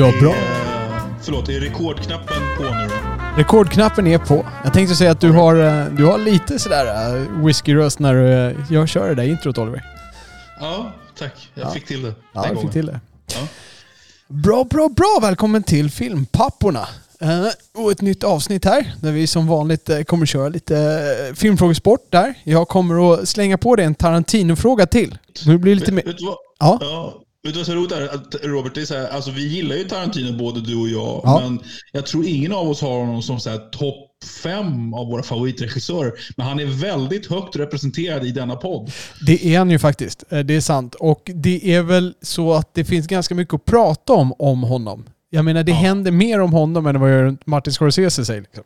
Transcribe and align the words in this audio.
Har 0.00 0.20
bra. 0.20 0.30
Eh, 0.30 1.06
förlåt, 1.22 1.48
är 1.48 1.60
rekordknappen 1.60 2.42
på 2.56 2.62
nu 2.62 2.68
då? 2.88 3.36
Rekordknappen 3.36 4.06
är 4.06 4.18
på. 4.18 4.46
Jag 4.64 4.72
tänkte 4.72 4.94
säga 4.96 5.10
att 5.10 5.20
du 5.20 5.30
har, 5.30 5.56
eh, 5.56 5.84
du 5.84 6.04
har 6.04 6.18
lite 6.18 6.58
sådär 6.58 7.16
uh, 7.16 7.44
whiskyröst 7.46 7.98
när 7.98 8.14
du 8.14 8.32
eh, 8.32 8.56
jag 8.70 8.88
kör 8.88 9.08
det 9.08 9.14
där 9.14 9.22
introt 9.22 9.58
Oliver. 9.58 9.84
Ja, 10.60 10.92
tack. 11.18 11.50
Jag 11.54 11.66
Ja. 11.66 11.70
fick 11.70 11.86
till 11.86 12.02
det. 12.02 12.14
Ja, 12.32 12.46
du 12.50 12.60
fick 12.60 12.70
till 12.70 12.86
det. 12.86 13.00
Ja. 13.34 13.40
Bra, 14.28 14.64
bra, 14.64 14.88
bra! 14.88 15.18
Välkommen 15.22 15.62
till 15.62 15.90
Filmpapporna. 15.90 16.88
Eh, 17.20 17.46
och 17.74 17.90
ett 17.92 18.00
nytt 18.00 18.24
avsnitt 18.24 18.64
här 18.64 18.92
där 19.00 19.12
vi 19.12 19.26
som 19.26 19.46
vanligt 19.46 19.90
eh, 19.90 20.02
kommer 20.02 20.26
köra 20.26 20.48
lite 20.48 21.32
filmfrågesport 21.34 22.06
där. 22.10 22.34
Jag 22.44 22.68
kommer 22.68 23.14
att 23.14 23.28
slänga 23.28 23.58
på 23.58 23.76
dig 23.76 23.84
en 23.86 23.94
Tarantino-fråga 23.94 24.86
till. 24.86 25.18
Nu 25.46 25.58
blir 25.58 25.74
det 25.74 25.80
lite 25.80 25.92
mer... 25.92 26.14
Ja. 26.18 26.78
Ja. 26.80 27.19
Vet 27.42 27.52
du 27.54 27.58
vad 27.60 27.66
som 27.66 27.74
är 27.74 27.78
roligt 27.78 27.92
är? 27.92 28.14
Att 28.14 28.34
Robert, 28.42 28.74
det 28.74 28.80
är 28.80 28.84
så 28.84 28.94
här, 28.94 29.08
alltså 29.08 29.30
vi 29.30 29.48
gillar 29.48 29.76
ju 29.76 29.84
Tarantino 29.84 30.38
både 30.38 30.60
du 30.60 30.76
och 30.80 30.88
jag. 30.88 31.20
Ja. 31.24 31.40
Men 31.44 31.60
jag 31.92 32.06
tror 32.06 32.26
ingen 32.26 32.52
av 32.52 32.68
oss 32.68 32.80
har 32.80 32.98
honom 32.98 33.22
som 33.22 33.40
så 33.40 33.50
här 33.50 33.58
topp 33.58 34.06
fem 34.42 34.94
av 34.94 35.06
våra 35.06 35.22
favoritregissörer. 35.22 36.12
Men 36.36 36.46
han 36.46 36.60
är 36.60 36.64
väldigt 36.66 37.26
högt 37.26 37.56
representerad 37.56 38.24
i 38.26 38.30
denna 38.30 38.56
podd. 38.56 38.90
Det 39.26 39.46
är 39.54 39.58
han 39.58 39.70
ju 39.70 39.78
faktiskt. 39.78 40.24
Eh, 40.32 40.38
Det 40.38 40.56
är 40.56 40.60
sant. 40.60 40.94
Och 40.94 41.30
det 41.34 41.74
är 41.74 41.82
väl 41.82 42.14
så 42.22 42.52
att 42.54 42.74
det 42.74 42.84
finns 42.84 43.06
ganska 43.06 43.34
mycket 43.34 43.54
att 43.54 43.64
prata 43.64 44.12
om 44.12 44.32
om 44.38 44.62
honom. 44.62 45.04
Jag 45.30 45.44
menar, 45.44 45.62
det 45.62 45.72
Ja. 45.72 45.76
händer 45.78 46.10
mer 46.10 46.40
om 46.40 46.52
honom 46.52 46.86
än 46.86 47.00
vad 47.00 47.36
Martin 47.46 47.72
Scorsese 47.72 48.24
säger. 48.24 48.40
Liksom. 48.40 48.64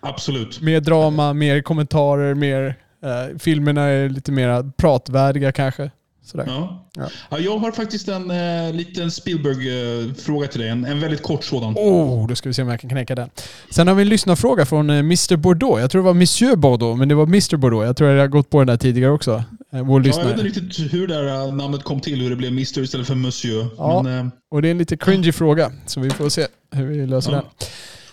Absolut. 0.00 0.60
Mer 0.60 0.80
drama, 0.80 1.32
mer 1.32 1.62
kommentarer, 1.62 2.34
mer... 2.34 2.76
Eh, 3.04 3.38
filmerna 3.38 3.82
är 3.82 4.08
lite 4.08 4.32
mer 4.32 4.70
pratvärdiga 4.76 5.52
kanske. 5.52 5.90
Sådär. 6.24 6.44
Ja. 6.46 6.88
Ja. 6.96 7.08
Ja. 7.30 7.38
jag 7.38 7.58
har 7.58 7.72
faktiskt 7.72 8.08
en 8.08 8.30
eh, 8.30 8.72
liten 8.74 9.10
Spielberg-fråga 9.10 10.48
till 10.48 10.60
dig. 10.60 10.68
En, 10.68 10.84
en 10.84 11.00
väldigt 11.00 11.22
kort 11.22 11.44
sådan. 11.44 11.74
Oh, 11.76 12.28
då 12.28 12.34
ska 12.34 12.48
vi 12.48 12.54
se 12.54 12.62
om 12.62 12.68
jag 12.68 12.80
kan 12.80 12.90
knäcka 12.90 13.14
den. 13.14 13.30
Sen 13.70 13.88
har 13.88 13.94
vi 13.94 14.02
en 14.02 14.08
lyssnarfråga 14.08 14.66
från 14.66 14.90
eh, 14.90 14.98
Mr 14.98 15.36
Bordeaux. 15.36 15.80
Jag 15.80 15.90
tror 15.90 16.02
det 16.02 16.06
var 16.06 16.14
Monsieur 16.14 16.56
Bordeaux, 16.56 16.98
men 16.98 17.08
det 17.08 17.14
var 17.14 17.26
Mr 17.26 17.56
Bordeaux. 17.56 17.86
Jag 17.86 17.96
tror 17.96 18.10
jag 18.10 18.20
har 18.20 18.28
gått 18.28 18.50
på 18.50 18.58
den 18.58 18.66
där 18.66 18.76
tidigare 18.76 19.12
också. 19.12 19.44
Eh, 19.72 19.82
Vår 19.82 20.06
Ja, 20.06 20.12
jag 20.18 20.24
vet 20.24 20.32
inte 20.32 20.60
riktigt 20.60 20.92
hur 20.92 21.06
det 21.06 21.14
här 21.14 21.46
eh, 21.48 21.54
namnet 21.54 21.82
kom 21.82 22.00
till, 22.00 22.20
hur 22.22 22.30
det 22.30 22.36
blev 22.36 22.50
Mr 22.50 22.78
istället 22.82 23.06
för 23.06 23.14
Monsieur. 23.14 23.66
Ja. 23.78 24.02
Men, 24.02 24.26
eh, 24.26 24.32
Och 24.50 24.62
det 24.62 24.68
är 24.68 24.70
en 24.70 24.78
lite 24.78 24.96
cringy 24.96 25.32
fråga, 25.32 25.72
så 25.86 26.00
vi 26.00 26.10
får 26.10 26.28
se 26.28 26.46
hur 26.72 26.86
vi 26.86 27.06
löser 27.06 27.32
den. 27.32 27.42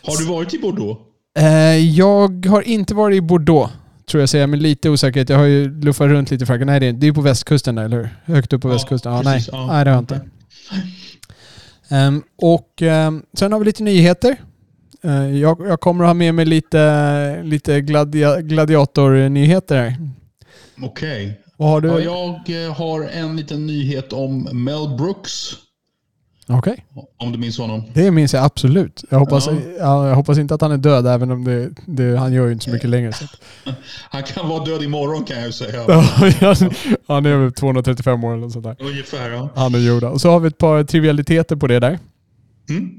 har 0.05 0.17
du 0.17 0.25
varit 0.25 0.53
i 0.53 0.59
Bordeaux? 0.59 0.99
Eh, 1.39 1.45
jag 1.77 2.45
har 2.45 2.61
inte 2.61 2.95
varit 2.95 3.17
i 3.17 3.21
Bordeaux, 3.21 3.73
tror 4.09 4.21
jag 4.21 4.29
säger, 4.29 4.47
med 4.47 4.61
lite 4.61 4.89
osäkerhet. 4.89 5.29
Jag 5.29 5.37
har 5.37 5.45
ju 5.45 5.81
luffat 5.81 6.07
runt 6.07 6.31
lite 6.31 6.45
Frankrike. 6.45 6.65
Nej, 6.65 6.79
det 6.79 6.85
är, 6.87 6.93
det 6.93 7.07
är 7.07 7.11
på 7.11 7.21
västkusten 7.21 7.75
där, 7.75 7.83
eller 7.83 7.97
hur? 7.97 8.09
Högt 8.33 8.53
upp 8.53 8.61
på 8.61 8.69
Ja, 8.69 8.73
västkusten. 8.73 9.11
Ja, 9.13 9.21
nej. 9.21 9.33
precis, 9.33 9.49
ja. 9.53 9.67
nej, 9.67 9.85
det 9.85 9.91
har 9.91 9.95
jag 9.97 10.01
inte. 10.01 10.21
Ehm, 11.89 12.23
och 12.37 12.81
ehm, 12.81 13.23
sen 13.33 13.51
har 13.51 13.59
vi 13.59 13.65
lite 13.65 13.83
nyheter. 13.83 14.35
Eh, 15.03 15.37
jag, 15.37 15.67
jag 15.67 15.79
kommer 15.79 16.03
att 16.03 16.09
ha 16.09 16.13
med 16.13 16.35
mig 16.35 16.45
lite, 16.45 17.43
lite 17.43 17.81
gladia, 17.81 18.41
gladiatornyheter 18.41 19.75
här. 19.77 19.95
Okej. 20.81 21.41
Vad 21.57 21.69
har 21.69 21.81
du? 21.81 21.87
Ja, 21.87 22.41
jag 22.45 22.65
eh, 22.65 22.73
har 22.73 23.01
en 23.03 23.35
liten 23.35 23.67
nyhet 23.67 24.13
om 24.13 24.43
Mel 24.51 24.97
Brooks. 24.97 25.51
Okej, 26.51 26.85
Om 27.17 27.31
du 27.31 27.37
minns 27.37 27.57
honom. 27.57 27.83
det 27.93 28.11
minns 28.11 28.33
jag 28.33 28.43
absolut. 28.45 29.03
Jag 29.09 29.19
hoppas, 29.19 29.47
Ja. 29.47 29.53
ja. 29.79 30.07
jag 30.07 30.15
hoppas 30.15 30.37
inte 30.37 30.53
att 30.55 30.61
han 30.61 30.71
är 30.71 30.77
död, 30.77 31.07
även 31.07 31.31
om 31.31 31.43
det, 31.43 31.69
det, 31.85 32.17
han 32.17 32.33
gör 32.33 32.45
ju 32.47 32.53
inte 32.53 32.65
så 32.65 32.71
mycket 32.71 32.89
längre. 32.89 33.13
Så. 33.13 33.25
Han 34.09 34.23
kan 34.23 34.49
vara 34.49 34.65
död 34.65 34.83
imorgon 34.83 35.23
kan 35.23 35.37
jag 35.37 35.45
ju 35.45 35.51
säga. 35.51 35.83
Han- 37.07 37.25
är 37.25 37.37
väl 37.37 37.51
235 37.51 38.23
år 38.23 38.33
eller 38.37 38.49
sånt 38.49 38.63
där. 38.65 38.75
Ungefär 38.79 39.29
ja. 39.29 39.49
Han 39.55 39.73
och 39.75 39.79
Yoda. 39.79 40.09
Och 40.09 40.21
så 40.21 40.29
har 40.29 40.39
vi 40.39 40.47
ett 40.47 40.57
par 40.57 40.83
trivialiteter 40.83 41.55
på 41.55 41.67
det 41.67 41.79
där. 41.79 41.99
Mm. 42.69 42.89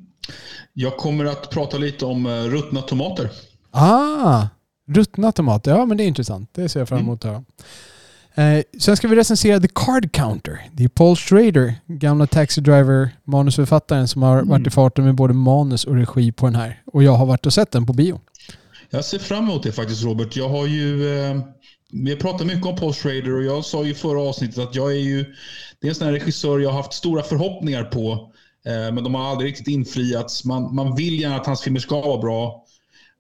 Jag 0.73 0.97
kommer 0.97 1.25
att 1.25 1.51
prata 1.51 1.79
lite 1.79 2.05
om 2.05 2.27
eh, 2.27 2.31
ruttna 2.31 2.83
tomater. 2.83 3.31
Ah, 3.71 4.43
ruttna 4.89 5.33
tomater. 5.33 5.71
Ja, 5.71 5.85
men 5.87 5.97
det 5.97 6.05
är 6.05 6.09
intressant. 6.09 6.51
Det 6.53 6.69
ser 6.69 6.81
jag 6.81 6.89
fram 6.89 6.99
emot 6.99 7.25
att 7.25 7.31
höra. 7.31 7.45
Eh, 8.41 8.63
sen 8.79 8.97
ska 8.97 9.09
vi 9.09 9.17
recensera 9.17 9.61
The 9.61 9.69
Card 9.75 10.13
Counter. 10.13 10.69
Det 10.73 10.85
är 10.85 10.89
Paul 10.89 11.17
Schrader, 11.17 11.75
gamla 11.87 12.27
Taxi 12.27 12.61
Driver, 12.61 13.11
manusförfattaren 13.25 14.09
som 14.09 14.23
har 14.23 14.43
varit 14.43 14.67
i 14.67 14.71
farten 14.71 15.05
med 15.05 15.15
både 15.15 15.35
manus 15.35 15.85
och 15.85 15.95
regi 15.95 16.33
på 16.33 16.47
den 16.47 16.55
här. 16.55 16.83
Och 16.87 17.03
jag 17.03 17.13
har 17.13 17.27
varit 17.27 17.47
och 17.47 17.53
sett 17.53 17.71
den 17.71 17.87
på 17.87 17.93
bio. 17.93 18.21
Jag 18.91 19.05
ser 19.05 19.19
fram 19.19 19.45
emot 19.45 19.63
det 19.63 19.73
faktiskt 19.73 20.05
Robert. 20.05 20.37
Jag 20.37 20.49
har 20.49 20.67
ju... 20.67 21.19
Eh, 21.19 21.41
vi 21.93 22.11
har 22.11 22.17
pratat 22.17 22.47
mycket 22.47 22.67
om 22.67 22.77
Paul 22.77 22.93
Schrader 22.93 23.37
och 23.37 23.45
jag 23.45 23.65
sa 23.65 23.85
ju 23.85 23.91
i 23.91 23.95
förra 23.95 24.21
avsnittet 24.21 24.59
att 24.59 24.75
jag 24.75 24.93
är 24.93 25.01
ju... 25.01 25.25
Det 25.81 25.87
är 25.87 25.89
en 25.89 25.95
sån 25.95 26.07
här 26.07 26.15
regissör 26.15 26.59
jag 26.59 26.71
har 26.71 26.77
haft 26.77 26.93
stora 26.93 27.23
förhoppningar 27.23 27.85
på. 27.85 28.33
Eh, 28.67 28.95
men 28.95 29.05
de 29.05 29.15
har 29.15 29.31
aldrig 29.31 29.51
riktigt 29.51 29.69
infriats. 29.69 30.45
Man, 30.45 30.75
man 30.75 30.97
vill 30.97 31.21
gärna 31.21 31.37
att 31.37 31.47
hans 31.47 31.63
filmer 31.63 31.81
ska 31.81 32.01
vara 32.01 32.19
bra. 32.19 32.65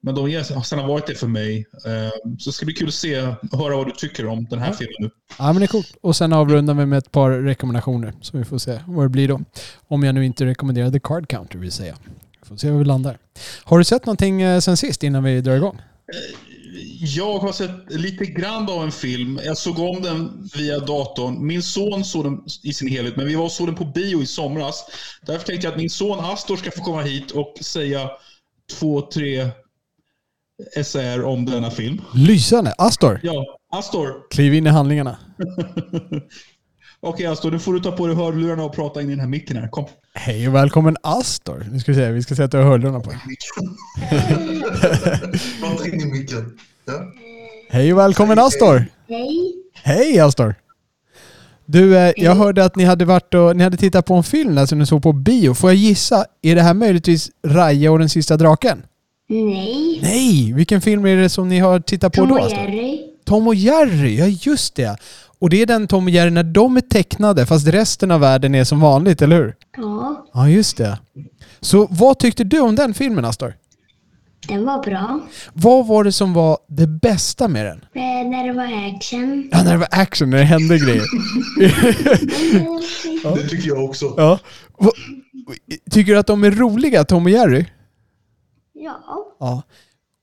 Men 0.03 0.15
de 0.15 0.21
har 0.22 0.62
sällan 0.62 0.88
varit 0.88 1.06
det 1.06 1.15
för 1.15 1.27
mig. 1.27 1.66
Eh, 1.87 2.37
så 2.38 2.50
det 2.50 2.53
ska 2.53 2.66
bli 2.66 2.75
kul 2.75 2.88
att 2.88 2.94
se 2.94 3.21
och 3.53 3.59
höra 3.59 3.77
vad 3.77 3.87
du 3.87 3.93
tycker 3.93 4.27
om 4.27 4.47
den 4.50 4.59
här 4.59 4.72
filmen 4.72 4.94
nu. 4.99 5.11
Ja, 5.38 5.53
men 5.53 5.56
det 5.56 5.65
är 5.65 5.66
coolt. 5.66 5.97
Och 6.00 6.16
sen 6.16 6.33
avrundar 6.33 6.75
vi 6.75 6.87
med 6.87 6.99
ett 6.99 7.12
par 7.12 7.31
rekommendationer. 7.31 8.15
Så 8.21 8.39
vi 8.39 8.44
får 8.44 8.59
se 8.59 8.81
vad 8.87 9.05
det 9.05 9.09
blir 9.09 9.28
då. 9.28 9.41
Om 9.89 10.03
jag 10.03 10.15
nu 10.15 10.25
inte 10.25 10.44
rekommenderar 10.44 10.91
The 10.91 11.00
Card 11.00 11.28
Counter 11.28 11.59
vill 11.59 11.72
säga. 11.72 11.97
Vi 12.43 12.49
får 12.49 12.56
se 12.56 12.71
var 12.71 12.78
vi 12.78 12.84
landar. 12.84 13.19
Har 13.65 13.78
du 13.78 13.84
sett 13.84 14.06
någonting 14.06 14.43
eh, 14.43 14.60
sen 14.60 14.77
sist 14.77 15.03
innan 15.03 15.25
vi 15.25 15.41
drar 15.41 15.56
igång? 15.56 15.81
Jag 17.00 17.39
har 17.39 17.53
sett 17.53 17.71
lite 17.89 18.27
grann 18.27 18.69
av 18.69 18.84
en 18.84 18.93
film. 18.93 19.41
Jag 19.44 19.56
såg 19.56 19.78
om 19.78 20.03
den 20.03 20.49
via 20.56 20.78
datorn. 20.78 21.47
Min 21.47 21.62
son 21.62 22.05
såg 22.05 22.25
den 22.25 22.41
i 22.62 22.72
sin 22.72 22.89
helhet, 22.89 23.16
men 23.16 23.27
vi 23.27 23.34
var 23.34 23.44
och 23.44 23.53
såg 23.53 23.69
den 23.69 23.75
på 23.75 23.84
bio 23.84 24.22
i 24.22 24.27
somras. 24.27 24.84
Därför 25.27 25.47
tänkte 25.47 25.66
jag 25.66 25.72
att 25.72 25.78
min 25.78 25.91
son 25.91 26.25
Astor 26.25 26.56
ska 26.56 26.71
få 26.71 26.83
komma 26.83 27.03
hit 27.03 27.31
och 27.31 27.55
säga 27.60 28.10
två, 28.78 29.00
tre 29.00 29.49
essäer 30.76 31.25
om 31.25 31.44
denna 31.44 31.71
film. 31.71 32.00
Lysande! 32.15 32.75
Astor! 32.78 33.21
Ja, 33.22 33.44
Astor. 33.72 34.28
Kliv 34.31 34.54
in 34.54 34.66
i 34.66 34.71
handlingarna. 34.71 35.19
Okej 37.03 37.26
Astor, 37.26 37.50
nu 37.50 37.59
får 37.59 37.72
du 37.72 37.81
ta 37.81 37.93
på 37.93 38.06
dig 38.06 38.16
hörlurarna 38.16 38.65
och 38.65 38.75
prata 38.75 39.03
in 39.03 39.06
i 39.06 39.10
den 39.10 39.21
här 39.21 39.26
micken 39.26 39.56
här. 39.56 39.69
Kom. 39.69 39.84
Hej 40.15 40.48
och 40.48 40.54
välkommen 40.54 40.97
Astor. 41.03 41.66
Nu 41.72 41.81
ska 41.81 41.93
vi 41.93 41.98
se, 41.98 42.10
vi 42.10 42.22
ska 42.22 42.34
sätta 42.34 42.59
hörlurarna 42.59 43.00
på 43.00 43.10
dig. 43.10 43.19
Prata 45.60 45.88
in 45.88 46.00
i 46.00 46.04
micken. 46.04 46.59
Ja. 46.84 46.92
Hej 47.71 47.92
och 47.92 47.98
välkommen 47.98 48.38
Astor! 48.38 48.84
Hej. 49.09 49.54
Hej 49.75 50.21
Astor! 50.21 50.54
Du, 51.66 51.98
eh, 51.98 52.12
jag 52.16 52.34
hörde 52.34 52.65
att 52.65 52.77
ni 52.77 52.84
hade 52.84 53.04
varit 53.04 53.34
och 53.34 53.56
ni 53.56 53.65
hade 53.65 53.77
tittat 53.77 54.06
på 54.06 54.15
en 54.15 54.22
film 54.22 54.54
där 54.54 54.66
som 54.66 54.78
ni 54.78 54.87
såg 54.87 55.03
på 55.03 55.12
bio. 55.12 55.54
Får 55.54 55.71
jag 55.71 55.77
gissa? 55.77 56.25
Är 56.42 56.54
det 56.54 56.62
här 56.62 56.75
möjligtvis 56.75 57.31
Raja 57.47 57.92
och 57.92 57.98
den 57.98 58.09
sista 58.09 58.37
draken? 58.37 58.82
Nej. 59.30 60.00
Nej! 60.03 60.53
Vilken 60.53 60.80
film 60.80 61.06
är 61.06 61.16
det 61.16 61.28
som 61.28 61.48
ni 61.48 61.59
har 61.59 61.80
tittat 61.80 62.12
på 62.12 62.21
Tom 62.21 62.28
då? 62.28 62.34
och 62.34 62.41
Astor? 62.47 62.59
Jerry. 62.59 63.00
Tom 63.24 63.47
och 63.47 63.54
Jerry, 63.54 64.18
ja 64.18 64.27
just 64.27 64.74
det. 64.74 64.97
Och 65.38 65.50
det 65.50 65.62
är 65.62 65.66
den 65.66 65.86
Tom 65.86 66.04
och 66.04 66.10
Jerry 66.10 66.30
när 66.30 66.42
de 66.42 66.77
är 66.77 66.80
tecknade 66.80 67.47
fast 67.47 67.66
resten 67.66 68.10
av 68.10 68.21
världen 68.21 68.54
är 68.54 68.65
som 68.65 68.80
vanligt, 68.80 69.22
eller 69.22 69.36
hur? 69.36 69.54
Ja, 69.77 70.27
Ja, 70.34 70.48
just 70.48 70.77
det. 70.77 70.98
Så 71.60 71.88
vad 71.91 72.18
tyckte 72.18 72.44
du 72.44 72.60
om 72.60 72.77
den 72.77 72.94
filmen, 72.94 73.24
Astor? 73.24 73.54
den 74.48 74.65
var 74.65 74.82
bra. 74.82 75.21
Vad 75.53 75.86
var 75.86 76.04
det 76.04 76.12
som 76.12 76.33
var 76.33 76.59
det 76.68 76.86
bästa 76.86 77.48
med 77.48 77.66
den? 77.66 77.78
Eh, 77.94 78.28
när 78.30 78.47
det 78.47 78.53
var 78.53 78.94
action. 78.97 79.48
Ja, 79.53 79.62
när 79.62 79.72
det 79.72 79.78
var 79.78 79.88
action, 79.91 80.30
när 80.30 80.38
det 80.38 80.44
hände 80.44 80.78
grejer. 80.78 81.03
Det 83.36 83.48
tycker 83.48 83.68
jag 83.68 83.84
också. 83.84 84.15
Ja. 84.16 84.38
Tycker 85.91 86.12
du 86.12 86.18
att 86.18 86.26
de 86.26 86.44
är 86.44 86.50
roliga, 86.50 87.04
Tom 87.04 87.24
och 87.24 87.30
Jerry? 87.30 87.65
Ja. 88.84 89.34
Ja. 89.41 89.62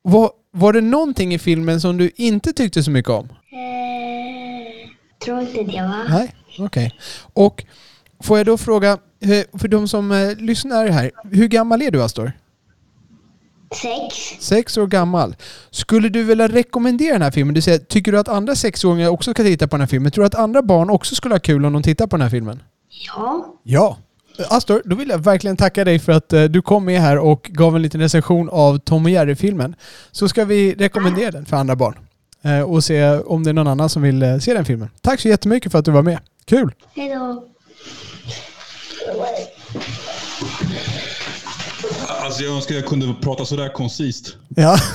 Var, 0.01 0.31
var 0.51 0.74
det 0.74 0.81
någonting 0.81 1.33
i 1.33 1.39
filmen 1.39 1.81
som 1.81 1.98
du 1.98 2.12
inte 2.15 2.54
tyckte 2.54 2.83
så 2.83 2.92
mycket 2.92 3.12
om? 3.12 3.25
Eh, 3.30 4.89
tror 5.25 5.39
inte 5.39 5.63
det 5.63 5.81
va? 5.81 6.06
Nej, 6.09 6.36
okej. 6.59 6.92
Och 7.33 7.65
får 8.24 8.38
jag 8.38 8.45
då 8.45 8.57
fråga, 8.57 8.92
eh, 9.19 9.59
för 9.59 9.68
de 9.68 9.88
som 9.88 10.12
eh, 10.12 10.36
lyssnar 10.36 10.88
här, 10.88 11.12
hur 11.31 11.48
gammal 11.48 11.81
är 11.81 11.92
du 11.92 12.04
Astor? 12.04 12.31
Sex. 13.75 14.15
Sex 14.45 14.77
år 14.77 14.88
gammal. 14.88 15.36
Skulle 15.71 16.10
du 16.10 16.24
vilja 16.24 16.48
rekommendera 16.48 17.13
den 17.13 17.21
här 17.21 17.31
filmen? 17.31 17.56
Du 17.56 17.62
säger, 17.62 17.80
tycker 17.80 18.12
du 18.12 18.19
att 18.19 18.27
andra 18.27 18.56
sexåringar 18.56 19.10
också 19.10 19.31
ska 19.31 19.44
titta 19.44 19.68
på 19.68 19.75
den 19.75 19.81
här 19.81 19.88
filmen? 19.88 20.12
Tror 20.12 20.21
du 20.21 20.27
att 20.27 20.36
andra 20.36 20.62
barn 20.62 20.89
också 20.89 21.15
skulle 21.15 21.36
ha 21.36 21.39
kul 21.39 21.65
om 21.65 21.74
de 21.74 21.83
tittar 21.83 22.07
på 22.07 22.18
den 22.18 22.21
här 22.21 22.30
filmen? 22.30 22.63
Ja. 23.07 23.56
Ja. 23.63 23.98
Astor, 24.50 24.81
då 24.86 24.95
vill 24.95 25.10
jag 25.10 25.18
verkligen 25.18 25.57
tacka 25.57 25.84
dig 25.84 26.00
för 26.00 26.12
att 26.12 26.34
eh, 26.34 26.44
du 26.44 26.62
kom 26.62 26.86
med 26.86 27.01
här 27.01 27.18
och 27.18 27.50
gav 27.54 27.75
en 27.75 27.81
liten 27.81 28.01
recension 28.01 28.50
av 28.50 28.78
Tom 28.78 29.06
och 29.06 29.12
Jerry-filmen. 29.12 29.75
Så 30.12 30.28
ska 30.28 30.45
vi 30.45 30.74
rekommendera 30.74 31.31
den 31.31 31.45
för 31.45 31.57
andra 31.57 31.75
barn. 31.75 31.98
Eh, 32.42 32.62
och 32.62 32.84
se 32.84 33.10
om 33.19 33.44
det 33.44 33.50
är 33.50 33.54
någon 33.54 33.68
annan 33.68 33.89
som 33.89 34.01
vill 34.01 34.24
eh, 34.24 34.38
se 34.38 34.54
den 34.54 34.66
filmen. 34.66 34.89
Tack 35.01 35.19
så 35.19 35.28
jättemycket 35.28 35.72
för 35.72 35.80
att 35.80 35.86
du 35.86 35.92
var 35.92 36.04
med. 36.04 36.19
Kul! 36.45 36.74
Hej 36.95 37.10
då. 37.10 37.48
Alltså 42.07 42.44
jag 42.44 42.56
önskar 42.56 42.75
jag 42.75 42.86
kunde 42.86 43.16
prata 43.22 43.45
sådär 43.45 43.74
koncist. 43.74 44.36
Ja. 44.50 44.78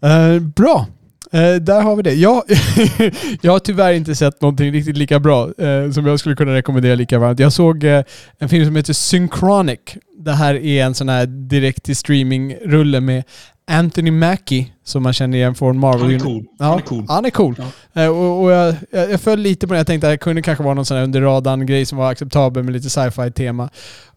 Eh, 0.00 0.38
bra. 0.40 0.86
Eh, 1.34 1.54
där 1.54 1.82
har 1.82 1.96
vi 1.96 2.02
det. 2.02 2.14
Jag, 2.14 2.42
jag 3.40 3.52
har 3.52 3.58
tyvärr 3.58 3.92
inte 3.92 4.14
sett 4.14 4.40
någonting 4.40 4.72
riktigt 4.72 4.96
lika 4.96 5.20
bra 5.20 5.50
eh, 5.58 5.90
som 5.90 6.06
jag 6.06 6.20
skulle 6.20 6.36
kunna 6.36 6.54
rekommendera 6.54 6.94
lika 6.94 7.18
varmt. 7.18 7.38
Jag 7.38 7.52
såg 7.52 7.84
eh, 7.84 8.04
en 8.38 8.48
film 8.48 8.66
som 8.66 8.76
heter 8.76 8.92
Synchronic. 8.92 9.80
Det 10.18 10.32
här 10.32 10.54
är 10.54 10.84
en 10.84 10.94
sån 10.94 11.08
här 11.08 11.26
direkt 11.26 11.82
till 11.82 11.96
streaming-rulle 11.96 13.00
med 13.00 13.24
Anthony 13.70 14.10
Mackie 14.10 14.66
som 14.84 15.02
man 15.02 15.12
känner 15.12 15.38
igen 15.38 15.54
från 15.54 15.78
Marvel. 15.78 16.02
Han 16.02 16.14
är 16.14 16.18
cool. 16.18 16.44
Ja, 16.58 16.64
Han 16.64 16.78
är 16.78 16.82
cool. 16.82 17.04
Han 17.08 17.24
är 17.24 17.30
cool. 17.30 17.56
Eh, 17.92 18.08
och, 18.08 18.42
och 18.42 18.50
jag, 18.50 18.74
jag, 18.90 19.20
föll 19.20 19.40
lite 19.40 19.66
på 19.66 19.72
det. 19.72 19.78
Jag 19.80 19.86
tänkte 19.86 20.06
att 20.08 20.12
det 20.12 20.18
kunde 20.18 20.42
kanske 20.42 20.64
vara 20.64 20.74
någon 20.74 20.84
sån 20.84 20.96
här 20.96 21.04
under 21.04 21.20
radarn-grej 21.20 21.86
som 21.86 21.98
var 21.98 22.10
acceptabel 22.10 22.62
med 22.62 22.72
lite 22.72 22.90
sci-fi 22.90 23.30
tema. 23.30 23.70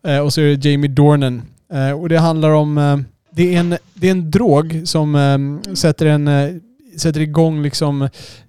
Eh, 0.07 0.19
och 0.19 0.33
så 0.33 0.41
är 0.41 0.57
det 0.57 0.69
Jamie 0.69 0.89
Dornan. 0.89 1.41
Eh, 1.73 1.91
och 1.91 2.09
det 2.09 2.17
handlar 2.17 2.49
om... 2.49 3.05
Det, 3.31 3.55
är 3.55 3.59
en, 3.59 3.77
det 3.93 4.07
är 4.07 4.11
en 4.11 4.31
drog 4.31 4.81
som 4.85 5.61
sätter 5.75 6.05
en... 6.05 6.61
Sätter 6.97 7.21
igång 7.21 7.61
liksom, 7.61 8.01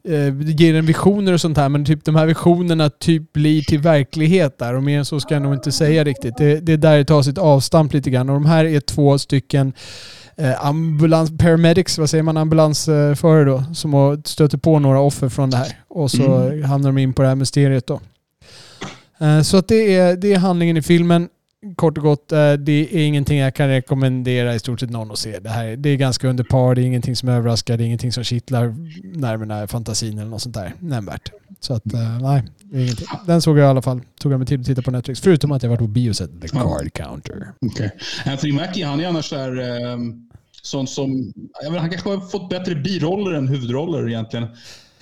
eh, 0.08 0.40
ger 0.40 0.74
en 0.74 0.86
visioner 0.86 1.32
och 1.32 1.40
sånt 1.40 1.56
här 1.56 1.68
men 1.68 1.84
typ 1.84 2.04
de 2.04 2.16
här 2.16 2.26
visionerna 2.26 2.90
typ 2.90 3.32
blir 3.32 3.62
till 3.62 3.78
verklighet 3.78 4.58
där 4.58 4.74
och 4.74 4.82
mer 4.82 4.98
än 4.98 5.04
så 5.04 5.20
ska 5.20 5.34
jag 5.34 5.42
nog 5.42 5.54
inte 5.54 5.72
säga 5.72 6.04
riktigt. 6.04 6.36
Det, 6.36 6.60
det 6.60 6.72
är 6.72 6.76
där 6.76 6.98
det 6.98 7.04
tar 7.04 7.22
sitt 7.22 7.38
avstamp 7.38 7.92
lite 7.92 8.10
grann 8.10 8.28
och 8.28 8.34
de 8.34 8.46
här 8.46 8.64
är 8.64 8.80
två 8.80 9.18
stycken 9.18 9.72
eh, 10.36 10.66
ambulans, 10.66 11.38
paramedics, 11.38 11.98
vad 11.98 12.10
säger 12.10 12.22
man, 12.22 12.36
ambulansförare 12.36 13.44
då, 13.44 13.64
som 13.74 14.22
stöter 14.24 14.58
på 14.58 14.78
några 14.78 15.00
offer 15.00 15.28
från 15.28 15.50
det 15.50 15.56
här. 15.56 15.72
Och 15.88 16.10
så 16.10 16.62
hamnar 16.66 16.88
de 16.88 16.98
in 16.98 17.12
på 17.12 17.22
det 17.22 17.28
här 17.28 17.34
mysteriet 17.34 17.86
då. 17.86 18.00
Eh, 19.20 19.40
så 19.42 19.56
att 19.56 19.68
det 19.68 19.96
är, 19.96 20.16
det 20.16 20.32
är 20.32 20.38
handlingen 20.38 20.76
i 20.76 20.82
filmen. 20.82 21.28
Kort 21.76 21.98
och 21.98 22.04
gott, 22.04 22.32
eh, 22.32 22.52
det 22.52 22.72
är 22.72 23.06
ingenting 23.06 23.38
jag 23.38 23.54
kan 23.54 23.68
rekommendera 23.68 24.54
i 24.54 24.58
stort 24.58 24.80
sett 24.80 24.90
någon 24.90 25.10
att 25.10 25.18
se. 25.18 25.38
Det, 25.38 25.48
här, 25.48 25.76
det 25.76 25.88
är 25.88 25.96
ganska 25.96 26.28
under 26.28 26.44
par, 26.44 26.74
det 26.74 26.82
är 26.82 26.84
ingenting 26.84 27.16
som 27.16 27.28
överraskar, 27.28 27.76
det 27.76 27.84
är 27.84 27.86
ingenting 27.86 28.12
som 28.12 28.24
kittlar 28.24 28.74
nerverna, 29.18 29.66
fantasin 29.66 30.18
eller 30.18 30.30
något 30.30 30.42
sånt 30.42 30.54
där 30.54 30.74
nämnvärt. 30.78 31.32
Så 31.60 31.74
att, 31.74 31.94
eh, 31.94 32.18
nej, 32.20 32.42
det 32.62 32.76
är 32.76 32.82
ingenting. 32.82 33.06
Den 33.26 33.42
såg 33.42 33.58
jag 33.58 33.64
i 33.64 33.68
alla 33.68 33.82
fall. 33.82 34.00
Tog 34.20 34.32
jag 34.32 34.38
mig 34.38 34.46
tid 34.46 34.60
att 34.60 34.66
titta 34.66 34.82
på 34.82 34.90
Netflix. 34.90 35.20
Förutom 35.20 35.52
att 35.52 35.62
jag 35.62 35.70
varit 35.70 35.80
på 35.80 35.86
bio 35.86 36.10
och 36.10 36.16
sett 36.16 36.42
The 36.42 36.48
Card 36.48 36.92
Counter. 36.92 37.52
Okej. 37.60 37.90
Anthony 38.26 38.52
Mackie, 38.52 38.86
han 38.86 39.00
är 39.00 39.08
annars 39.08 39.30
där, 39.30 39.58
eh, 39.58 39.98
sån 40.62 40.86
som... 40.86 41.32
Jag 41.62 41.70
vet, 41.70 41.80
han 41.80 41.90
kanske 41.90 42.08
har 42.08 42.20
fått 42.20 42.50
bättre 42.50 42.74
biroller 42.74 43.32
än 43.32 43.48
huvudroller 43.48 44.08
egentligen, 44.08 44.46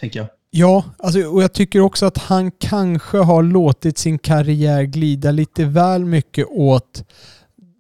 tänker 0.01 0.21
jag. 0.21 0.29
Ja, 0.59 0.85
alltså, 0.99 1.23
och 1.23 1.43
jag 1.43 1.53
tycker 1.53 1.81
också 1.81 2.07
att 2.07 2.19
han 2.19 2.51
kanske 2.51 3.19
har 3.19 3.43
låtit 3.43 3.99
sin 3.99 4.19
karriär 4.19 4.83
glida 4.83 5.31
lite 5.31 5.65
väl 5.65 6.05
mycket 6.05 6.47
åt 6.51 7.05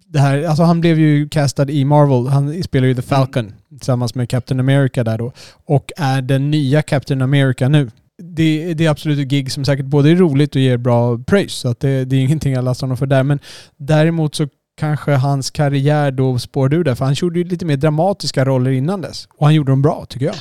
det 0.07 0.19
här. 0.19 0.45
Alltså 0.45 0.63
han 0.63 0.81
blev 0.81 0.99
ju 0.99 1.29
castad 1.29 1.71
i 1.71 1.85
Marvel. 1.85 2.27
Han 2.27 2.63
spelar 2.63 2.87
ju 2.87 2.95
The 2.95 3.03
Falcon 3.03 3.53
tillsammans 3.69 4.15
med 4.15 4.31
Captain 4.31 4.61
America 4.61 5.05
där 5.05 5.19
då. 5.19 5.33
Och 5.65 5.93
är 5.97 6.23
den 6.23 6.51
nya 6.51 6.83
Captain 6.83 7.23
America 7.23 7.69
nu. 7.69 7.91
Det, 8.19 8.75
det 8.75 8.87
är 8.87 8.91
absolut 8.91 9.19
ett 9.19 9.29
gig 9.29 9.53
som 9.53 9.65
säkert 9.65 9.87
både 9.87 10.11
är 10.11 10.17
roligt 10.17 10.55
och 10.55 10.61
ger 10.61 10.77
bra 10.77 11.19
praise. 11.19 11.57
Så 11.57 11.69
att 11.69 11.81
det, 11.81 12.05
det 12.05 12.17
är 12.17 12.21
ingenting 12.21 12.53
jag 12.53 12.65
lastar 12.65 12.87
honom 12.87 12.97
för 12.97 13.07
där. 13.07 13.23
Men 13.23 13.39
däremot 13.77 14.35
så 14.35 14.49
kanske 14.79 15.15
hans 15.15 15.51
karriär 15.51 16.11
då 16.11 16.39
spårade 16.39 16.77
ur 16.77 16.85
där. 16.85 16.95
För 16.95 17.05
han 17.05 17.15
gjorde 17.15 17.39
ju 17.39 17.45
lite 17.45 17.65
mer 17.65 17.77
dramatiska 17.77 18.45
roller 18.45 18.71
innan 18.71 19.01
dess. 19.01 19.29
Och 19.37 19.47
han 19.47 19.55
gjorde 19.55 19.73
dem 19.73 19.83
bra 19.83 20.07
tycker 20.09 20.27
jag. 20.27 20.37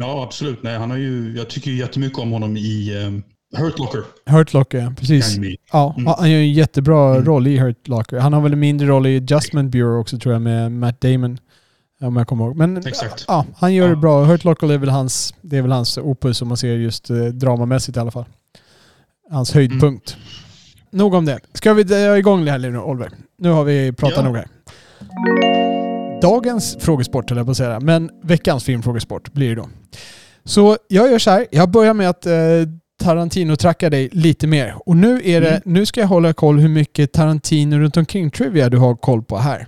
Ja, 0.00 0.22
absolut. 0.22 0.62
Nej, 0.62 0.78
han 0.78 0.90
har 0.90 0.96
ju, 0.96 1.34
jag 1.36 1.48
tycker 1.48 1.70
ju 1.70 1.76
jättemycket 1.76 2.18
om 2.18 2.30
honom 2.30 2.56
i 2.56 2.96
um, 3.06 3.22
Hurt 3.56 3.78
Locker. 3.78 4.02
Hurt 4.26 4.52
Locker, 4.52 4.78
ja, 4.78 4.92
precis. 4.98 5.38
Ja, 5.72 5.94
Mm. 5.98 6.14
han 6.18 6.30
gör 6.30 6.38
en 6.38 6.52
jättebra 6.52 7.10
Mm. 7.14 7.24
roll 7.24 7.46
i 7.46 7.58
Hurt 7.58 7.88
Locker. 7.88 8.18
Han 8.18 8.32
har 8.32 8.40
väl 8.40 8.52
en 8.52 8.58
mindre 8.60 8.86
roll 8.86 9.06
i 9.06 9.16
Adjustment 9.16 9.72
Bureau 9.72 10.00
också 10.00 10.18
tror 10.18 10.32
jag 10.32 10.42
med 10.42 10.72
Matt 10.72 11.00
Damon. 11.00 11.38
Om 12.02 12.16
jag 12.16 12.26
kommer 12.26 12.44
ihåg. 12.44 12.56
Men 12.56 12.76
Exakt. 12.86 13.24
ja, 13.28 13.46
han 13.56 13.74
gör 13.74 13.88
det 13.88 13.96
bra. 13.96 14.24
Hurt 14.24 14.44
Locker 14.44 14.72
är 14.72 14.78
väl 14.78 14.88
hans, 14.88 15.34
det 15.40 15.56
är 15.56 15.62
väl 15.62 15.72
hans 15.72 15.98
opus 15.98 16.42
om 16.42 16.48
man 16.48 16.56
ser 16.56 16.76
just 16.76 17.10
eh, 17.10 17.16
dramamässigt 17.16 17.96
i 17.96 18.00
alla 18.00 18.10
fall. 18.10 18.24
Hans 19.30 19.52
höjdpunkt. 19.54 20.16
Nog 20.90 21.14
om 21.14 21.24
det. 21.24 21.38
Ska 21.54 21.74
vi 21.74 21.82
dra 21.82 22.18
igång 22.18 22.44
det 22.44 22.50
här 22.50 22.58
nu 22.58 22.78
Oliver? 22.78 23.10
Nu 23.38 23.48
har 23.50 23.64
vi 23.64 23.92
pratat 23.92 24.16
Ja. 24.18 24.24
nog 24.24 24.36
här. 24.36 24.46
Dagens 26.22 26.76
frågesport 26.80 27.30
höll 27.30 27.36
jag 27.36 27.46
på 27.46 27.50
att 27.50 27.56
säga, 27.56 27.80
men 27.80 28.10
veckans 28.22 28.64
filmfrågesport 28.64 29.32
blir 29.32 29.48
det 29.48 29.54
då. 29.54 29.68
Så 30.44 30.76
jag 30.88 31.10
gör 31.10 31.18
så 31.18 31.30
här, 31.30 31.46
jag 31.50 31.70
börjar 31.70 31.94
med 31.94 32.08
att 32.10 32.26
eh, 32.26 32.32
Tarantino-tracka 33.02 33.90
dig 33.90 34.08
lite 34.12 34.46
mer. 34.46 34.74
Och 34.86 34.96
nu, 34.96 35.20
är 35.24 35.40
det, 35.40 35.48
Mm. 35.50 35.62
nu 35.64 35.86
ska 35.86 36.00
jag 36.00 36.08
hålla 36.08 36.32
koll 36.32 36.58
hur 36.58 36.68
mycket 36.68 37.12
Tarantino 37.12 37.76
runt 37.76 37.96
omkring 37.96 38.30
trivia 38.30 38.68
du 38.68 38.78
har 38.78 38.94
koll 38.96 39.22
på 39.22 39.38
här. 39.38 39.66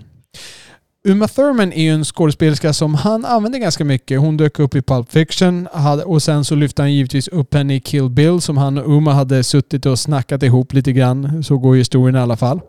Uma 1.09 1.29
Thurman 1.29 1.73
är 1.73 1.83
ju 1.83 1.91
en 1.95 2.05
skådespelerska 2.05 2.73
som 2.73 2.95
han 2.95 3.25
använder 3.25 3.59
ganska 3.59 3.85
mycket. 3.85 4.21
Hon 4.21 4.37
dök 4.37 4.59
upp 4.59 4.75
i 4.75 4.83
Pulp 4.83 5.13
Fiction 5.13 5.69
och 6.05 6.23
sen 6.23 6.45
så 6.45 6.55
lyfte 6.55 6.83
han 6.83 6.93
givetvis 6.95 7.29
upp 7.29 7.55
henne 7.55 7.75
i 7.75 7.81
Kill 7.81 8.11
Bill 8.11 8.41
som 8.41 8.57
han 8.57 8.79
och 8.79 8.97
Uma 8.97 9.13
hade 9.13 9.45
suttit 9.45 9.87
och 9.87 9.99
snackat 9.99 10.43
ihop 10.43 10.73
lite 10.73 10.93
grann. 10.93 11.45
Så 11.45 11.59
går 11.59 11.75
historien 11.75 12.17
i 12.17 12.19
alla 12.19 12.37
fall. 12.37 12.61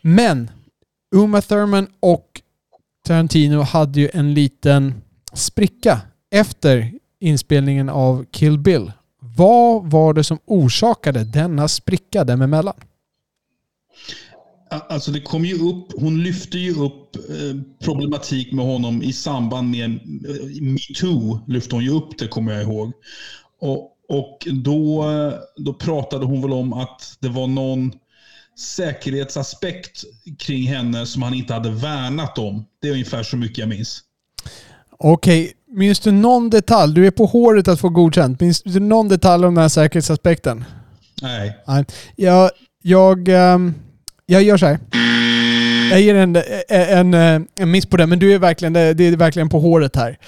Men 0.00 0.50
Uma 1.14 1.42
Thurman 1.42 1.86
och 2.00 2.26
Tarantino 3.06 3.60
hade 3.60 4.00
ju 4.00 4.10
en 4.12 4.34
liten 4.34 4.94
spricka 5.32 6.00
efter 6.30 6.92
inspelningen 7.20 7.88
av 7.88 8.24
Kill 8.30 8.58
Bill. 8.58 8.92
Vad 9.36 9.90
var 9.90 10.14
det 10.14 10.24
som 10.24 10.38
orsakade 10.46 11.24
denna 11.24 11.68
spricka 11.68 12.24
dem 12.24 12.42
emellan? 12.42 12.74
Alltså 14.68 15.10
det 15.10 15.20
kom 15.20 15.44
ju 15.44 15.54
upp, 15.54 15.86
hon 16.00 16.22
lyfte 16.22 16.58
ju 16.58 16.74
upp 16.74 17.16
eh, 17.16 17.84
problematik 17.84 18.52
med 18.52 18.64
honom 18.64 19.02
i 19.02 19.12
samband 19.12 19.70
med 19.70 19.84
eh, 19.84 20.62
metoo. 20.62 21.40
Lyfte 21.46 21.74
hon 21.74 21.84
ju 21.84 21.90
upp 21.90 22.18
det 22.18 22.28
kommer 22.28 22.52
jag 22.52 22.62
ihåg. 22.62 22.92
Och, 23.60 23.92
och 24.08 24.48
då, 24.52 25.10
eh, 25.10 25.32
då 25.56 25.74
pratade 25.74 26.26
hon 26.26 26.42
väl 26.42 26.52
om 26.52 26.72
att 26.72 27.16
det 27.20 27.28
var 27.28 27.46
någon 27.46 27.92
säkerhetsaspekt 28.58 30.04
kring 30.38 30.66
henne 30.66 31.06
som 31.06 31.22
han 31.22 31.34
inte 31.34 31.54
hade 31.54 31.70
värnat 31.70 32.38
om. 32.38 32.64
Det 32.82 32.88
är 32.88 32.92
ungefär 32.92 33.22
så 33.22 33.36
mycket 33.36 33.58
jag 33.58 33.68
minns. 33.68 34.00
Okej, 34.98 35.52
minns 35.72 36.00
du 36.00 36.12
någon 36.12 36.50
detalj? 36.50 36.94
Du 36.94 37.06
är 37.06 37.10
på 37.10 37.26
håret 37.26 37.68
att 37.68 37.80
få 37.80 37.88
godkänt. 37.88 38.40
Minns 38.40 38.62
du 38.62 38.80
någon 38.80 39.08
detalj 39.08 39.46
om 39.46 39.54
den 39.54 39.62
här 39.62 39.68
säkerhetsaspekten? 39.68 40.64
Nej. 41.22 41.56
Nej. 41.66 41.84
Jag, 42.16 42.50
jag, 42.82 43.28
ehm, 43.28 43.74
jag 44.26 44.42
gör 44.42 44.56
så 44.56 44.66
här. 44.66 44.78
Jag 45.90 46.00
ger 46.00 46.14
en, 46.14 46.36
en, 46.68 47.14
en, 47.14 47.48
en 47.58 47.70
miss 47.70 47.86
på 47.86 47.96
det, 47.96 48.06
men 48.06 48.18
du 48.18 48.34
är 48.34 48.38
verkligen, 48.38 48.72
det 48.72 48.80
är 49.00 49.16
verkligen 49.16 49.48
på 49.48 49.60
håret 49.60 49.96
här. 49.96 50.18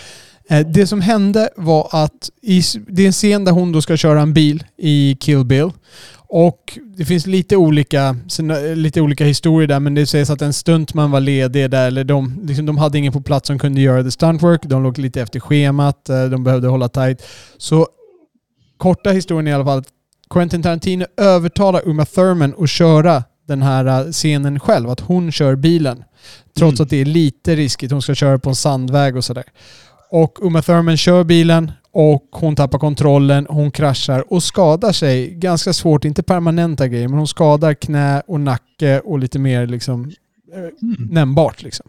Eh, 0.50 0.66
Det 0.66 0.86
som 0.86 1.00
hände 1.00 1.50
var 1.56 1.88
att 1.92 2.30
i, 2.42 2.62
det 2.88 3.02
är 3.02 3.06
en 3.06 3.12
scen 3.12 3.44
där 3.44 3.52
hon 3.52 3.72
då 3.72 3.82
ska 3.82 3.96
köra 3.96 4.20
en 4.20 4.32
bil 4.34 4.64
i 4.76 5.16
Kill 5.20 5.44
Bill. 5.44 5.70
Och 6.30 6.78
det 6.96 7.04
finns 7.04 7.26
lite 7.26 7.56
olika, 7.56 8.16
lite 8.74 9.00
olika 9.00 9.24
historier 9.24 9.68
där, 9.68 9.80
men 9.80 9.94
det 9.94 10.06
sägs 10.06 10.30
att 10.30 10.42
en 10.42 10.52
stuntman 10.52 11.10
var 11.10 11.20
ledig 11.20 11.70
där, 11.70 11.86
eller 11.86 12.04
de, 12.04 12.40
liksom, 12.42 12.66
de 12.66 12.78
hade 12.78 12.98
ingen 12.98 13.12
på 13.12 13.20
plats 13.20 13.46
som 13.46 13.58
kunde 13.58 13.80
göra 13.80 14.02
the 14.02 14.10
stuntwork. 14.10 14.62
De 14.62 14.82
låg 14.82 14.98
lite 14.98 15.20
efter 15.22 15.40
schemat, 15.40 16.08
eh, 16.08 16.24
de 16.24 16.44
behövde 16.44 16.68
hålla 16.68 16.88
tight. 16.88 17.22
Så 17.58 17.86
korta 18.76 19.10
historien 19.10 19.48
i 19.48 19.52
alla 19.52 19.64
fall 19.64 19.82
Quentin 20.30 20.62
Tarantino 20.62 21.04
övertalar 21.16 21.88
Uma 21.88 22.04
Thurman 22.04 22.54
att 22.58 22.70
köra 22.70 23.24
den 23.46 23.62
här 23.62 24.06
eh, 24.06 24.12
scenen 24.12 24.60
själv. 24.60 24.90
Att 24.90 25.00
hon 25.00 25.32
kör 25.32 25.56
bilen. 25.56 26.04
Trots 26.56 26.80
Mm. 26.80 26.84
att 26.84 26.90
det 26.90 26.96
är 26.96 27.04
lite 27.04 27.56
riskigt. 27.56 27.90
Hon 27.92 28.02
ska 28.02 28.14
köra 28.14 28.38
på 28.38 28.48
en 28.48 28.56
sandväg 28.56 29.16
och 29.16 29.24
sådär. 29.24 29.44
Och 30.10 30.38
Uma 30.42 30.62
Thurman 30.62 30.96
kör 30.96 31.24
bilen 31.24 31.72
och 32.00 32.28
hon 32.32 32.56
tappar 32.56 32.78
kontrollen, 32.78 33.46
hon 33.50 33.70
kraschar 33.70 34.32
och 34.32 34.42
skadar 34.42 34.92
sig 34.92 35.30
ganska 35.34 35.72
svårt. 35.72 36.04
Inte 36.04 36.22
permanenta 36.22 36.88
grejer, 36.88 37.08
men 37.08 37.18
hon 37.18 37.28
skadar 37.28 37.74
knä 37.74 38.22
och 38.26 38.40
nacke 38.40 39.00
och 39.00 39.18
lite 39.18 39.38
mer 39.38 39.66
liksom 39.66 40.12
eh, 40.54 40.58
Mm. 40.60 41.08
nämnbart. 41.10 41.62
Liksom. 41.62 41.86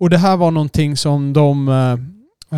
Och 0.00 0.10
det 0.10 0.18
här 0.18 0.36
var 0.36 0.50
någonting 0.50 0.96
som 0.96 1.32
de 1.32 1.68
eh, 1.68 1.92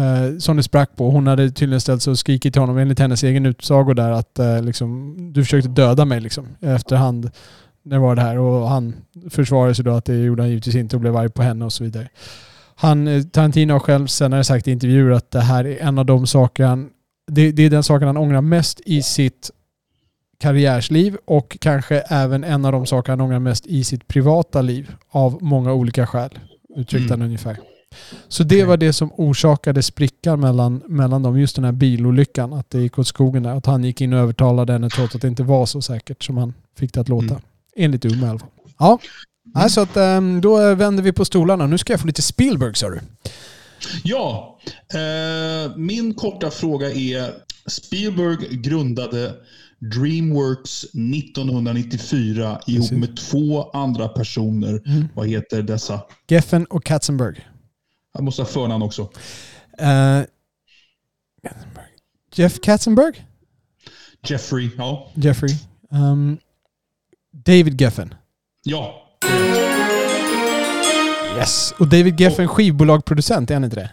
eh, 0.02 0.38
som 0.38 0.56
det 0.56 0.62
sprack 0.62 0.96
på. 0.96 1.10
Hon 1.10 1.26
hade 1.26 1.50
tydligen 1.50 1.80
ställt 1.80 2.02
sig 2.02 2.10
och 2.10 2.18
skrikit 2.18 2.52
till 2.52 2.60
honom 2.62 2.78
enligt 2.78 2.98
hennes 2.98 3.22
egen 3.24 3.46
utsago 3.46 3.94
där 3.94 4.10
att 4.10 4.38
eh, 4.38 4.62
liksom, 4.62 5.14
du 5.32 5.44
försökte 5.44 5.68
döda 5.68 6.04
mig 6.04 6.20
liksom, 6.20 6.46
efterhand. 6.60 7.30
när 7.82 7.96
det 7.96 8.02
var 8.02 8.14
det 8.16 8.22
här 8.22 8.38
och 8.38 8.68
han 8.68 8.94
försvarade 9.30 9.74
sig 9.74 9.84
då 9.84 9.90
att 9.90 10.04
det 10.04 10.16
gjorde 10.16 10.42
han 10.42 10.50
givetvis 10.50 10.74
inte 10.74 10.96
och 10.96 11.00
blev 11.00 11.16
arg 11.16 11.28
på 11.30 11.42
henne 11.42 11.64
och 11.64 11.72
så 11.72 11.84
vidare. 11.84 12.08
Han, 12.78 13.08
eh, 13.08 13.22
Tarantino 13.22 13.72
har 13.72 13.80
själv 13.80 14.06
senare 14.06 14.44
sagt 14.44 14.68
i 14.68 14.70
intervjuer 14.70 15.10
att 15.10 15.30
det 15.30 15.40
här 15.40 15.66
är 15.66 15.82
en 15.82 15.98
av 15.98 16.06
de 16.06 16.26
saker 16.26 16.64
han, 16.64 16.90
det, 17.26 17.52
det 17.52 17.62
är 17.62 17.70
den 17.70 17.82
saken 17.82 18.06
han 18.06 18.16
ångrar 18.16 18.40
mest 18.40 18.80
i 18.84 19.02
sitt 19.02 19.50
karriärsliv 20.38 21.16
och 21.24 21.56
kanske 21.60 22.00
även 22.00 22.44
en 22.44 22.64
av 22.64 22.72
de 22.72 22.86
saker 22.86 23.12
han 23.12 23.20
ångrar 23.20 23.38
mest 23.38 23.66
i 23.66 23.84
sitt 23.84 24.08
privata 24.08 24.62
liv 24.62 24.94
av 25.08 25.38
många 25.40 25.72
olika 25.72 26.06
skäl. 26.06 26.38
Uttryckte 26.76 27.12
han 27.12 27.22
ungefär. 27.22 27.58
Så 28.28 28.44
det 28.44 28.64
var 28.64 28.76
det 28.76 28.92
som 28.92 29.12
orsakade 29.12 29.82
sprickan 29.82 30.40
mellan, 30.40 30.82
mellan 30.86 31.22
dem, 31.22 31.40
just 31.40 31.56
den 31.56 31.64
här 31.64 31.72
bilolyckan. 31.72 32.52
Att 32.52 32.70
det 32.70 32.80
gick 32.80 32.98
åt 32.98 33.06
skogen 33.06 33.42
där. 33.42 33.54
Att 33.54 33.66
han 33.66 33.84
gick 33.84 34.00
in 34.00 34.12
och 34.12 34.18
övertalade 34.18 34.72
henne 34.72 34.90
trots 34.90 35.14
att 35.14 35.22
det 35.22 35.28
inte 35.28 35.42
var 35.42 35.66
så 35.66 35.82
säkert 35.82 36.22
som 36.22 36.36
han 36.36 36.54
fick 36.78 36.94
det 36.94 37.00
att 37.00 37.08
låta. 37.08 37.26
Mm. 37.26 37.40
Enligt 37.76 38.04
Uma 38.04 38.26
i 38.26 38.30
alla 38.30 38.38
fall. 38.38 38.48
Ja, 38.78 38.98
Nej, 39.56 39.70
så 39.70 39.80
att, 39.80 39.96
ehm, 39.96 40.40
då 40.40 40.74
vänder 40.74 41.02
vi 41.02 41.12
på 41.12 41.24
stolarna. 41.24 41.66
Nu 41.66 41.78
ska 41.78 41.92
jag 41.92 42.00
få 42.00 42.06
lite 42.06 42.22
Spielberg 42.22 42.74
sa 42.74 42.90
du. 42.90 43.00
Ja, 44.04 44.58
eh, 44.94 45.76
min 45.76 46.14
korta 46.14 46.50
fråga 46.50 46.92
är 46.92 47.34
Spielberg 47.66 48.56
grundade 48.56 49.34
Dreamworks 49.78 50.84
1994 50.94 52.60
ihop 52.66 52.90
med 52.90 53.16
två 53.16 53.70
andra 53.70 54.08
personer. 54.08 54.82
Vad 55.14 55.28
heter 55.28 55.62
dessa? 55.62 56.00
Geffen 56.28 56.64
och 56.64 56.84
Katzenberg. 56.84 57.48
Jag 58.14 58.24
måste 58.24 58.42
ha 58.42 58.46
förnamn 58.46 58.82
också. 58.82 59.10
Eh, 59.78 60.20
Jeff 62.34 62.60
Katzenberg? 62.60 63.26
Jeffrey, 64.28 64.70
ja. 64.78 65.10
Jeffrey. 65.14 65.56
Ehm, 65.92 66.38
David 67.32 67.80
Geffen. 67.80 68.14
Ja, 68.62 69.05
Yes. 71.36 71.74
Och 71.78 71.88
David 71.88 72.20
Geffen 72.20 72.48
skivbolagproducent, 72.48 73.50
är 73.50 73.54
han 73.54 73.64
inte 73.64 73.76
det? 73.76 73.90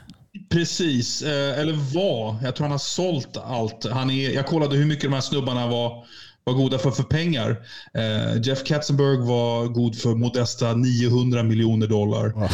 precis. 0.53 1.22
Eh, 1.22 1.60
eller 1.60 1.74
var. 1.74 2.44
Jag 2.44 2.56
tror 2.56 2.63
han 2.63 2.72
har 2.72 2.77
sålt 2.77 3.38
allt. 3.38 3.86
Han 3.92 4.10
är, 4.10 4.30
jag 4.30 4.48
kollade 4.48 4.75
hur 4.75 4.86
mycket 4.86 5.03
de 5.03 5.13
här 5.13 5.22
snubbarna 5.22 5.68
var, 5.68 6.06
var 6.44 6.53
goda 6.53 6.77
för 6.77 6.92
för 6.92 7.03
pengar. 7.03 7.58
Eh, 7.94 8.42
Jeff 8.42 8.63
Katzenberg 8.63 9.18
var 9.18 9.68
god 9.68 9.96
för 9.96 10.15
modesta 10.15 10.74
900 10.74 11.44
miljoner 11.44 11.88
dollar. 11.88 12.34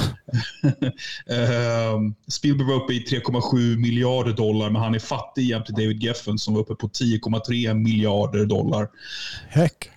Eh, 1.29 1.99
Spielberg 2.27 2.67
var 2.67 2.75
uppe 2.75 2.93
i 2.93 2.99
3,7 2.99 3.77
miljarder 3.77 4.33
dollar, 4.33 4.69
men 4.69 4.81
han 4.81 4.95
är 4.95 4.99
fattig 4.99 5.43
jämte 5.49 5.71
David 5.71 6.03
Geffen 6.03 6.37
som 6.37 6.53
var 6.53 6.61
uppe 6.61 6.75
på 6.75 6.87
10,3 6.87 7.73
miljarder 7.73 8.45
dollar. 8.45 8.87
Heck. 9.49 9.89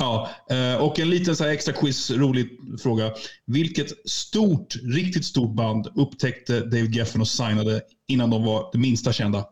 Ja, 0.00 0.30
eh, 0.50 0.82
och 0.82 0.98
en 0.98 1.10
liten 1.10 1.36
så 1.36 1.44
extra 1.44 1.74
quiz, 1.74 2.10
rolig 2.10 2.48
fråga. 2.82 3.10
Vilket 3.46 4.08
stort, 4.10 4.76
riktigt 4.82 5.24
stort 5.24 5.54
band 5.54 5.86
upptäckte 5.94 6.60
David 6.60 6.94
Geffen 6.94 7.20
och 7.20 7.28
signade 7.28 7.80
innan 8.08 8.30
de 8.30 8.44
var 8.44 8.68
det 8.72 8.78
minsta 8.78 9.12
kända? 9.12 9.44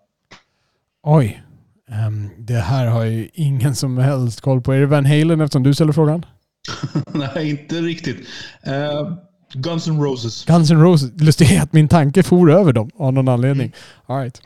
Oj. 1.03 1.43
Ehm, 1.91 2.31
det 2.39 2.59
här 2.59 2.87
har 2.87 3.05
ju 3.05 3.29
ingen 3.35 3.75
som 3.75 3.99
helst 3.99 4.41
koll 4.41 4.61
på. 4.61 4.73
Är 4.73 4.81
det 4.81 4.87
Van 4.87 5.07
Halen 5.07 5.41
eftersom 5.41 5.63
du 5.63 5.75
ställer 5.75 5.93
frågan? 5.93 6.27
Nej, 7.13 7.51
inte 7.51 7.81
riktigt. 7.81 8.29
Eh, 8.63 9.13
Guns 9.55 9.87
N' 9.89 10.03
Roses. 10.03 10.45
Guns 10.45 10.71
N' 10.71 10.81
Roses. 10.81 11.21
Lustigt 11.21 11.63
att 11.63 11.73
min 11.73 11.89
tanke 11.89 12.23
for 12.23 12.51
över 12.51 12.73
dem 12.73 12.91
av 12.99 13.13
någon 13.13 13.29
anledning. 13.29 13.73
All 14.07 14.21
right. 14.23 14.43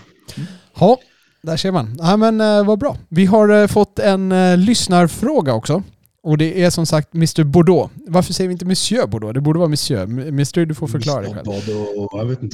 Ja, 0.79 0.99
där 1.43 1.57
ser 1.57 1.73
man. 1.73 1.97
Ja, 1.99 2.17
men 2.17 2.41
eh, 2.41 2.65
vad 2.65 2.79
bra. 2.79 2.97
Vi 3.09 3.27
har 3.27 3.63
eh, 3.63 3.67
fått 3.67 3.99
en 3.99 4.33
eh, 4.33 4.57
lyssnarfråga 4.57 5.55
också. 5.55 5.83
Och 6.23 6.39
det 6.39 6.63
är 6.65 6.71
som 6.71 6.87
sagt 6.87 7.15
Mr 7.15 7.45
Bordeaux. 7.45 7.93
Varför 8.07 8.33
säger 8.33 8.49
vi 8.49 8.53
inte 8.53 8.65
Monsieur 8.65 9.07
Bordeaux? 9.07 9.35
Det 9.35 9.41
borde 9.41 9.59
vara 9.59 9.69
Monsieur. 9.69 10.03
Mr, 10.03 10.67
du 10.67 10.75
får 10.75 10.87
förklara 10.87 11.21
dig 11.21 11.35
själv. 11.35 11.47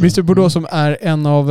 Mr 0.01 0.23
Bordeaux 0.23 0.53
som 0.53 0.67
är 0.71 0.99
en 1.01 1.27
av 1.27 1.51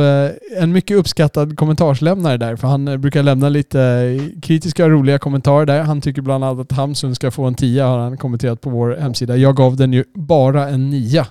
en 0.56 0.72
mycket 0.72 0.96
uppskattad 0.96 1.56
kommentarslämnare 1.56 2.36
där. 2.36 2.56
För 2.56 2.68
han 2.68 3.00
brukar 3.00 3.22
lämna 3.22 3.48
lite 3.48 4.18
kritiska 4.42 4.84
och 4.84 4.90
roliga 4.90 5.18
kommentarer 5.18 5.66
där. 5.66 5.82
Han 5.82 6.00
tycker 6.00 6.22
bland 6.22 6.44
annat 6.44 6.72
att 6.72 6.76
Hamsun 6.76 7.14
ska 7.14 7.30
få 7.30 7.44
en 7.44 7.54
tia 7.54 7.86
har 7.86 7.98
han 7.98 8.16
kommenterat 8.16 8.60
på 8.60 8.70
vår 8.70 8.96
hemsida. 8.96 9.36
Jag 9.36 9.56
gav 9.56 9.76
den 9.76 9.92
ju 9.92 10.04
bara 10.14 10.68
en 10.68 10.90
nia. 10.90 11.26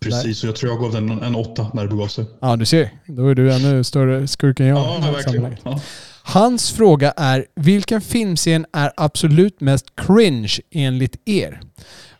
Precis, 0.00 0.42
och 0.42 0.48
jag 0.48 0.56
tror 0.56 0.72
jag 0.72 0.80
gav 0.80 0.92
den 0.92 1.22
en, 1.22 1.34
åtta 1.34 1.70
när 1.74 1.82
det 1.82 1.88
begav 1.88 2.08
sig. 2.08 2.24
Ja, 2.40 2.56
du 2.56 2.66
ser. 2.66 2.90
Då 3.06 3.28
är 3.28 3.34
du 3.34 3.52
ännu 3.52 3.84
större 3.84 4.26
skurk 4.26 4.60
än 4.60 4.66
jag. 4.66 4.78
Ja, 4.78 5.10
verkligen. 5.12 5.56
Ja. 5.64 5.80
Hans 6.22 6.72
fråga 6.72 7.10
är, 7.16 7.46
vilken 7.56 8.00
filmscen 8.00 8.66
är 8.72 8.92
absolut 8.96 9.60
mest 9.60 9.86
cringe 9.96 10.52
enligt 10.70 11.16
er? 11.24 11.60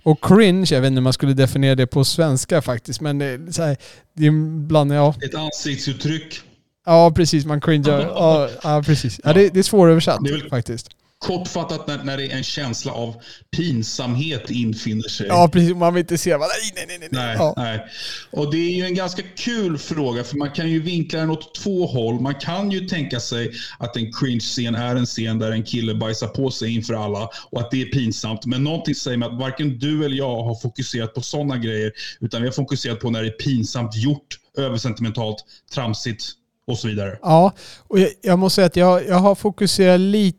Och 0.02 0.24
cringe, 0.24 0.66
jag 0.70 0.80
vet 0.80 0.88
inte 0.88 0.98
om 0.98 1.04
man 1.04 1.12
skulle 1.12 1.32
definiera 1.34 1.74
det 1.74 1.86
på 1.86 2.04
svenska 2.04 2.62
faktiskt, 2.62 3.00
men 3.00 3.18
det 3.18 3.24
är, 3.26 3.52
så 3.52 3.62
här, 3.62 3.76
det 4.16 4.24
är 4.24 4.28
ibland, 4.28 4.92
ja, 4.94 5.14
Ett 5.24 5.34
ansiktsuttryck. 5.34 6.40
ja 6.86 7.12
precis, 7.16 7.44
man 7.46 7.60
cringear. 7.60 8.00
Ja, 8.00 8.48
ja 8.62 8.82
precis. 8.86 9.20
Ja, 9.24 9.32
det, 9.32 9.48
det 9.48 9.58
är 9.58 9.62
svåröversatt 9.62 10.18
Det 10.24 10.30
är 10.30 10.38
väl- 10.40 10.50
faktiskt. 10.50 10.88
Kortfattat 11.24 11.86
när, 11.86 12.04
när 12.04 12.16
det 12.16 12.26
är 12.32 12.36
en 12.36 12.42
känsla 12.42 12.92
av 12.92 13.14
pinsamhet 13.56 14.50
infinner 14.50 15.08
sig. 15.08 15.26
Ja, 15.26 15.48
precis. 15.52 15.76
Man 15.76 15.94
vill 15.94 16.00
inte 16.00 16.18
se, 16.18 16.36
nej, 16.36 16.48
nej, 16.74 16.84
nej, 16.88 16.98
nej. 17.00 17.08
Nej, 17.12 17.36
Ja. 17.38 17.54
nej. 17.56 17.80
Och 18.30 18.50
det 18.52 18.56
är 18.58 18.70
ju 18.70 18.84
en 18.84 18.94
ganska 18.94 19.22
kul 19.36 19.78
fråga 19.78 20.24
för 20.24 20.36
man 20.36 20.50
kan 20.50 20.70
ju 20.70 20.82
vinkla 20.82 21.18
den 21.18 21.30
åt 21.30 21.54
två 21.54 21.86
håll. 21.86 22.20
Man 22.20 22.34
kan 22.34 22.70
ju 22.70 22.80
tänka 22.88 23.20
sig 23.20 23.52
att 23.78 23.96
en 23.96 24.12
cringe-scen 24.12 24.74
är 24.74 24.96
en 24.96 25.06
scen 25.06 25.38
där 25.38 25.50
en 25.52 25.62
kille 25.64 25.94
bajsar 25.94 26.26
på 26.28 26.50
sig 26.50 26.74
inför 26.74 26.94
alla 26.94 27.28
och 27.50 27.60
att 27.60 27.70
det 27.70 27.82
är 27.82 27.86
pinsamt. 27.86 28.46
Men 28.46 28.64
någonting 28.64 28.94
säger 28.94 29.16
mig 29.16 29.28
att 29.28 29.38
varken 29.38 29.78
du 29.78 30.04
eller 30.04 30.16
jag 30.16 30.42
har 30.44 30.54
fokuserat 30.54 31.14
på 31.14 31.20
sådana 31.20 31.56
grejer 31.58 31.92
utan 32.20 32.42
vi 32.42 32.48
har 32.48 32.52
fokuserat 32.52 33.00
på 33.00 33.10
när 33.10 33.22
det 33.22 33.28
är 33.28 33.30
pinsamt 33.44 33.96
gjort, 33.96 34.38
översentimentalt, 34.58 35.36
tramsigt 35.74 36.24
och 36.66 36.78
så 36.78 36.88
vidare. 36.88 37.18
Ja, 37.22 37.52
och 37.88 38.00
jag, 38.00 38.08
jag 38.22 38.38
måste 38.38 38.54
säga 38.54 38.66
att 38.66 38.76
jag, 38.76 39.08
jag 39.08 39.16
har 39.18 39.34
fokuserat 39.34 40.00
lite 40.00 40.38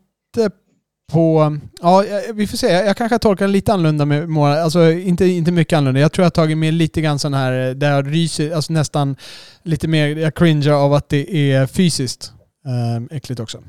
på... 1.12 1.58
Ja, 1.82 2.04
vi 2.34 2.48
får 2.48 2.58
se. 2.58 2.68
Jag, 2.68 2.98
kanske 2.98 3.14
har 3.14 3.20
tolkat 3.20 3.44
den 3.44 3.52
lite 3.52 3.74
annorlunda 3.74 4.06
med 4.06 4.30
måla, 4.30 4.64
Alltså 4.64 4.92
inte, 4.92 5.26
inte 5.26 5.52
mycket 5.52 5.78
annorlunda. 5.78 6.00
Jag 6.00 6.12
tror 6.12 6.24
jag 6.24 6.26
har 6.26 6.32
tagit 6.32 6.58
med 6.58 6.74
lite 6.74 7.02
grann 7.02 7.20
sån 7.20 7.34
här 7.34 7.74
där 7.74 7.92
jag 7.92 8.12
ryser, 8.14 8.52
alltså 8.52 8.74
nästan 8.74 9.16
lite 9.64 9.88
mer, 9.88 10.16
jag 10.16 10.36
cringear 10.36 10.74
av 10.74 10.94
att 10.94 11.10
det 11.10 11.52
är 11.52 11.68
fysiskt 11.68 12.34
eh, 12.66 13.18
äckligt 13.18 13.40
också. 13.40 13.64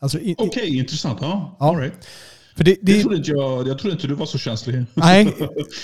Alltså, 0.00 0.18
Okej, 0.38 0.78
intressant. 0.78 1.18
Ja, 1.22 1.56
Ja. 1.60 1.66
All 1.66 1.76
right. 1.76 1.94
För 2.56 2.64
det, 2.64 2.76
Det 2.80 2.92
det, 2.92 3.00
trodde 3.00 3.16
inte 3.16 3.30
jag, 3.30 3.68
jag 3.68 3.78
trodde 3.78 3.94
inte 3.94 4.06
du 4.06 4.14
var 4.14 4.26
så 4.26 4.38
känslig. 4.38 4.84
Nej, 4.94 5.34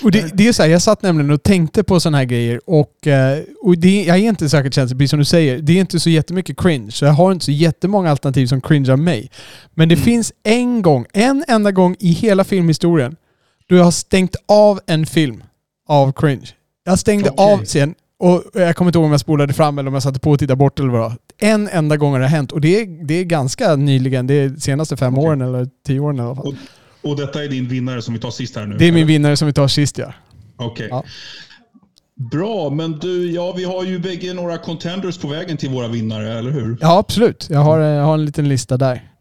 och 0.03 0.11
det, 0.11 0.31
det 0.33 0.47
är 0.47 0.53
så 0.53 0.63
här, 0.63 0.69
jag 0.69 0.81
satt 0.81 1.01
nämligen 1.01 1.31
och 1.31 1.43
tänkte 1.43 1.83
på 1.83 1.99
sådana 1.99 2.17
här 2.17 2.25
grejer 2.25 2.61
och, 2.65 3.07
eh, 3.07 3.43
och 3.61 3.77
det, 3.77 4.03
jag 4.03 4.17
är 4.17 4.21
inte 4.21 4.49
säkert 4.49 4.73
känslig, 4.73 4.97
precis 4.97 5.09
som 5.09 5.19
du 5.19 5.25
säger. 5.25 5.59
Det 5.59 5.73
är 5.73 5.79
inte 5.79 5.99
så 5.99 6.09
jättemycket 6.09 6.57
cringe, 6.61 6.91
så 6.91 7.05
jag 7.05 7.11
har 7.11 7.31
inte 7.31 7.45
så 7.45 7.51
jättemånga 7.51 8.11
alternativ 8.11 8.47
som 8.47 8.61
cringear 8.61 8.97
mig. 8.97 9.31
Men 9.73 9.89
det 9.89 9.97
finns 9.97 10.33
en 10.43 10.81
gång, 10.81 11.05
en 11.13 11.43
enda 11.47 11.71
gång 11.71 11.95
i 11.99 12.11
hela 12.11 12.43
filmhistorien, 12.43 13.15
då 13.69 13.75
jag 13.75 13.83
har 13.83 13.91
stängt 13.91 14.35
av 14.47 14.79
en 14.85 15.05
film 15.05 15.43
av 15.87 16.11
cringe. 16.11 16.47
Jag 16.85 16.99
stängde 16.99 17.29
Okej. 17.29 17.53
av 17.53 17.65
scen 17.65 17.95
och 18.23 18.43
jag 18.53 18.75
kommer 18.75 18.89
inte 18.89 18.97
ihåg 18.97 19.05
om 19.05 19.11
jag 19.11 19.19
spolade 19.19 19.53
fram 19.53 19.77
eller 19.77 19.87
om 19.87 19.93
jag 19.93 20.03
satte 20.03 20.19
på 20.19 20.31
och 20.31 20.39
tittade 20.39 20.57
bort 20.57 20.79
eller 20.79 20.89
vad. 20.89 21.13
En 21.37 21.67
enda 21.67 21.97
gång 21.97 22.13
har 22.13 22.19
det 22.19 22.27
hänt 22.27 22.51
och 22.51 22.61
det 22.61 22.81
är, 22.81 23.05
det 23.05 23.13
är 23.13 23.23
ganska 23.23 23.75
nyligen. 23.75 24.27
Det 24.27 24.33
är 24.33 24.49
de 24.49 24.59
senaste 24.59 24.97
fem 24.97 25.13
Okej. 25.13 25.27
åren 25.27 25.41
eller 25.41 25.67
tio 25.87 25.99
åren 25.99 26.17
i 26.17 26.21
alla 26.21 26.35
fall. 26.35 26.47
Och, 27.01 27.09
och 27.09 27.17
detta 27.17 27.43
är 27.43 27.47
din 27.47 27.67
vinnare 27.67 28.01
som 28.01 28.13
vi 28.13 28.19
tar 28.19 28.31
sist 28.31 28.55
här 28.55 28.65
nu? 28.65 28.77
Det 28.77 28.85
är 28.85 28.91
min 28.91 29.07
vinnare 29.07 29.37
som 29.37 29.47
vi 29.47 29.53
tar 29.53 29.67
sist 29.67 29.97
ja. 29.97 30.13
Okej. 30.55 30.87
Ja. 30.91 31.03
Bra, 32.31 32.69
men 32.69 32.99
du, 32.99 33.31
ja, 33.31 33.51
vi 33.51 33.63
har 33.63 33.83
ju 33.83 33.99
bägge 33.99 34.33
några 34.33 34.57
contenders 34.57 35.17
på 35.17 35.27
vägen 35.27 35.57
till 35.57 35.69
våra 35.69 35.87
vinnare, 35.87 36.39
eller 36.39 36.51
hur? 36.51 36.77
Ja, 36.81 36.97
absolut. 36.97 37.47
Jag 37.49 37.59
har, 37.59 37.79
jag 37.79 38.03
har 38.03 38.13
en 38.13 38.25
liten 38.25 38.49
lista 38.49 38.77
där. 38.77 39.11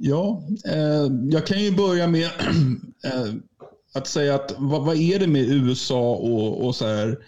Ja, 0.00 0.42
eh, 0.72 1.12
jag 1.30 1.46
kan 1.46 1.62
ju 1.62 1.70
börja 1.76 2.06
med 2.06 2.24
eh, 3.04 3.34
att 3.94 4.06
säga 4.06 4.34
att 4.34 4.54
vad, 4.58 4.84
vad 4.84 4.96
är 4.96 5.18
det 5.18 5.26
med 5.26 5.42
USA 5.42 6.10
och, 6.10 6.66
och 6.66 6.74
så 6.74 6.86
här 6.86 7.18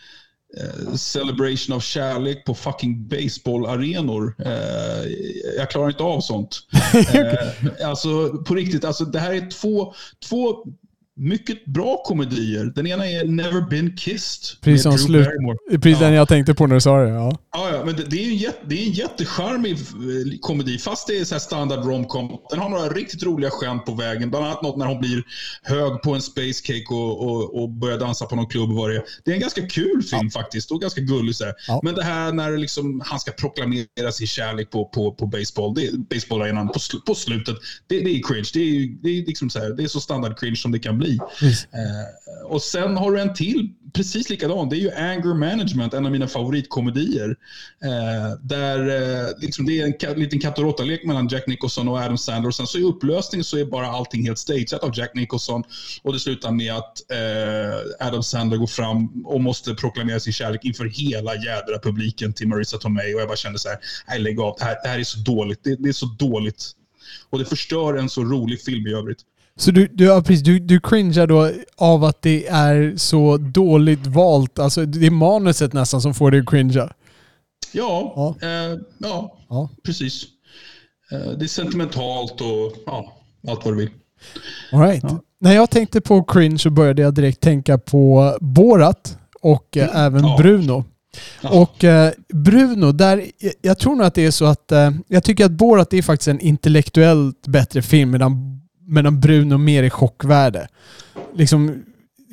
celebration 0.96 1.76
av 1.76 1.80
kärlek 1.80 2.44
på 2.44 2.54
fucking 2.54 3.08
baseballarenor? 3.08 4.34
Eh, 4.38 5.10
jag 5.56 5.70
klarar 5.70 5.88
inte 5.88 6.02
av 6.02 6.20
sånt. 6.20 6.60
eh, 7.14 7.88
alltså 7.88 8.28
på 8.28 8.54
riktigt, 8.54 8.84
alltså 8.84 9.04
det 9.04 9.18
här 9.18 9.32
är 9.32 9.50
två, 9.50 9.94
två 10.28 10.64
mycket 11.18 11.64
bra 11.64 12.02
komedier. 12.04 12.64
Den 12.74 12.86
ena 12.86 13.06
är 13.10 13.24
Never 13.24 13.60
been 13.70 13.96
kissed. 13.96 14.60
Precis 14.60 14.82
som 14.82 14.98
slut-. 14.98 15.28
Precis 15.70 16.00
Ja. 16.00 16.06
den 16.06 16.14
jag 16.14 16.28
tänkte 16.28 16.54
på 16.54 16.66
när 16.66 16.74
du 16.74 16.80
sa 16.80 16.96
det. 16.96 17.08
Ja. 17.08 17.38
Ja, 17.52 17.70
ja, 17.72 17.84
men 17.84 17.96
det, 17.96 18.04
det 18.04 18.24
är 18.24 18.28
en, 18.28 18.36
jätte, 18.36 18.58
det 18.66 18.82
är 18.82 18.86
en 18.86 18.92
jättecharmig 18.92 19.72
eh, 19.72 20.38
komedi, 20.40 20.78
fast 20.78 21.06
det 21.06 21.18
är 21.18 21.24
så 21.24 21.34
här 21.34 21.40
standard 21.40 21.84
romcom. 21.84 22.30
Den 22.50 22.58
har 22.58 22.68
några 22.68 22.88
riktigt 22.88 23.22
roliga 23.22 23.50
skämt 23.50 23.86
på 23.86 23.94
vägen. 23.94 24.30
Bland 24.30 24.44
annat 24.46 24.62
något 24.62 24.76
när 24.76 24.86
hon 24.86 25.00
blir 25.00 25.22
hög 25.62 26.02
på 26.02 26.14
en 26.14 26.22
space 26.22 26.62
cake 26.64 26.84
och, 26.94 27.28
och, 27.28 27.62
och 27.62 27.68
börjar 27.70 27.98
dansa 27.98 28.26
på 28.26 28.36
någon 28.36 28.46
klubb. 28.46 28.70
och 28.70 28.76
Vad 28.76 28.90
det, 28.90 28.96
är. 28.96 29.02
det 29.24 29.30
är 29.30 29.34
en 29.34 29.40
ganska 29.40 29.66
kul 29.66 30.02
film 30.02 30.30
faktiskt 30.30 30.70
och 30.70 30.80
ganska 30.80 31.00
gullig. 31.00 31.34
Så 31.36 31.44
här. 31.44 31.54
Ja. 31.68 31.80
Men 31.82 31.94
det 31.94 32.04
här 32.04 32.32
när 32.32 32.56
liksom, 32.56 33.02
han 33.04 33.20
ska 33.20 33.32
proklamera 33.32 34.12
sin 34.12 34.26
kärlek 34.26 34.70
på, 34.70 34.84
på, 34.84 35.12
på 35.14 35.26
baseball, 35.26 35.74
det, 35.74 35.98
baseballarenan 36.10 36.68
på, 36.68 36.78
sl, 36.78 36.96
på 37.06 37.14
slutet. 37.14 37.56
Det, 37.86 38.00
det 38.00 38.10
är 38.10 38.22
cringe. 38.22 38.50
Det 38.54 38.60
är, 38.60 39.02
det, 39.02 39.08
är 39.08 39.26
liksom 39.26 39.50
så 39.50 39.58
här, 39.58 39.70
det 39.70 39.82
är 39.82 39.88
så 39.88 40.00
standard 40.00 40.38
cringe 40.38 40.56
som 40.56 40.72
det 40.72 40.78
kan 40.78 40.98
bli. 40.98 41.07
Precis. 41.38 41.64
Eh, 41.64 42.46
och 42.46 42.62
sen 42.62 42.96
har 42.96 43.12
du 43.12 43.20
en 43.20 43.34
till, 43.34 43.68
precis 43.94 44.30
likadan. 44.30 44.68
Det 44.68 44.76
är 44.76 44.80
ju 44.80 44.90
Anger 44.92 45.34
Management, 45.34 45.94
en 45.94 46.06
av 46.06 46.12
mina 46.12 46.28
favoritkomedier. 46.28 47.36
Eh, 47.84 48.38
där 48.42 48.78
eh, 48.78 49.26
liksom 49.38 49.66
det 49.66 49.80
är 49.80 49.84
en 49.84 49.94
ka- 49.94 50.16
liten 50.16 50.40
katt 50.40 50.58
och 50.58 50.64
råtta-lek 50.64 51.04
mellan 51.04 51.28
Jack 51.28 51.46
Nicholson 51.46 51.88
och 51.88 51.98
Adam 51.98 52.18
Sandler. 52.18 52.48
Och 52.48 52.54
sen 52.54 52.66
så 52.66 52.78
i 52.78 52.82
upplösningen 52.82 53.44
så 53.44 53.58
är 53.58 53.64
bara 53.64 53.86
allting 53.86 54.24
helt 54.26 54.38
stageat 54.38 54.82
av 54.82 54.98
Jack 54.98 55.14
Nicholson. 55.14 55.62
Och 56.02 56.12
det 56.12 56.18
slutar 56.20 56.50
med 56.50 56.74
att 56.74 57.10
eh, 57.10 58.06
Adam 58.06 58.22
Sandler 58.22 58.56
går 58.56 58.66
fram 58.66 59.24
och 59.26 59.40
måste 59.40 59.74
proklamera 59.74 60.20
sin 60.20 60.32
kärlek 60.32 60.64
inför 60.64 60.84
hela 60.84 61.34
jädra 61.34 61.78
publiken 61.82 62.32
till 62.32 62.48
Marissa 62.48 62.78
Tomei. 62.78 63.14
Och 63.14 63.20
jag 63.20 63.28
bara 63.28 63.36
kände 63.36 63.58
så 63.58 63.68
här, 63.68 63.78
nej 64.08 64.18
lägg 64.18 64.40
av, 64.40 64.56
det 64.58 64.64
här, 64.64 64.76
det 64.82 64.88
här 64.88 64.98
är 64.98 65.04
så 65.04 65.18
dåligt. 65.18 65.60
Det, 65.64 65.76
det 65.82 65.88
är 65.88 65.92
så 65.92 66.06
dåligt. 66.06 66.70
Och 67.30 67.38
det 67.38 67.44
förstör 67.44 67.94
en 67.94 68.08
så 68.08 68.24
rolig 68.24 68.60
film 68.62 68.86
i 68.86 68.92
övrigt. 68.94 69.18
Så 69.58 69.70
du, 69.70 69.88
du, 69.92 70.04
ja, 70.04 70.22
precis, 70.22 70.42
du, 70.44 70.58
du 70.58 70.80
cringear 70.80 71.26
då 71.26 71.50
av 71.76 72.04
att 72.04 72.22
det 72.22 72.46
är 72.46 72.92
så 72.96 73.36
dåligt 73.36 74.06
valt. 74.06 74.58
Alltså 74.58 74.84
det 74.86 75.06
är 75.06 75.10
manuset 75.10 75.72
nästan 75.72 76.00
som 76.02 76.14
får 76.14 76.30
dig 76.30 76.40
att 76.40 76.46
cringea. 76.46 76.92
Ja, 77.72 78.12
Ja. 78.40 78.48
Eh, 78.48 78.78
ja, 78.98 79.38
Ja. 79.48 79.68
precis. 79.84 80.22
Eh, 81.12 81.30
det 81.38 81.44
är 81.44 81.48
sentimentalt 81.48 82.40
och 82.40 82.72
ja, 82.86 83.16
allt 83.48 83.64
vad 83.64 83.74
du 83.74 83.78
vill. 83.78 83.90
All 84.72 84.80
right. 84.80 85.02
Ja. 85.02 85.20
När 85.40 85.52
jag 85.54 85.70
tänkte 85.70 86.00
på 86.00 86.22
cringe 86.24 86.58
så 86.58 86.70
började 86.70 87.02
jag 87.02 87.14
direkt 87.14 87.40
tänka 87.40 87.78
på 87.78 88.36
Borat 88.40 89.18
och 89.42 89.76
eh, 89.76 89.96
även 90.04 90.24
Ja. 90.24 90.36
Bruno. 90.38 90.84
Och 91.42 91.84
eh, 91.84 92.12
Bruno, 92.34 92.92
där, 92.92 93.24
jag- 93.38 93.52
jag 93.62 93.78
tror 93.78 93.96
nog 93.96 94.06
att 94.06 94.14
det 94.14 94.26
är 94.26 94.30
så 94.30 94.44
att 94.44 94.72
eh, 94.72 94.90
jag 95.08 95.24
tycker 95.24 95.44
att 95.44 95.52
Borat 95.52 95.92
är 95.92 96.02
faktiskt 96.02 96.28
en 96.28 96.40
intellektuellt 96.40 97.46
bättre 97.46 97.82
film 97.82 98.10
medan, 98.10 98.57
medan 98.88 99.20
Bruno 99.20 99.58
mer 99.58 99.82
är 99.82 99.90
chockvärde. 99.90 100.68
Liksom, 101.34 101.84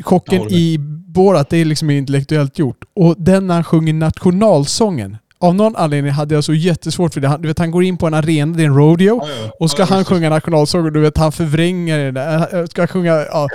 chocken 0.04 0.42
i 0.42 0.78
Borat 1.16 1.50
det 1.50 1.58
är 1.58 1.66
liksom 1.66 1.90
intellektuellt 1.90 2.60
gjort. 2.60 2.84
Och 2.94 3.16
den 3.18 3.48
när 3.48 3.56
han 3.56 3.64
sjunger 3.64 3.94
nationalsången. 3.94 5.18
Av 5.40 5.56
någon 5.56 5.76
anledning 5.76 6.12
hade 6.12 6.36
jag 6.36 6.44
så 6.44 6.54
jättesvårt 6.54 7.14
för 7.14 7.22
det. 7.22 7.28
Han, 7.28 7.42
du 7.42 7.48
vet, 7.48 7.60
han 7.60 7.72
går 7.72 7.84
in 7.84 7.98
på 7.98 8.08
en 8.08 8.14
arena, 8.14 8.58
det 8.58 8.64
är 8.64 8.68
en 8.68 8.76
rodeo. 8.76 9.20
Ja, 9.24 9.30
ja. 9.44 9.52
Och 9.60 9.72
ska 9.72 9.82
Ja, 9.82 9.86
han 9.90 10.06
sjunga 10.06 10.30
nationalsången, 10.30 10.94
du 10.94 11.00
vet 11.00 11.18
han 11.18 11.32
förvränger 11.32 11.98
det 11.98 12.12
där. 12.12 12.60
Äh, 12.62 12.66
Ska 12.66 12.88
sjunga, 12.88 13.12
ja. 13.12 13.48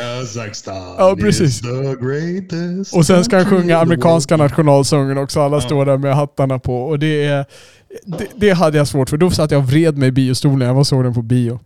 Ja, 0.99 1.16
precis. 1.21 1.62
Och 2.95 3.07
sen 3.07 3.25
ska 3.25 3.37
han 3.37 3.47
sjunga 3.47 3.78
amerikanska 3.78 4.37
nationalsången 4.37 5.19
också. 5.19 5.40
Alla 5.40 5.61
står 5.61 5.87
där 5.87 5.99
med 5.99 6.16
hattarna 6.16 6.59
på. 6.59 6.83
Och 6.83 6.99
det 6.99 7.25
är... 7.25 7.45
Det, 8.04 8.26
det 8.37 8.50
hade 8.50 8.78
jag 8.78 8.88
svårt 8.88 9.11
för. 9.11 9.16
Då 9.16 9.30
satt 9.30 9.50
jag 9.50 9.59
och 9.59 9.66
vred 9.71 9.99
mig 9.99 10.09
i 10.09 10.12
biostolen. 10.12 10.69
Jag 10.69 10.75
var 10.75 10.85
såg 10.85 11.04
den 11.04 11.14
på 11.14 11.23
bio. 11.23 11.61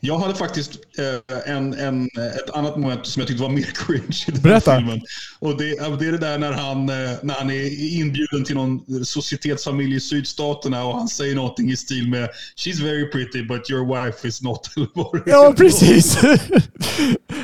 Jag 0.00 0.18
hade 0.18 0.34
faktiskt 0.34 0.78
eh, 0.98 1.54
en, 1.54 1.74
en, 1.74 2.04
ett 2.04 2.50
annat 2.54 2.76
moment 2.76 3.06
som 3.06 3.20
jag 3.20 3.28
tyckte 3.28 3.42
var 3.42 3.50
mer 3.50 3.62
cringe 3.86 4.24
i 4.28 4.30
den 4.30 4.42
Berätta. 4.42 4.70
här 4.70 4.78
filmen. 4.78 5.00
Och 5.38 5.56
det, 5.56 5.68
ja, 5.68 5.88
det 5.88 6.06
är 6.06 6.12
det 6.12 6.18
där 6.18 6.38
när 6.38 6.52
han, 6.52 6.88
eh, 6.88 7.10
när 7.22 7.34
han 7.34 7.50
är 7.50 7.94
inbjuden 8.00 8.44
till 8.44 8.54
någon 8.54 9.04
societetsfamilj 9.04 9.96
i 9.96 10.00
sydstaterna 10.00 10.84
och 10.84 10.94
han 10.98 11.08
säger 11.08 11.34
någonting 11.34 11.70
i 11.70 11.76
stil 11.76 12.08
med 12.08 12.28
“She's 12.56 12.82
very 12.82 13.10
pretty 13.10 13.42
but 13.42 13.70
your 13.70 14.04
wife 14.04 14.28
is 14.28 14.42
not”. 14.42 14.70
det 15.24 15.30
Ja, 15.30 15.54
precis! 15.56 16.18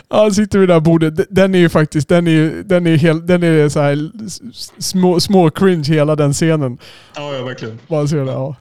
Han 0.09 0.35
sitter 0.35 0.59
vid 0.59 0.69
det 0.69 0.75
där 0.75 0.81
bordet. 0.81 1.15
Den 1.31 1.55
är 1.55 1.59
ju 1.59 1.69
faktiskt, 1.69 2.09
den 2.09 2.27
är 2.27 2.31
ju, 2.31 2.63
den 2.63 2.87
är 2.87 2.97
helt, 2.97 3.27
den 3.27 3.43
är 3.43 3.69
så 3.69 3.81
här 3.81 4.11
små, 4.79 5.21
små 5.21 5.51
cringe 5.51 5.85
hela 5.89 6.17
den 6.17 6.33
scenen. 6.33 6.79
Ja, 7.15 7.35
ja, 7.35 7.43
verkligen. 7.45 7.79
Bara 7.89 8.07
så, 8.07 8.17
ja. 8.17 8.57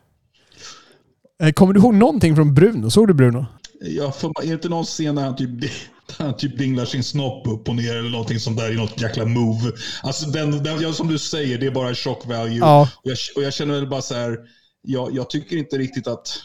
Eh, 1.44 1.52
Kommer 1.52 1.74
du 1.74 1.80
ihåg 1.80 1.94
någonting 1.94 2.36
från 2.36 2.54
Bruno? 2.54 2.90
Såg 2.90 3.08
du 3.08 3.14
Bruno? 3.14 3.46
Jag 3.86 4.16
får, 4.16 4.44
är 4.44 4.48
det 4.48 4.54
inte 4.54 4.70
någon 4.70 4.86
scen 4.86 5.16
när 5.16 5.24
han 5.24 5.36
typ, 5.36 5.62
där 5.62 5.72
han 6.18 6.38
typ 6.38 6.58
dinglar 6.58 6.86
sin 6.86 7.04
snopp 7.04 7.48
upp 7.48 7.70
och 7.70 7.76
ner 7.76 7.96
eller 7.96 8.10
någonting 8.10 8.40
sånt 8.40 8.58
där 8.58 8.72
i 8.72 8.76
något 8.76 9.02
jäkla 9.02 9.26
move. 9.26 9.72
Alltså 10.04 10.30
den, 10.30 10.64
den, 10.64 10.94
som 10.94 11.08
du 11.08 11.20
säger, 11.20 11.58
det 11.58 11.66
är 11.66 11.72
bara 11.72 11.96
shock 11.96 12.26
value. 12.26 12.58
Ja. 12.58 12.82
Och, 12.82 13.12
jag, 13.12 13.18
och 13.36 13.44
jag 13.44 13.54
känner 13.54 13.74
väl 13.74 13.88
bara 13.88 14.02
så 14.02 14.16
här, 14.16 14.38
jag, 14.82 15.16
jag 15.16 15.30
tycker 15.30 15.58
inte 15.58 15.78
riktigt 15.78 16.08
att... 16.08 16.40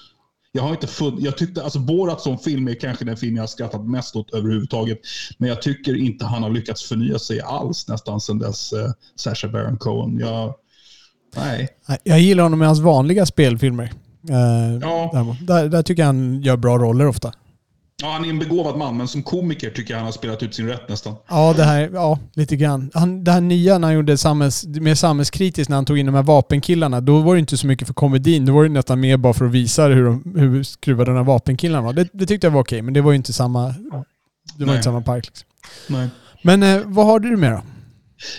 Jag 0.52 0.62
har 0.62 0.70
inte 0.70 0.86
funnit, 0.86 1.24
jag 1.24 1.36
tyckte, 1.36 1.62
alltså 1.62 1.78
Borat 1.78 2.20
som 2.20 2.38
film 2.38 2.68
är 2.68 2.74
kanske 2.74 3.04
den 3.04 3.16
film 3.16 3.36
jag 3.36 3.42
har 3.42 3.48
skrattat 3.48 3.88
mest 3.88 4.16
åt 4.16 4.34
överhuvudtaget. 4.34 4.98
Men 5.38 5.48
jag 5.48 5.62
tycker 5.62 5.96
inte 5.96 6.24
han 6.24 6.42
har 6.42 6.50
lyckats 6.50 6.82
förnya 6.82 7.18
sig 7.18 7.40
alls 7.40 7.88
nästan 7.88 8.20
sedan 8.20 8.38
dess 8.38 8.72
uh, 8.72 8.90
Sacha 9.16 9.48
Baron 9.48 9.76
Cohen. 9.76 10.18
Jag. 10.18 10.54
Nej, 11.36 11.68
Jag 12.02 12.20
gillar 12.20 12.42
honom 12.42 12.62
i 12.62 12.66
hans 12.66 12.80
vanliga 12.80 13.26
spelfilmer. 13.26 13.92
Eh, 14.30 14.78
Ja. 14.80 15.36
Där, 15.40 15.68
där 15.68 15.82
tycker 15.82 16.02
jag 16.02 16.06
han 16.06 16.42
gör 16.42 16.56
bra 16.56 16.78
roller 16.78 17.06
ofta. 17.06 17.32
Ja, 18.02 18.10
han 18.12 18.24
är 18.24 18.28
en 18.28 18.38
begåvad 18.38 18.78
man, 18.78 18.96
men 18.96 19.08
som 19.08 19.22
komiker 19.22 19.70
tycker 19.70 19.94
jag 19.94 19.98
han 19.98 20.04
har 20.04 20.12
spelat 20.12 20.42
ut 20.42 20.54
sin 20.54 20.66
rätt 20.66 20.88
nästan. 20.88 21.14
Ja, 21.28 21.54
det 21.56 21.64
här, 21.64 21.90
ja, 21.92 22.18
lite 22.34 22.56
grann. 22.56 22.90
Han, 22.94 23.24
det 23.24 23.32
här 23.32 23.40
nya 23.40 23.78
när 23.78 23.88
han 23.88 23.94
gjorde 23.94 24.18
samhälls, 24.18 24.66
mer 24.66 24.94
samhällskritiskt 24.94 25.68
när 25.68 25.76
han 25.76 25.84
tog 25.84 25.98
in 25.98 26.06
de 26.06 26.14
här 26.14 26.22
vapenkillarna, 26.22 27.00
då 27.00 27.20
var 27.20 27.34
det 27.34 27.40
inte 27.40 27.56
så 27.56 27.66
mycket 27.66 27.86
för 27.86 27.94
komedin. 27.94 28.46
Då 28.46 28.52
var 28.52 28.62
det 28.62 28.68
nästan 28.68 29.00
mer 29.00 29.16
bara 29.16 29.32
för 29.32 29.44
att 29.44 29.50
visa 29.50 29.86
hur, 29.86 30.04
de, 30.04 30.34
hur 30.36 30.62
skruvade 30.62 31.10
de 31.10 31.16
här 31.16 31.24
vapenkillarna 31.24 31.82
var. 31.82 31.92
Det, 31.92 32.08
det 32.12 32.26
tyckte 32.26 32.46
jag 32.46 32.52
var 32.52 32.60
okej, 32.60 32.82
men 32.82 32.94
det 32.94 33.00
var 33.00 33.12
ju 33.12 33.16
inte 33.16 33.32
samma... 33.32 33.68
Det 33.68 33.74
var 33.90 34.66
Nej. 34.66 34.74
inte 34.74 34.82
samma 34.82 35.00
park. 35.00 35.26
Liksom. 35.26 35.46
Nej. 35.88 36.08
Men 36.42 36.62
eh, 36.62 36.80
vad 36.84 37.06
har 37.06 37.20
du 37.20 37.36
med 37.36 37.52
då? 37.52 37.60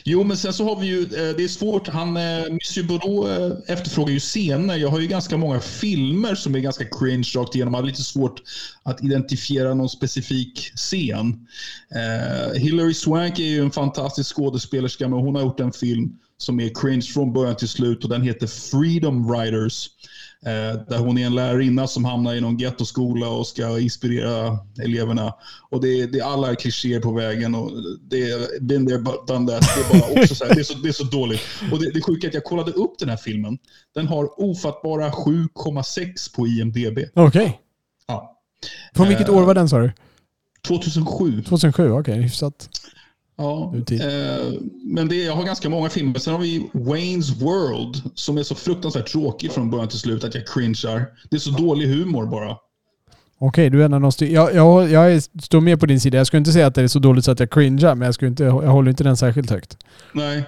Jo, 0.04 0.24
men 0.24 0.38
sen 0.38 0.54
så 0.54 0.64
har 0.64 0.80
vi 0.80 0.88
ju, 0.88 1.02
eh, 1.02 1.36
det 1.36 1.44
är 1.44 1.48
svårt, 1.48 1.88
han, 1.88 2.18
eh, 2.18 2.52
Monsieur 2.52 2.88
Bordeaux 2.88 3.30
eh, 3.30 3.74
efterfrågar 3.74 4.14
ju 4.14 4.20
scener. 4.20 4.76
Jag 4.76 4.90
har 4.90 5.00
ju 5.00 5.08
ganska 5.08 5.38
många 5.38 5.60
filmer 5.60 6.36
som 6.36 6.56
är 6.56 6.60
ganska 6.60 6.86
cringe 6.86 7.32
rakt 7.36 7.56
igenom. 7.56 7.74
Jag 7.74 7.82
har 7.82 7.88
lite 7.88 8.04
svårt 8.04 8.42
att 8.84 9.04
identifiera 9.04 9.74
någon 9.74 9.90
specifik 9.90 10.72
scen. 10.76 11.48
Eh, 11.96 12.60
Hilary 12.60 12.94
Swank 12.94 13.40
är 13.40 13.44
ju 13.44 13.62
en 13.62 13.72
fantastisk 13.72 14.36
skådespelerska, 14.36 15.08
men 15.08 15.20
hon 15.20 15.36
har 15.36 15.42
gjort 15.42 15.60
en 15.60 15.72
film 15.72 16.10
som 16.42 16.60
är 16.60 16.70
cringe 16.82 17.02
från 17.02 17.34
början 17.34 17.56
till 17.56 17.68
slut 17.68 18.04
och 18.04 18.10
den 18.10 18.22
heter 18.22 18.48
Freedom 18.48 19.34
Riders. 19.34 19.90
Eh, 20.46 20.82
där 20.90 20.98
hon 20.98 21.18
är 21.18 21.26
en 21.26 21.36
lärarinna 21.36 21.88
som 21.88 22.06
hamnar 22.06 22.36
i 22.36 22.42
någon 22.42 22.58
gettoskola 22.58 23.30
och 23.30 23.48
ska 23.48 23.80
inspirera 23.80 24.58
eleverna. 24.84 25.34
Och 25.70 25.82
det, 25.82 26.02
är- 26.02 26.08
det 26.08 26.20
är 26.20 26.24
alla 26.24 26.56
klichéer 26.56 27.00
på 27.00 27.12
vägen. 27.12 27.56
Och 27.56 27.72
det 28.10 28.22
är 28.32 28.62
been 28.62 28.88
there, 28.88 28.98
done 29.28 29.52
that. 29.52 29.70
Det 29.76 29.96
är, 29.98 30.00
bara 30.14 30.22
också 30.22 30.36
så 30.36 30.46
här, 30.46 30.56
det 30.56 30.62
är, 30.62 30.64
så, 30.64 30.74
det 30.78 30.90
är 30.90 30.94
så 30.94 31.04
dåligt. 31.04 31.42
Och 31.72 31.80
det, 31.80 31.92
det 31.92 32.02
sjuka 32.02 32.28
är 32.28 32.30
att 32.30 32.34
jag 32.34 32.44
kollade 32.44 32.72
upp 32.72 33.00
den 33.00 33.10
här 33.10 33.18
filmen. 33.18 33.58
Den 33.96 34.08
har 34.08 34.42
ofattbara 34.42 35.10
7,6 35.10 36.36
på 36.36 36.48
IMDB. 36.48 37.00
Okej. 37.16 37.60
Ja. 38.08 38.36
Från 38.96 39.08
vilket 39.08 39.30
Eh, 39.30 39.38
år 39.38 39.42
var 39.44 39.54
den 39.54 39.70
sa 39.70 39.80
du? 39.80 39.92
2007. 40.68 41.44
2007? 41.44 41.92
Okej, 41.92 42.22
hyfsat. 42.22 42.70
Ja, 43.42 43.74
eh, 43.92 44.54
men 44.84 45.08
det, 45.08 45.16
jag 45.16 45.34
har 45.36 45.44
ganska 45.44 45.70
många 45.70 45.90
filmer. 45.90 46.20
Sen 46.20 46.34
har 46.34 46.40
vi 46.42 46.70
Wayne's 46.74 47.44
World 47.44 48.02
som 48.16 48.38
är 48.38 48.44
så 48.44 48.56
fruktansvärt 48.56 49.08
tråkig 49.12 49.52
från 49.52 49.70
början 49.72 49.88
till 49.88 50.00
slut 50.00 50.24
att 50.24 50.36
jag 50.36 50.48
cringear. 50.48 51.06
Det 51.30 51.36
är 51.36 51.40
så 51.40 51.52
dålig 51.52 51.88
humor 51.88 52.26
bara. 52.26 52.56
Okej, 53.42 53.70
du 53.70 53.82
är 53.82 53.86
en 53.86 53.94
av 53.94 54.02
de 54.02 54.12
styr- 54.12 54.34
jag, 54.34 54.54
jag, 54.56 54.90
jag 54.92 55.14
är, 55.14 55.42
står 55.42 55.62
med 55.62 55.80
på 55.80 55.86
din 55.86 56.00
sida. 56.00 56.18
Jag 56.18 56.28
skulle 56.28 56.38
inte 56.38 56.52
säga 56.52 56.68
att 56.68 56.76
det 56.76 56.82
är 56.82 56.88
så 56.88 57.00
dåligt 57.00 57.26
så 57.26 57.32
att 57.32 57.40
jag 57.40 57.50
cringear, 57.52 57.96
men 57.96 58.06
jag, 58.06 58.16
skulle 58.16 58.30
inte, 58.30 58.44
jag 58.44 58.52
håller 58.52 58.90
inte 58.90 59.04
den 59.04 59.18
särskilt 59.18 59.50
högt. 59.50 59.78
Nej. 60.14 60.44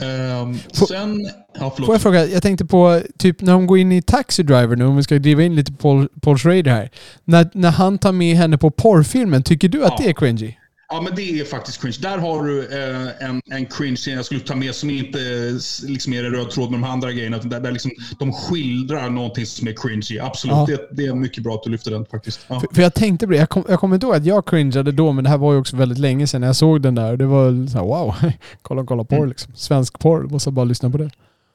Ehm, 0.00 0.58
Får- 0.74 0.86
sen... 0.86 1.20
Ja, 1.58 1.72
förlåt. 1.74 1.86
Får 1.86 1.94
jag 1.94 2.02
fråga, 2.02 2.26
jag 2.26 2.42
tänkte 2.42 2.64
på 2.64 3.00
typ 3.18 3.40
när 3.42 3.52
de 3.52 3.66
går 3.66 3.78
in 3.78 3.92
i 3.92 4.02
Taxi 4.02 4.42
Driver 4.42 4.76
nu, 4.76 4.84
om 4.84 4.96
vi 4.96 5.02
ska 5.02 5.18
driva 5.18 5.42
in 5.42 5.54
lite 5.56 5.72
Paul, 5.72 6.08
Paul 6.22 6.38
Schrader 6.38 6.70
här. 6.70 6.90
När, 7.24 7.50
när 7.54 7.70
han 7.70 7.98
tar 7.98 8.12
med 8.12 8.36
henne 8.36 8.58
på 8.58 8.70
porrfilmen, 8.70 9.42
tycker 9.42 9.68
du 9.68 9.84
att 9.84 9.92
Ja. 9.98 10.04
det 10.04 10.08
är 10.10 10.12
cringy? 10.14 10.54
Ja, 10.92 11.00
men 11.00 11.14
det 11.14 11.40
är 11.40 11.44
faktiskt 11.44 11.80
cringe. 11.80 11.96
Där 12.00 12.18
har 12.18 12.44
du 12.44 12.60
eh, 12.66 13.28
en, 13.28 13.40
en 13.50 13.66
cringe 13.66 13.96
scen 13.96 14.14
jag 14.14 14.24
skulle 14.24 14.40
ta 14.40 14.54
med 14.54 14.74
som 14.74 14.90
inte 14.90 15.18
eh, 15.20 15.88
liksom 15.90 16.12
är 16.12 16.24
en 16.24 16.30
röd 16.32 16.50
tråd 16.50 16.70
med 16.70 16.80
de 16.80 16.84
andra 16.90 17.12
grejerna. 17.12 17.38
Där, 17.38 17.60
där 17.60 17.72
liksom, 17.72 17.90
de 18.18 18.32
skildrar 18.32 19.10
någonting 19.10 19.46
som 19.46 19.68
är 19.68 19.72
cringy. 19.72 20.18
Absolut, 20.20 20.54
Ja. 20.56 20.66
det, 20.68 20.88
det 21.02 21.06
är 21.06 21.14
mycket 21.14 21.44
bra 21.44 21.54
att 21.54 21.62
du 21.62 21.70
lyfter 21.70 21.90
den 21.90 22.04
faktiskt. 22.06 22.40
Ja. 22.48 22.60
För, 22.60 22.74
för 22.74 22.82
jag 22.82 22.94
tänkte 22.94 23.26
på 23.26 23.32
det, 23.32 23.38
jag, 23.38 23.48
kom, 23.48 23.64
jag 23.68 23.80
kommer 23.80 23.96
inte 23.96 24.06
ihåg 24.06 24.14
att 24.16 24.24
jag 24.26 24.46
cringeade 24.46 24.92
då, 24.92 25.12
men 25.12 25.24
det 25.24 25.30
här 25.30 25.38
var 25.38 25.52
ju 25.52 25.58
också 25.58 25.76
väldigt 25.76 25.98
länge 25.98 26.26
sedan 26.26 26.42
jag 26.42 26.56
såg 26.56 26.82
den 26.82 26.94
där. 26.94 27.16
Det 27.16 27.26
var 27.26 27.66
så 27.68 27.78
här, 27.78 27.84
wow, 27.84 28.14
kolla 28.62 28.84
kolla 28.84 29.04
porr 29.04 29.16
Mm. 29.16 29.28
liksom. 29.28 29.52
Svensk 29.54 29.98
porr, 29.98 30.22
måste 30.22 30.50
bara 30.50 30.64
lyssna 30.64 30.90
på 30.90 30.98
det. 30.98 31.10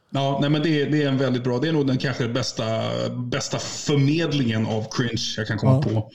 Ja, 0.09 0.37
nej, 0.41 0.49
men 0.49 0.61
det, 0.61 0.81
är, 0.81 0.89
det 0.91 1.03
är 1.03 1.07
en 1.07 1.17
väldigt 1.17 1.43
bra. 1.43 1.59
Det 1.59 1.67
är 1.67 1.71
nog 1.73 1.87
den 1.87 1.97
kanske 1.97 2.27
bästa, 2.27 2.65
bästa 3.09 3.57
förmedlingen 3.59 4.65
av 4.65 4.85
cringe 4.91 5.33
jag 5.37 5.47
kan 5.47 5.57
komma 5.57 5.83
Ja. 5.85 5.91
på. 5.91 6.11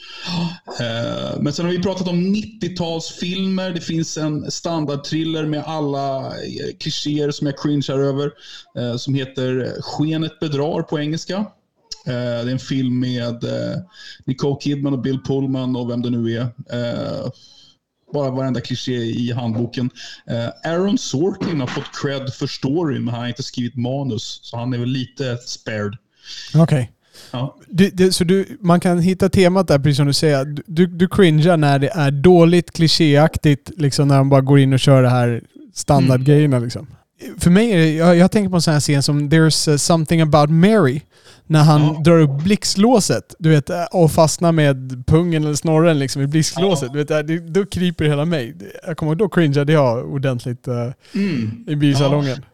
Eh, 0.85 1.41
men 1.41 1.53
sen 1.53 1.65
har 1.65 1.73
vi 1.73 1.83
pratat 1.83 2.09
om 2.09 2.35
90-talsfilmer. 2.35 3.71
Det 3.75 3.81
finns 3.81 4.19
en 4.19 4.51
standardthriller 4.51 5.47
med 5.47 5.63
alla 5.67 6.17
eh, 6.27 6.77
klichéer 6.81 7.31
som 7.31 7.47
jag 7.47 7.59
cringear 7.59 7.99
över. 7.99 8.31
eh, 8.79 8.97
som 8.97 9.15
heter 9.15 9.73
Skenet 9.83 10.41
bedrar 10.41 10.83
på 10.83 11.01
engelska. 11.01 11.37
Eh, 12.07 12.13
det 12.13 12.19
är 12.19 12.47
en 12.49 12.59
film 12.59 13.01
med 13.01 13.45
Nicole 14.25 14.57
Kidman 14.61 14.93
och 14.93 15.03
Bill 15.03 15.19
Pullman 15.25 15.77
och 15.77 15.91
vem 15.91 16.03
det 16.03 16.11
nu 16.11 16.37
är. 16.37 16.47
Bara 18.13 18.31
varenda 18.31 18.61
kliché 18.61 18.93
i 18.93 19.33
handboken. 19.33 19.91
Eh, 20.31 20.71
Aaron 20.71 20.99
Sorkin 20.99 21.61
har 21.61 21.67
fått 21.67 21.91
cred 22.03 22.35
för 22.35 22.47
storyn, 22.47 23.05
men 23.05 23.15
han 23.15 23.21
har 23.21 23.29
inte 23.29 23.43
skrivit 23.43 23.77
manus. 23.77 24.41
Så 24.43 24.57
han 24.57 24.75
är 24.75 24.79
väl 24.79 24.89
lite 24.89 25.37
spared. 25.37 25.97
Okej. 26.55 26.91
Ja. 27.31 27.57
Det, 27.69 27.91
det, 27.91 28.13
så 28.13 28.25
du, 28.25 28.59
man 28.61 28.81
kan 28.81 28.99
hitta 28.99 29.29
temat 29.29 29.69
där, 29.69 29.79
precis 29.79 29.97
som 29.97 30.07
du 30.07 30.13
säger. 30.13 30.57
Du, 30.67 30.87
du 30.87 31.09
cringear 31.09 31.57
när 31.57 31.79
det 31.79 31.89
är 31.89 32.11
dåligt, 32.11 32.71
klichéaktigt, 32.71 33.71
liksom 33.77 34.09
när 34.09 34.17
de 34.17 34.29
bara 34.29 34.41
går 34.41 34.59
in 34.59 34.73
och 34.73 34.81
kör 34.81 35.03
det 35.03 35.09
här 35.09 35.43
standardgrejerna. 35.75 36.59
Liksom. 36.59 36.87
För 37.39 37.51
mig 37.51 37.73
är 37.73 37.77
det, 37.77 37.93
jag, 37.93 38.17
jag 38.17 38.31
tänker 38.31 38.51
på 38.51 38.57
en 38.57 38.63
sån 38.63 38.73
här 38.73 38.81
scen 38.81 39.03
som 39.03 39.31
There's 39.31 39.71
uh, 39.71 39.77
something 39.77 40.21
about 40.21 40.51
Mary. 40.51 41.01
När 41.47 41.63
han 41.63 41.81
Ja. 41.83 42.01
drar 42.05 42.19
upp 42.19 42.43
blixtlåset 42.45 43.35
du 43.39 43.49
vet, 43.51 43.71
äh, 43.71 43.85
och 43.93 44.11
fastnar 44.13 44.53
med 44.53 45.05
pungen 45.07 45.45
eller 45.45 45.55
snorren 45.55 45.99
liksom, 45.99 46.23
i 46.23 46.27
blixtlåset. 46.27 46.93
Du 46.93 47.05
vet, 47.05 47.27
det, 47.27 47.39
då 47.39 47.67
kryper 47.67 48.05
hela 48.05 48.25
mig. 48.25 48.57
Jag 48.87 48.97
kommer 48.97 49.15
då 49.15 49.29
cringeade 49.29 49.73
jag 49.73 50.13
ordentligt 50.13 50.69
uh, 50.69 50.75
Mm. 51.15 51.65
i 51.69 51.77
biosalongen. 51.77 52.45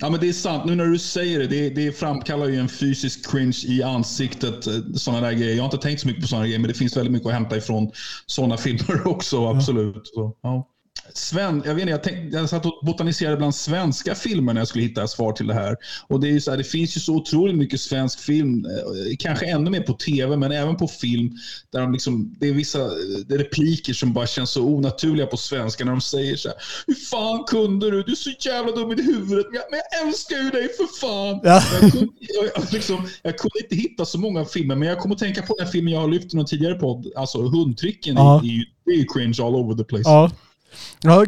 Ja, 0.00 0.10
men 0.10 0.20
det 0.20 0.28
är 0.28 0.32
sant. 0.32 0.64
Nu 0.64 0.74
när 0.74 0.84
du 0.86 0.98
säger 0.98 1.38
det, 1.38 1.46
det, 1.46 1.70
det 1.70 1.92
framkallar 1.92 2.46
ju 2.46 2.56
en 2.60 2.68
fysisk 2.68 3.30
cringe 3.30 3.58
i 3.66 3.82
ansiktet. 3.82 4.54
Sådana 4.94 5.26
där 5.26 5.32
grejer. 5.32 5.54
Jag 5.54 5.62
har 5.62 5.64
inte 5.74 5.86
tänkt 5.86 6.00
så 6.00 6.06
mycket 6.06 6.22
på 6.22 6.28
sådana 6.28 6.46
grejer, 6.46 6.58
men 6.58 6.68
det 6.68 6.74
finns 6.74 6.96
väldigt 6.96 7.12
mycket 7.12 7.26
att 7.28 7.34
hämta 7.34 7.56
ifrån 7.56 7.90
sådana 8.26 8.56
filmer 8.66 9.06
också. 9.08 9.46
Absolut. 9.46 10.00
Så, 10.04 10.32
ja. 10.42 10.68
Sven, 11.14 11.62
jag, 11.64 11.74
vet 11.74 11.80
inte, 11.82 11.90
jag, 11.90 12.02
tänkte, 12.02 12.36
jag 12.38 12.48
satt 12.48 12.66
och 12.66 12.78
botaniserade 12.82 13.36
bland 13.36 13.54
svenska 13.54 14.14
filmer 14.14 14.52
när 14.54 14.60
jag 14.60 14.68
skulle 14.68 14.84
hitta 14.84 15.08
svar 15.08 15.32
till 15.32 15.46
det 15.46 15.54
här. 15.54 15.76
Och 16.08 16.20
det, 16.20 16.28
är 16.28 16.40
så 16.40 16.50
här, 16.50 16.58
det 16.58 16.64
finns 16.64 16.96
ju 16.96 17.00
så 17.00 17.14
otroligt 17.14 17.56
mycket 17.56 17.80
svensk 17.80 18.20
film, 18.20 18.66
eh, 18.66 19.16
kanske 19.18 19.46
ännu 19.46 19.70
mer 19.70 19.80
på 19.80 19.92
tv, 19.92 20.36
men 20.36 20.52
även 20.52 20.76
på 20.76 20.88
film. 20.88 21.32
Där 21.72 21.80
de 21.80 21.92
liksom, 21.92 22.36
det 22.40 22.48
är 22.48 22.52
vissa 22.52 22.80
eh, 22.80 22.88
repliker 23.28 23.92
som 23.92 24.12
bara 24.12 24.26
känns 24.26 24.50
så 24.50 24.62
onaturliga 24.64 25.26
på 25.26 25.36
svenska 25.36 25.84
när 25.84 25.92
de 25.92 26.00
säger 26.00 26.36
så 26.36 26.48
här. 26.48 26.58
Hur 26.86 26.94
fan 26.94 27.44
kunde 27.44 27.90
du? 27.90 28.02
Du 28.02 28.12
är 28.12 28.16
så 28.16 28.30
jävla 28.48 28.72
dum 28.72 28.92
i 28.92 29.02
huvudet. 29.02 29.46
Men 29.46 29.54
jag, 29.54 29.64
men 29.70 29.80
jag 29.90 30.06
älskar 30.08 30.36
ju 30.36 30.50
dig 30.50 30.68
för 30.76 31.00
fan. 31.00 31.40
Ja. 31.44 31.62
Jag, 31.80 31.92
kunde, 31.92 32.08
jag, 32.18 32.72
liksom, 32.72 33.08
jag 33.22 33.38
kunde 33.38 33.58
inte 33.62 33.76
hitta 33.76 34.04
så 34.04 34.18
många 34.18 34.44
filmer, 34.44 34.76
men 34.76 34.88
jag 34.88 34.98
kommer 34.98 35.14
att 35.14 35.18
tänka 35.18 35.42
på 35.42 35.56
den 35.58 35.68
filmen 35.68 35.92
jag 35.92 36.00
har 36.00 36.08
lyft 36.08 36.34
i 36.34 36.36
någon 36.36 36.46
tidigare 36.46 36.74
podd. 36.74 37.12
Alltså 37.16 37.42
hundtricken 37.42 38.14
Ja. 38.16 38.40
är, 38.40 38.46
ju, 38.46 38.64
det 38.84 38.90
är 38.90 38.96
ju 38.96 39.04
cringe 39.04 39.36
all 39.40 39.54
over 39.54 39.74
the 39.74 39.84
place. 39.84 40.02
Ja. 40.04 40.30
Ja 41.02 41.24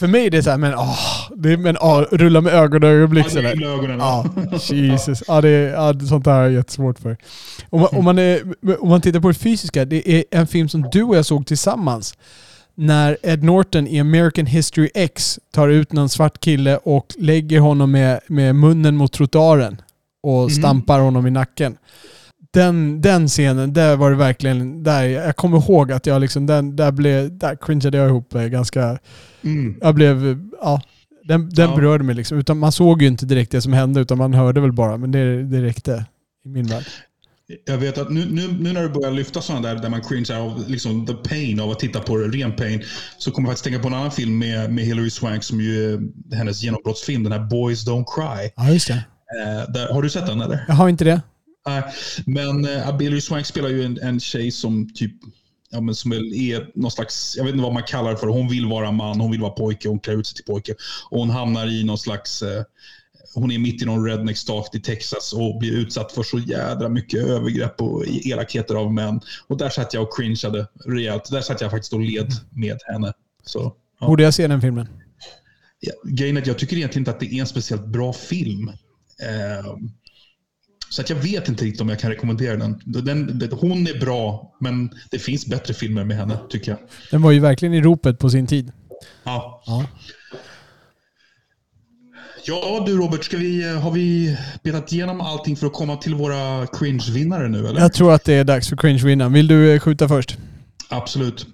för 0.00 0.06
mig 0.06 0.26
är 0.26 0.30
det 0.30 0.42
så 0.42 0.50
här, 0.50 0.58
men 0.58 0.74
åh, 0.74 0.98
det 1.36 1.56
men 1.56 1.76
åh, 1.80 2.00
rulla 2.12 2.40
med 2.40 2.54
ögon 2.54 2.82
och 2.82 2.88
ögonblick 2.88 3.26
Ja, 3.26 3.30
sådär. 3.30 3.64
ögonen. 3.74 3.98
Ja, 3.98 4.24
Jesus. 4.74 5.22
Ja, 5.28 5.40
det 5.40 5.50
ja, 5.50 5.94
sånt 6.08 6.24
där 6.24 6.32
har 6.32 6.42
jag 6.42 6.52
jättesvårt 6.52 6.98
för. 6.98 7.16
Om 7.70 7.80
man, 7.80 7.88
om, 7.92 8.04
man 8.04 8.18
är, 8.18 8.42
om 8.82 8.88
man 8.88 9.00
tittar 9.00 9.20
på 9.20 9.28
det 9.28 9.34
fysiska, 9.34 9.84
det 9.84 10.10
är 10.10 10.24
en 10.30 10.46
film 10.46 10.68
som 10.68 10.82
du 10.92 11.02
och 11.02 11.16
jag 11.16 11.26
såg 11.26 11.46
tillsammans. 11.46 12.14
När 12.74 13.16
Ed 13.22 13.44
Norton 13.44 13.86
i 13.86 14.00
American 14.00 14.46
History 14.46 14.90
X 14.94 15.38
tar 15.54 15.68
ut 15.68 15.92
någon 15.92 16.08
svart 16.08 16.40
kille 16.40 16.76
och 16.76 17.06
lägger 17.18 17.60
honom 17.60 17.90
med, 17.90 18.20
med 18.26 18.54
munnen 18.56 18.96
mot 18.96 19.12
trottoaren 19.12 19.80
och 20.22 20.52
stampar 20.52 21.00
honom 21.00 21.26
i 21.26 21.30
nacken. 21.30 21.76
Den, 22.52 23.00
den 23.00 23.28
scenen, 23.28 23.72
där 23.72 23.96
var 23.96 24.10
det 24.10 24.16
verkligen, 24.16 24.82
där, 24.82 25.02
jag 25.04 25.36
kommer 25.36 25.58
ihåg 25.58 25.92
att 25.92 26.06
jag 26.06 26.20
liksom, 26.20 26.46
den, 26.46 26.76
där, 26.76 26.92
blev, 26.92 27.38
där 27.38 27.56
cringeade 27.60 27.98
jag 27.98 28.08
ihop 28.08 28.34
eh, 28.34 28.42
ganska, 28.44 28.98
Mm. 29.44 29.78
jag 29.80 29.94
blev, 29.94 30.38
ja, 30.60 30.82
den, 31.24 31.48
den 31.50 31.70
Ja. 31.70 31.76
berörde 31.76 32.04
mig 32.04 32.14
liksom. 32.14 32.38
Utan 32.38 32.58
man 32.58 32.72
såg 32.72 33.02
ju 33.02 33.08
inte 33.08 33.26
direkt 33.26 33.52
det 33.52 33.60
som 33.62 33.72
hände 33.72 34.00
utan 34.00 34.18
man 34.18 34.34
hörde 34.34 34.60
väl 34.60 34.72
bara. 34.72 34.96
Men 34.96 35.10
det, 35.12 35.42
det 35.44 35.62
räckte 35.62 36.04
i 36.44 36.48
min 36.48 36.66
värld. 36.66 36.84
Jag 37.66 37.78
vet 37.78 37.98
att 37.98 38.10
nu, 38.10 38.26
nu, 38.30 38.48
nu 38.60 38.72
när 38.72 38.82
du 38.82 38.88
börjar 38.88 39.10
lyfta 39.10 39.40
sådana 39.40 39.68
där, 39.68 39.82
där 39.82 39.88
man 39.88 40.00
cringear 40.00 40.40
av 40.40 40.64
liksom 40.68 41.06
the 41.06 41.12
pain 41.14 41.60
av 41.60 41.70
att 41.70 41.78
titta 41.78 42.00
på 42.00 42.16
ren 42.16 42.52
pain, 42.56 42.82
så 43.18 43.30
kommer 43.30 43.48
jag 43.48 43.50
faktiskt 43.52 43.64
tänka 43.64 43.78
på 43.80 43.88
en 43.88 43.94
annan 43.94 44.10
film 44.10 44.38
med, 44.38 44.72
med 44.72 44.84
Hilary 44.84 45.10
Swank 45.10 45.44
som 45.44 45.60
ju 45.60 45.92
är 45.94 46.00
hennes 46.36 46.62
genombrottsfilm, 46.62 47.22
den 47.22 47.32
här 47.32 47.40
Boys 47.50 47.86
Don't 47.86 48.04
Cry. 48.14 48.50
Ja, 48.56 48.70
just 48.70 48.88
det. 48.88 48.94
Eh, 48.94 49.72
där, 49.72 49.92
har 49.92 50.02
du 50.02 50.10
sett 50.10 50.26
den 50.26 50.40
eller? 50.40 50.64
Jag 50.68 50.74
har 50.74 50.88
inte 50.88 51.04
det. 51.04 51.20
Nej, 51.66 51.82
men 52.26 52.64
uh, 52.64 53.00
Hilary 53.00 53.20
Swank 53.20 53.46
spelar 53.46 53.68
ju 53.68 53.84
en, 53.84 53.98
en 54.02 54.20
tjej 54.20 54.50
som 54.50 54.94
typ 54.94 55.12
Ja, 55.72 55.80
men 55.80 55.94
som 55.94 56.12
är, 56.12 56.34
är 56.34 56.70
någon 56.74 56.90
slags, 56.90 57.36
jag 57.36 57.44
vet 57.44 57.52
inte 57.52 57.62
vad 57.62 57.72
man 57.72 57.82
kallar 57.82 58.10
det 58.10 58.16
för. 58.16 58.26
Hon 58.26 58.48
vill 58.48 58.66
vara 58.66 58.90
man, 58.90 59.20
hon 59.20 59.30
vill 59.30 59.40
vara 59.40 59.50
pojke, 59.50 59.88
hon 59.88 60.00
klär 60.00 60.14
ut 60.20 60.26
sig 60.26 60.36
till 60.36 60.44
pojke. 60.44 60.74
Och 61.10 61.18
hon 61.18 61.30
hamnar 61.30 61.66
i 61.66 61.84
någon 61.84 61.98
slags, 61.98 62.42
eh, 62.42 62.62
hon 63.34 63.50
är 63.50 63.58
mitt 63.58 63.82
i 63.82 63.84
någon 63.84 64.06
redneck 64.06 64.36
stat 64.36 64.74
i 64.74 64.80
Texas 64.80 65.32
och 65.32 65.58
blir 65.58 65.72
utsatt 65.72 66.12
för 66.12 66.22
så 66.22 66.38
jädra 66.38 66.88
mycket 66.88 67.20
övergrepp 67.20 67.82
och 67.82 68.04
elakheter 68.24 68.74
av 68.74 68.92
män. 68.92 69.20
Och 69.46 69.56
där 69.56 69.68
satt 69.68 69.94
jag 69.94 70.02
och 70.02 70.16
cringeade 70.16 70.66
rejält. 70.84 71.30
Där 71.30 71.40
satt 71.40 71.60
jag 71.60 71.70
faktiskt 71.70 71.92
och 71.92 72.00
led 72.00 72.32
med 72.50 72.78
henne. 72.86 73.12
Så, 73.44 73.76
ja. 74.00 74.06
Borde 74.06 74.22
jag 74.22 74.34
se 74.34 74.46
den 74.46 74.60
filmen? 74.60 74.88
Ja, 75.80 75.92
grejen 76.04 76.36
är 76.36 76.40
att 76.40 76.46
jag 76.46 76.58
tycker 76.58 76.76
egentligen 76.76 77.00
inte 77.00 77.10
att 77.10 77.20
det 77.20 77.34
är 77.34 77.40
en 77.40 77.46
speciellt 77.46 77.86
bra 77.86 78.12
film. 78.12 78.68
Eh, 79.22 79.76
så 80.90 81.02
att 81.02 81.10
jag 81.10 81.16
vet 81.16 81.48
inte 81.48 81.64
riktigt 81.64 81.80
om 81.80 81.88
jag 81.88 81.98
kan 82.00 82.10
rekommendera 82.10 82.56
den. 82.56 82.82
den, 82.84 83.38
den. 83.38 83.52
Hon 83.52 83.86
är 83.86 84.00
bra, 84.00 84.56
men 84.60 84.90
det 85.10 85.18
finns 85.18 85.46
bättre 85.46 85.74
filmer 85.74 86.04
med 86.04 86.16
henne, 86.16 86.38
tycker 86.50 86.70
jag. 86.70 86.80
Den 87.10 87.22
var 87.22 87.30
ju 87.30 87.40
verkligen 87.40 87.74
i 87.74 87.80
ropet 87.80 88.18
på 88.18 88.30
sin 88.30 88.46
tid. 88.46 88.72
Ja, 89.24 89.62
Ja. 89.66 89.86
ja 92.46 92.82
du 92.86 92.96
Robert, 92.96 93.24
ska 93.24 93.36
vi, 93.36 93.78
har 93.78 93.90
vi 93.90 94.36
betat 94.62 94.92
igenom 94.92 95.20
allting 95.20 95.56
för 95.56 95.66
att 95.66 95.72
komma 95.72 95.96
till 95.96 96.14
våra 96.14 96.66
cringe-vinnare 96.66 97.48
nu? 97.48 97.68
Eller? 97.68 97.80
Jag 97.80 97.92
tror 97.92 98.12
att 98.12 98.24
det 98.24 98.34
är 98.34 98.44
dags 98.44 98.68
för 98.68 98.76
cringe-vinnaren. 98.76 99.32
Vill 99.32 99.46
du 99.46 99.74
eh, 99.74 99.80
skjuta 99.80 100.08
först? 100.08 100.38
Absolut. 100.88 101.46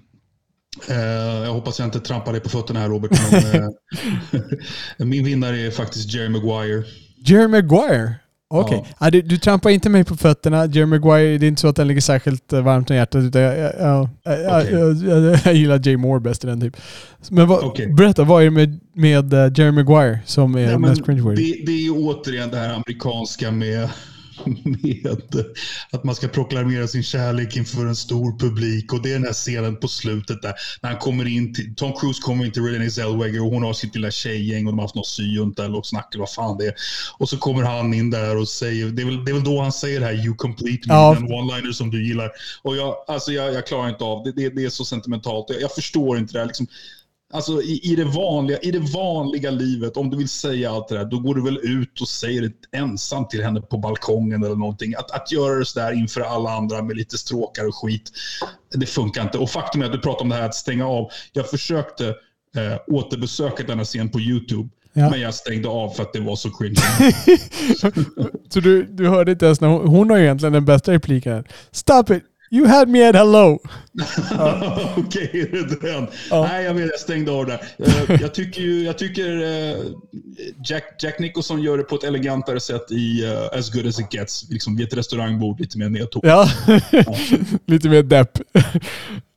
Eh, 0.89 0.97
jag 1.45 1.53
hoppas 1.53 1.79
jag 1.79 1.87
inte 1.87 2.01
trampar 2.01 2.33
dig 2.33 2.41
på 2.41 2.49
fötterna 2.49 2.81
här 2.81 2.89
Robert. 2.89 3.11
Men, 3.31 3.55
eh, 4.99 5.07
min 5.07 5.25
vinnare 5.25 5.61
är 5.61 5.71
faktiskt 5.71 6.15
Jerry 6.15 6.29
Maguire. 6.29 6.85
Jerry 7.27 7.49
Maguire? 7.49 8.15
Okej. 8.49 8.83
Ja. 8.85 8.95
Ja, 9.01 9.11
du, 9.11 9.23
du 9.23 9.39
trampar 9.39 9.71
inte 9.71 9.89
mig 9.89 10.05
på 10.05 10.17
fötterna. 10.17 10.67
Jerry 10.67 10.87
Maguire, 10.87 11.39
det 11.39 11.47
är 11.47 11.49
inte 11.49 11.61
så 11.61 11.69
att 11.69 11.77
den 11.77 11.89
ligger 11.89 12.01
särskilt 12.01 12.53
eh, 12.53 12.61
varmt 12.61 12.91
om 12.91 12.97
hjärtat. 12.97 13.23
Utan 13.23 13.43
jag, 13.43 13.59
jag, 13.59 13.73
jag, 13.81 14.09
Okej. 14.25 15.41
jag, 15.45 15.55
gillar 15.55 15.89
Jay 15.89 15.97
Moore 15.97 16.21
bäst 16.21 16.45
i 16.45 16.47
den 16.47 16.61
typ. 16.61 16.77
Men 17.31 17.49
vad, 17.49 17.65
Okej. 17.65 17.93
berätta, 17.93 18.25
vad 18.25 18.43
är 18.43 18.45
det 18.45 18.51
med, 18.51 18.81
med 18.95 19.33
eh, 19.33 19.53
Jerry 19.55 19.73
Maguire 19.73 20.19
som 20.25 20.55
är 20.55 20.67
Nej, 20.67 20.79
mest 20.79 21.03
cringe-worthy? 21.03 21.37
det, 21.37 21.67
det 21.67 21.87
är 21.87 21.91
återigen 21.95 22.51
det 22.51 22.57
här 22.57 22.75
amerikanska 22.75 23.51
med, 23.51 23.89
med 24.65 25.17
att 25.91 26.05
man 26.05 26.15
ska 26.15 26.29
proklamera 26.29 26.87
sin 26.87 27.03
kärlek 27.03 27.57
inför 27.57 27.87
en 27.87 27.97
stor 27.97 28.39
publik. 28.39 28.93
Och 28.93 29.03
det 29.03 29.09
är 29.09 29.13
den 29.13 29.25
här 29.25 29.33
scenen 29.33 29.77
på 29.77 29.89
slutet 29.89 30.43
där 30.43 30.55
när 30.83 30.91
han 30.91 30.99
kommer 30.99 31.27
in 31.27 31.55
till, 31.55 31.75
Tom 31.75 31.93
Cruise 31.93 32.23
kommer 32.23 32.45
in 32.45 32.53
till 32.53 32.63
Renée 32.63 32.91
Zellweger 32.91 33.45
och 33.45 33.51
hon 33.51 33.63
har 33.63 33.73
sitt 33.73 33.95
lilla 33.95 34.11
tjejgäng 34.11 34.67
och 34.67 34.73
de 34.73 34.79
har 34.79 34.85
haft 34.85 34.95
något 34.95 35.07
syjunta 35.07 35.65
eller 35.65 35.75
något 35.75 35.87
snack 35.87 36.09
eller 36.15 36.23
vad 36.23 36.33
fan 36.33 36.59
det 36.59 36.67
är. 36.67 36.75
Och 37.19 37.29
så 37.29 37.37
kommer 37.39 37.63
han 37.63 37.95
in 37.95 38.11
där 38.11 38.37
och 38.37 38.49
säger, 38.49 38.87
det 38.87 39.03
är 39.03 39.07
väl, 39.07 39.25
det 39.25 39.31
är 39.31 39.35
väl 39.35 39.45
då 39.45 39.61
han 39.61 39.73
säger 39.73 40.01
det 40.01 40.07
här 40.07 40.25
you 40.27 40.35
complete 40.35 40.89
me, 40.89 40.95
Ja. 40.95 41.15
den 41.15 41.29
one-liner 41.29 41.73
som 41.73 41.91
du 41.91 42.07
gillar. 42.07 42.31
Och 42.63 42.77
jag, 42.77 42.95
alltså 43.07 43.33
jag, 43.33 43.55
jag 43.55 43.67
klarar 43.67 43.89
inte 43.89 44.05
av 44.05 44.25
det, 44.25 44.33
det, 44.33 44.49
det 44.49 44.65
är 44.65 44.71
så 44.71 44.85
sentimentalt. 44.85 45.47
Jag, 45.49 45.61
jag 45.61 45.75
förstår 45.75 46.19
inte 46.19 46.33
det 46.33 46.39
här. 46.39 46.47
Liksom, 46.47 46.67
Alltså 47.33 47.63
i, 47.63 47.81
i, 47.93 47.97
det 47.97 48.05
vanliga, 48.05 48.59
I 48.59 48.71
det 48.71 48.79
vanliga 48.79 49.51
livet, 49.51 49.97
om 49.97 50.11
du 50.11 50.17
vill 50.17 50.29
säga 50.29 50.71
allt 50.71 50.89
det 50.89 50.95
där, 50.99 51.05
då 51.05 51.19
går 51.19 51.35
du 51.35 51.43
väl 51.45 51.59
ut 51.63 52.01
och 52.01 52.09
säger 52.09 52.43
det 52.43 52.79
ensam 52.79 53.29
till 53.29 53.43
henne 53.43 53.61
på 53.61 53.79
balkongen 53.79 54.45
eller 54.45 54.57
någonting. 54.57 54.95
Att, 54.95 55.11
att 55.11 55.33
göra 55.33 55.59
det 55.59 55.65
sådär 55.65 55.93
inför 55.93 56.21
alla 56.21 56.51
andra 56.51 56.83
med 56.83 56.97
lite 56.97 57.19
stråkar 57.19 57.67
och 57.69 57.75
skit, 57.75 58.11
det 58.75 58.87
funkar 58.87 59.23
inte. 59.23 59.39
Och 59.39 59.51
faktum 59.51 59.83
är 59.83 59.87
att 59.87 59.93
du 59.93 59.99
pratar 59.99 60.23
om 60.23 60.29
det 60.29 60.35
här 60.35 60.43
att 60.43 60.55
stänga 60.55 60.87
av. 60.87 61.11
Jag 61.33 61.51
försökte 61.51 62.09
eh, 62.57 62.95
återbesöka 62.95 63.63
denna 63.63 63.85
scen 63.85 64.09
på 64.09 64.21
YouTube, 64.21 64.69
Ja. 64.93 65.11
men 65.11 65.21
jag 65.21 65.35
stängde 65.35 65.69
av 65.69 65.91
för 65.91 66.03
att 66.03 66.13
det 66.13 66.21
var 66.21 66.37
så 66.37 66.51
cringe. 66.51 66.77
Så 68.49 68.61
du, 68.61 68.83
du 68.83 69.09
hörde 69.09 69.33
inte 69.33 69.47
ens 69.47 69.61
när 69.61 69.69
hon, 69.69 69.89
hon 69.89 70.11
har 70.11 70.19
egentligen 70.19 70.53
den 70.53 70.65
bästa 70.65 70.93
repliken. 70.93 71.45
Stop 71.73 72.05
it! 72.11 72.23
You 72.51 72.67
had 72.67 72.89
me 72.89 73.09
at 73.09 73.15
hello! 73.15 73.59
Okej, 74.97 75.31
är 75.33 75.69
det 75.69 75.93
den? 75.93 76.07
Ja. 76.31 76.49
Nej, 76.53 76.65
jag 76.65 76.75
vet, 76.75 76.91
jag 76.91 77.01
stängde 77.01 77.33
av 77.33 77.47
där. 77.47 77.61
Eh, 77.79 78.21
jag 78.21 78.35
tycker, 78.35 78.61
ju, 78.61 78.85
jag 78.85 78.99
tycker 78.99 79.43
eh, 79.43 79.77
Jack, 80.65 80.85
Jack 81.03 81.19
Nicholson 81.19 81.63
gör 81.63 81.79
det 81.79 81.85
på 81.85 81.95
ett 81.95 82.05
elegantare 82.05 82.61
sätt 82.61 82.91
i 82.91 83.25
eh, 83.25 83.59
As 83.59 83.71
good 83.73 83.87
as 83.87 84.01
it 84.01 84.15
gets. 84.15 84.51
Liksom 84.51 84.77
vid 84.77 84.87
ett 84.87 84.95
restaurangbord 84.95 85.61
lite 85.61 85.79
mer 85.79 85.89
nedtog. 85.89 86.27
Ja, 86.27 86.49
lite 87.67 87.89
mer 87.89 88.03
depp. 88.03 88.39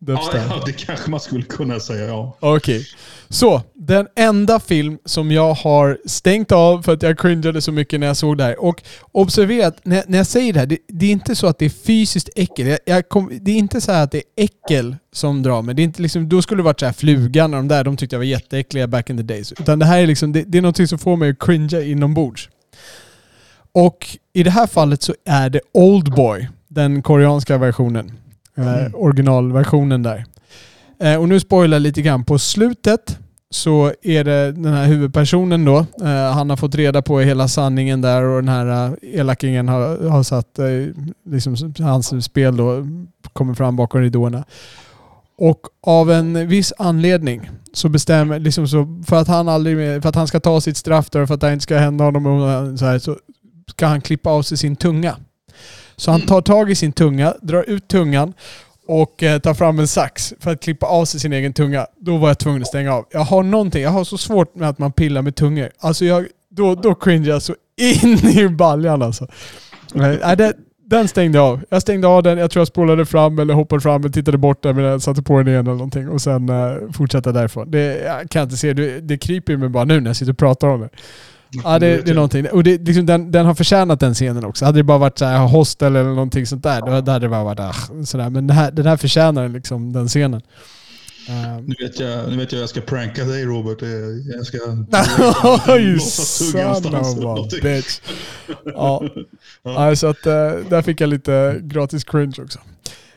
Ja, 0.10 0.16
Deppstyle. 0.16 0.44
ja, 0.50 0.64
det 0.66 0.72
kanske 0.72 1.10
man 1.12 1.20
skulle 1.20 1.44
kunna 1.44 1.80
säga, 1.80 2.08
ja. 2.08 2.38
Okej. 2.40 2.86
Så, 3.30 3.62
den 3.74 4.08
enda 4.16 4.60
film 4.60 4.98
som 5.06 5.32
jag 5.32 5.54
har 5.54 5.98
stängt 6.06 6.52
av 6.52 6.82
för 6.82 6.94
att 6.94 7.04
jag 7.04 7.20
cringeade 7.20 7.62
så 7.62 7.72
mycket 7.72 8.00
när 8.00 8.08
jag 8.08 8.18
såg 8.18 8.38
det 8.38 8.44
här. 8.44 8.64
Och 8.64 8.84
observera 9.12 9.68
att 9.68 9.86
när, 9.86 10.04
när 10.08 10.18
jag 10.18 10.28
säger 10.28 10.54
det 10.54 10.60
här, 10.60 10.66
det, 10.66 10.78
det 10.88 11.06
är 11.06 11.12
inte 11.12 11.36
så 11.36 11.48
att 11.48 11.60
det 11.60 11.66
är 11.66 11.70
fysiskt 11.70 12.30
äckel. 12.36 12.68
Jag, 12.68 12.80
jag 12.86 13.10
kom, 13.10 13.40
det 13.42 13.52
är 13.52 13.56
inte 13.56 13.82
så 13.82 13.92
här 13.92 14.04
att 14.04 14.12
det 14.12 14.18
är 14.18 14.44
äckel 14.44 14.96
som 15.14 15.44
drar 15.44 15.62
mig. 15.62 15.76
Det 15.76 15.82
är 15.82 15.84
inte 15.84 16.02
liksom, 16.02 16.30
då 16.30 16.42
skulle 16.42 16.60
det 16.60 16.66
varit 16.66 16.80
så 16.80 16.86
här 16.86 16.94
flugan 16.94 17.54
och 17.54 17.60
de 17.60 17.68
där, 17.68 17.84
de 17.84 17.98
tyckte 17.98 18.16
jag 18.16 18.20
var 18.20 18.26
jätteäckliga 18.26 18.88
back 18.88 19.10
in 19.10 19.18
the 19.18 19.24
days. 19.24 19.52
Utan 19.52 19.80
det 19.80 19.86
här 19.86 20.00
är 20.00 20.08
liksom, 20.08 20.34
det, 20.34 20.44
det 20.48 20.58
är 20.58 20.62
någonting 20.62 20.88
som 20.88 21.00
får 21.00 21.16
mig 21.18 21.30
att 21.30 21.40
cringea 21.40 21.84
inombords. 21.84 22.50
Och 23.72 24.18
i 24.34 24.44
det 24.44 24.52
här 24.52 24.68
fallet 24.68 25.02
så 25.02 25.16
är 25.26 25.50
det 25.50 25.62
Oldboy, 25.72 26.50
den 26.68 27.02
koreanska 27.02 27.58
versionen. 27.58 28.12
Eh, 28.60 28.90
originalversionen 28.94 30.04
där. 30.04 30.26
Eh, 31.00 31.16
och 31.16 31.30
nu 31.30 31.40
spoilar 31.40 31.76
jag 31.76 31.82
lite 31.82 32.02
grann. 32.02 32.24
På 32.24 32.40
slutet 32.40 33.20
så 33.50 33.94
är 34.02 34.24
det 34.24 34.52
den 34.52 34.74
här 34.74 34.86
huvudpersonen 34.86 35.66
då. 35.66 35.78
Eh, 36.02 36.34
han 36.34 36.50
har 36.50 36.58
fått 36.58 36.76
reda 36.76 37.02
på 37.02 37.20
hela 37.20 37.48
sanningen 37.48 38.02
där 38.02 38.24
och 38.24 38.44
den 38.44 38.50
här 38.50 38.98
elakingen 39.02 39.68
har, 39.68 40.10
har 40.10 40.24
satt 40.24 40.60
liksom, 41.30 41.74
hans 41.80 42.26
spel 42.26 42.58
då 42.58 42.88
kommer 43.34 43.54
fram 43.54 43.76
bakom 43.76 44.02
ridåerna. 44.02 44.44
Och 45.38 45.62
av 45.82 46.12
en 46.12 46.48
viss 46.48 46.74
anledning 46.78 47.50
så 47.74 47.90
bestämmer, 47.90 48.40
liksom 48.40 48.68
så, 48.68 49.04
för 49.08 49.16
att 49.16 49.28
han 49.28 49.50
aldrig, 49.50 50.02
för 50.02 50.10
att 50.10 50.16
han 50.16 50.28
ska 50.28 50.40
ta 50.40 50.62
sitt 50.62 50.78
straff 50.78 51.10
där 51.10 51.22
och 51.22 51.28
för 51.28 51.36
att 51.36 51.42
det 51.42 51.54
inte 51.54 51.64
ska 51.64 51.78
hända 51.78 52.04
honom 52.04 52.78
så, 52.78 52.86
här, 52.86 53.00
så 53.00 53.18
ska 53.68 53.88
han 53.88 54.02
klippa 54.02 54.30
av 54.30 54.42
sig 54.42 54.58
sin 54.58 54.76
tunga. 54.76 55.16
Så 56.00 56.12
han 56.12 56.22
tar 56.22 56.42
tag 56.42 56.72
i 56.72 56.76
sin 56.76 56.92
tunga, 56.92 57.34
drar 57.42 57.70
ut 57.70 57.88
tungan 57.88 58.34
och 58.88 59.24
eh, 59.24 59.40
tar 59.40 59.54
fram 59.54 59.80
en 59.80 59.88
sax 59.88 60.34
för 60.40 60.52
att 60.52 60.62
klippa 60.62 60.86
av 60.86 61.06
sig 61.06 61.20
sin 61.20 61.34
egen 61.34 61.54
tunga. 61.54 61.88
Då 61.98 62.18
var 62.18 62.28
jag 62.28 62.38
tvungen 62.38 62.62
att 62.62 62.68
stänga 62.68 62.94
av. 62.94 63.06
Jag 63.12 63.20
har 63.20 63.44
någonting, 63.44 63.84
jag 63.84 63.90
har 63.90 64.04
så 64.04 64.18
svårt 64.18 64.56
med 64.56 64.70
att 64.70 64.80
man 64.80 64.92
pillar 64.92 65.22
med 65.22 65.36
tungor. 65.36 65.70
Alltså 65.80 66.06
jag, 66.06 66.26
då, 66.50 66.76
då 66.76 66.96
cringear 66.96 67.34
jag 67.34 67.42
så 67.42 67.56
in 67.78 68.18
i 68.38 68.48
baljan 68.50 69.02
alltså. 69.02 69.28
Nej, 69.94 70.38
det, 70.38 70.54
den 70.86 71.08
stängde 71.08 71.38
jag 71.38 71.48
av. 71.48 71.62
Jag 71.70 71.82
stängde 71.82 72.08
av 72.08 72.24
den, 72.24 72.38
jag 72.38 72.52
tror 72.52 72.62
jag 72.62 72.68
spolade 72.68 73.06
fram 73.06 73.40
eller 73.40 73.54
hoppade 73.54 73.82
fram 73.82 74.06
och 74.06 74.14
tittade 74.14 74.38
bort 74.38 74.64
den, 74.64 74.76
men 74.76 74.86
jag 74.86 75.02
satte 75.02 75.24
på 75.24 75.38
den 75.38 75.48
igen 75.48 75.68
eller 75.68 75.72
någonting 75.76 76.10
och 76.10 76.22
sen 76.22 76.50
uh, 76.50 76.92
fortsatte 76.92 77.32
därifrån. 77.32 77.72
Det 77.72 77.98
jag 78.06 78.30
kan 78.30 78.44
inte 78.44 78.58
se, 78.58 78.74
det, 78.74 79.00
det 79.02 79.18
kryper 79.18 79.54
i 79.54 79.58
mig 79.58 79.70
bara 79.70 79.84
nu 79.84 80.00
när 80.00 80.10
jag 80.10 80.16
sitter 80.16 80.32
och 80.32 80.38
pratar 80.38 80.68
om 80.68 80.82
det. 80.82 80.90
Ja, 81.64 81.80
det, 81.80 82.06
det 82.06 82.12
är 82.12 82.16
någonting. 82.16 82.48
Och 82.50 82.64
det, 82.64 82.78
liksom, 82.78 83.06
den, 83.06 83.32
den 83.32 83.46
har 83.46 83.56
förtjänat 83.56 84.00
den 84.00 84.14
scenen 84.14 84.46
också. 84.46 84.66
Hade 84.66 84.80
det 84.80 84.84
bara 84.84 84.98
varit 84.98 85.18
så 85.18 85.26
här, 85.26 85.48
hostel 85.48 85.96
eller 85.96 86.10
någonting 86.10 86.46
sånt 86.46 86.64
där, 86.64 86.82
då, 86.82 87.02
då 87.02 87.12
hade 87.12 87.26
det 87.26 87.30
bara 87.30 87.44
varit 87.44 87.60
ah, 87.60 87.76
sådär. 88.06 88.30
Men 88.30 88.48
den 88.48 88.58
här, 88.58 88.72
den 88.72 88.86
här 88.86 88.98
förtjänar 88.98 89.50
liksom 89.50 89.94
den 89.94 90.08
scenen. 90.08 90.42
Um, 91.30 91.66
Nu 91.66 91.76
vet, 91.80 92.00
jag, 92.00 92.30
nu 92.30 92.38
vet 92.38 92.52
jag 92.52 92.62
jag 92.62 92.70
ska 92.70 92.82
pranka 92.82 93.24
dig 93.24 93.46
Robert. 93.46 93.78
Jag 94.36 94.46
ska... 94.46 94.58
tugga 96.52 96.76
son 96.76 96.96
of 96.96 97.40
a 97.40 97.48
bitch. 97.62 98.00
Ja. 98.66 99.04
ja. 99.64 99.96
Så 99.96 100.08
att, 100.08 100.26
eh, 100.26 100.52
där 100.70 100.82
fick 100.82 101.02
jag 101.02 101.10
lite 101.10 101.60
gratis 101.62 102.04
cringe 102.04 102.36
också. 102.44 102.60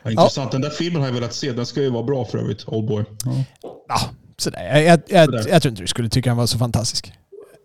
Ja, 0.03 0.11
intressant. 0.11 0.53
Den 0.53 0.61
där 0.61 0.71
filmen 0.71 1.01
har 1.01 1.09
jag 1.09 1.15
velat 1.15 1.35
se. 1.35 1.53
Den 1.53 1.67
ska 1.67 1.81
ju 1.81 1.91
vara 1.91 2.03
bra 2.03 2.25
för 2.25 2.39
övrigt. 2.39 2.65
Oldboy. 2.67 3.05
Ja. 3.25 3.45
Ja, 3.89 4.01
sådär. 4.37 4.81
Jag, 4.81 5.01
jag, 5.07 5.35
jag, 5.35 5.49
jag 5.49 5.63
tror 5.63 5.71
inte 5.71 5.83
du 5.83 5.87
skulle 5.87 6.09
tycka 6.09 6.31
han 6.31 6.37
var 6.37 6.47
så 6.47 6.59
fantastisk. 6.59 7.13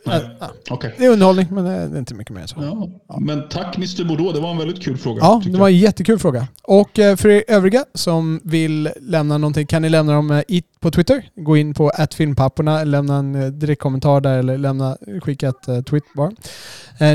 Nej. 0.06 0.30
Ja, 0.40 0.52
Okej. 0.70 0.96
det 0.98 1.06
är 1.06 1.10
underhållning, 1.10 1.48
men 1.50 1.64
det 1.66 1.72
är 1.72 1.98
inte 1.98 2.14
mycket 2.14 2.34
mer 2.34 2.42
än 2.42 2.48
så. 2.48 2.90
Ja. 3.08 3.20
Men 3.20 3.50
tack 3.50 3.76
Mr 3.76 4.04
Bordeaux. 4.04 4.34
Det 4.34 4.40
var 4.40 4.52
en 4.52 4.58
väldigt 4.58 4.84
kul 4.84 4.98
fråga. 4.98 5.20
Ja, 5.22 5.42
det 5.46 5.58
var 5.58 5.68
en 5.68 5.78
jättekul 5.78 6.20
fråga. 6.20 6.48
Och 6.64 7.00
eh, 7.00 7.16
för 7.16 7.30
er 7.30 7.44
övriga 7.48 7.86
som 7.94 8.42
vill 8.44 8.90
lämna 9.02 9.38
någonting 9.38 9.68
kan 9.68 9.82
ni 9.82 9.90
lämna 9.90 10.14
dem 10.14 10.32
eh, 10.32 10.62
på 10.80 10.92
Twitter. 10.92 11.30
Gå 11.36 11.58
in 11.58 11.74
på 11.74 11.92
filmpapporna, 12.18 12.84
lämna 12.84 13.16
en 13.18 13.36
eh, 13.36 13.48
direktkommentar 13.48 14.22
där 14.22 14.40
eller 14.40 14.58
lämna, 14.58 14.98
skicka 15.24 15.50
ett 15.50 15.86
tweet 15.90 16.04
bara. 16.16 16.32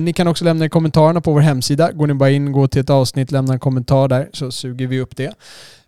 Ni 0.00 0.12
kan 0.12 0.28
också 0.28 0.44
lämna 0.44 0.68
kommentarerna 0.68 1.20
på 1.20 1.32
vår 1.32 1.40
hemsida. 1.40 1.92
Går 1.92 2.06
ni 2.06 2.14
bara 2.14 2.30
in, 2.30 2.52
gå 2.52 2.68
till 2.68 2.80
ett 2.80 2.90
avsnitt, 2.90 3.30
lämna 3.30 3.52
en 3.52 3.60
kommentar 3.60 4.08
där 4.08 4.28
så 4.32 4.50
suger 4.50 4.86
vi 4.86 5.00
upp 5.00 5.16
det. 5.16 5.34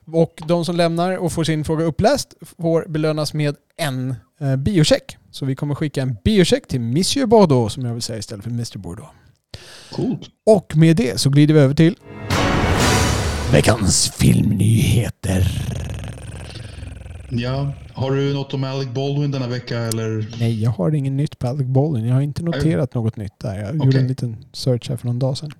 Och 0.06 0.42
de 0.48 0.64
som 0.64 0.76
lämnar 0.76 1.16
och 1.16 1.32
får 1.32 1.44
sin 1.44 1.64
fråga 1.64 1.84
uppläst 1.84 2.34
får 2.58 2.84
belönas 2.88 3.34
med 3.34 3.56
en 3.76 4.14
eh, 4.40 4.56
biocheck. 4.56 5.16
Så 5.30 5.44
vi 5.44 5.56
kommer 5.56 5.74
skicka 5.74 6.02
en 6.02 6.16
biocheck 6.24 6.68
till 6.68 6.80
Monsieur 6.80 7.26
Bordeaux 7.26 7.74
som 7.74 7.84
jag 7.84 7.92
vill 7.92 8.02
säga 8.02 8.18
istället 8.18 8.44
för 8.44 8.50
Mr 8.50 8.78
Bordeaux. 8.78 9.10
Coolt. 9.92 10.20
Och 10.46 10.76
med 10.76 10.96
det 10.96 11.20
så 11.20 11.30
glider 11.30 11.54
vi 11.54 11.60
över 11.60 11.74
till 11.74 11.96
veckans 13.52 14.08
filmnyheter. 14.08 15.46
Ja. 17.30 17.72
Har 17.94 18.10
du 18.10 18.34
något 18.34 18.54
om 18.54 18.64
Alec 18.64 18.88
Baldwin 18.88 19.30
denna 19.30 19.48
vecka 19.48 19.78
eller? 19.78 20.26
Nej, 20.38 20.62
jag 20.62 20.70
har 20.70 20.94
ingen 20.94 21.16
nytt 21.16 21.38
på 21.38 21.46
Alec 21.46 21.66
Baldwin. 21.66 22.06
Jag 22.06 22.14
har 22.14 22.20
inte 22.20 22.42
noterat 22.42 22.94
något 22.94 23.16
nytt 23.16 23.38
där. 23.38 23.54
Jag 23.58 23.74
gjorde 23.74 23.88
Okej. 23.88 24.00
en 24.00 24.08
liten 24.08 24.36
search 24.52 24.88
här 24.90 24.96
för 24.96 25.06
någon 25.06 25.18
dag 25.18 25.38
sedan. 25.38 25.50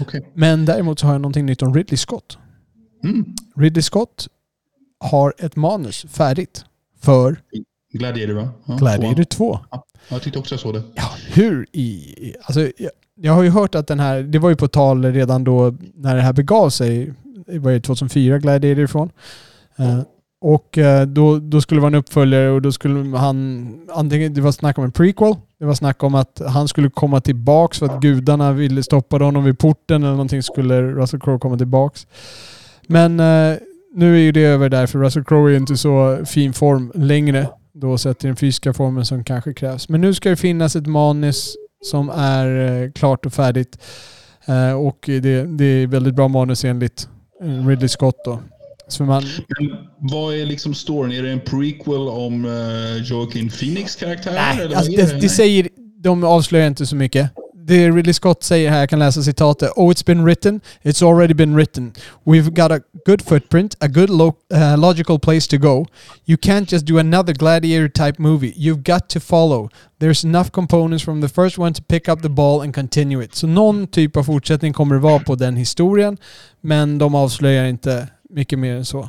Okej. 0.00 0.30
Men 0.34 0.64
däremot 0.64 0.98
så 0.98 1.06
har 1.06 1.14
jag 1.14 1.20
någonting 1.20 1.46
nytt 1.46 1.62
om 1.62 1.74
Ridley 1.74 1.96
Scott. 1.96 2.38
Mm. 3.04 3.24
Ridley 3.56 3.82
Scott 3.82 4.28
har 5.00 5.34
ett 5.38 5.56
manus 5.56 6.06
färdigt 6.08 6.64
för 7.00 7.36
Gladiator 7.92 8.34
va? 8.34 8.48
Ja, 8.64 8.76
Gladiator 8.76 9.24
tvåan. 9.24 9.58
2. 9.60 9.66
Ja, 9.70 9.84
jag 10.08 10.22
tyckte 10.22 10.38
också 10.38 10.54
jag 10.54 10.60
såg 10.60 10.74
det. 10.74 10.82
Ja, 10.94 11.10
hur 11.32 11.66
i... 11.72 12.34
Alltså, 12.42 12.60
jag, 12.60 12.90
jag 13.14 13.32
har 13.32 13.42
ju 13.42 13.50
hört 13.50 13.74
att 13.74 13.86
den 13.86 14.00
här... 14.00 14.22
Det 14.22 14.38
var 14.38 14.50
ju 14.50 14.56
på 14.56 14.68
tal 14.68 15.04
redan 15.04 15.44
då 15.44 15.74
när 15.94 16.16
det 16.16 16.22
här 16.22 16.32
begav 16.32 16.70
sig. 16.70 17.12
Det 17.46 17.58
var 17.58 17.70
ju 17.70 17.80
2004 17.80 18.38
Gladiator 18.38 18.84
ifrån. 18.84 19.10
Eh, 19.76 20.00
och 20.40 20.78
eh, 20.78 21.06
då, 21.06 21.38
då 21.38 21.60
skulle 21.60 21.78
det 21.78 21.82
vara 21.82 21.92
en 21.92 21.94
uppföljare 21.98 22.50
och 22.50 22.62
då 22.62 22.72
skulle 22.72 23.18
han... 23.18 23.88
Antingen, 23.92 24.34
det 24.34 24.40
var 24.40 24.52
snack 24.52 24.78
om 24.78 24.84
en 24.84 24.92
prequel. 24.92 25.34
Det 25.58 25.64
var 25.64 25.74
snack 25.74 26.02
om 26.02 26.14
att 26.14 26.42
han 26.46 26.68
skulle 26.68 26.90
komma 26.90 27.20
tillbaks 27.20 27.78
för 27.78 27.86
att 27.86 28.00
gudarna 28.00 28.52
ville 28.52 28.82
stoppa 28.82 29.16
honom 29.16 29.44
vid 29.44 29.58
porten 29.58 30.02
eller 30.02 30.12
någonting 30.12 30.42
skulle 30.42 30.82
Russell 30.82 31.20
Crowe 31.20 31.38
komma 31.38 31.58
tillbaks. 31.58 32.06
Men 32.90 33.20
eh, 33.20 33.58
nu 33.94 34.14
är 34.14 34.20
ju 34.20 34.32
det 34.32 34.44
över 34.44 34.68
där 34.68 34.86
för 34.86 34.98
Russell 34.98 35.24
Crowe 35.24 35.52
är 35.52 35.56
inte 35.56 35.76
så 35.76 36.22
fin 36.26 36.52
form 36.52 36.92
längre. 36.94 37.48
Då 37.72 37.98
sett 37.98 38.18
till 38.18 38.26
den 38.26 38.36
fysiska 38.36 38.72
formen 38.72 39.06
som 39.06 39.24
kanske 39.24 39.54
krävs. 39.54 39.88
Men 39.88 40.00
nu 40.00 40.14
ska 40.14 40.30
det 40.30 40.36
finnas 40.36 40.76
ett 40.76 40.86
manus 40.86 41.56
som 41.84 42.10
är 42.10 42.82
eh, 42.82 42.90
klart 42.92 43.26
och 43.26 43.32
färdigt. 43.32 43.78
Eh, 44.46 44.72
och 44.72 44.98
det, 45.04 45.58
det 45.58 45.64
är 45.64 45.86
väldigt 45.86 46.14
bra 46.14 46.28
manus 46.28 46.64
enligt 46.64 47.08
Ridley 47.66 47.88
Scott 47.88 48.24
då. 48.24 48.40
Så 48.88 49.04
man, 49.04 49.22
vad 49.98 50.34
är 50.34 50.46
liksom 50.46 50.74
storyn? 50.74 51.12
Är 51.12 51.22
det 51.22 51.30
en 51.30 51.40
prequel 51.40 52.08
om 52.08 52.44
uh, 52.44 53.02
Joaquin 53.02 53.50
Phoenix 53.50 53.96
karaktär? 53.96 54.32
nej, 54.32 54.74
alltså 54.74 54.92
det, 54.92 55.20
det 55.20 55.28
säger, 55.28 55.68
de 56.02 56.24
avslöjar 56.24 56.66
inte 56.66 56.86
så 56.86 56.96
mycket. 56.96 57.30
Det 57.70 57.90
Ridley 57.90 58.12
Scott 58.12 58.42
säger 58.42 58.70
här, 58.70 58.80
jag 58.80 58.90
kan 58.90 58.98
läsa 58.98 59.22
citatet. 59.22 59.70
Oh 59.76 59.90
it's 59.90 60.06
been 60.06 60.24
written, 60.24 60.60
it's 60.82 61.02
already 61.02 61.34
been 61.34 61.56
written. 61.56 61.92
We've 62.24 62.50
got 62.50 62.72
a 62.72 62.80
good 63.06 63.22
footprint, 63.22 63.76
a 63.80 63.88
good 63.88 64.10
lo- 64.10 64.34
uh, 64.54 64.76
logical 64.78 65.18
place 65.18 65.48
to 65.50 65.56
go. 65.56 65.86
You 66.26 66.36
can't 66.36 66.72
just 66.72 66.86
do 66.86 66.98
another 66.98 67.34
gladiator 67.34 67.88
type 67.88 68.14
movie. 68.18 68.52
You've 68.56 68.82
got 68.82 69.08
to 69.08 69.20
follow. 69.20 69.68
There's 70.00 70.24
enough 70.24 70.50
components 70.50 71.04
from 71.04 71.20
the 71.20 71.28
first 71.28 71.58
one 71.58 71.74
to 71.74 71.82
pick 71.82 72.08
up 72.08 72.22
the 72.22 72.28
ball 72.28 72.60
and 72.60 72.74
continue 72.74 73.24
it. 73.24 73.34
Så 73.34 73.46
någon 73.46 73.86
typ 73.86 74.16
av 74.16 74.24
fortsättning 74.24 74.72
kommer 74.72 74.94
det 74.94 75.00
vara 75.00 75.18
på 75.18 75.34
den 75.34 75.56
historien. 75.56 76.16
Men 76.60 76.98
de 76.98 77.14
avslöjar 77.14 77.64
inte 77.64 78.08
mycket 78.30 78.58
mer 78.58 78.76
än 78.76 78.84
så. 78.84 79.08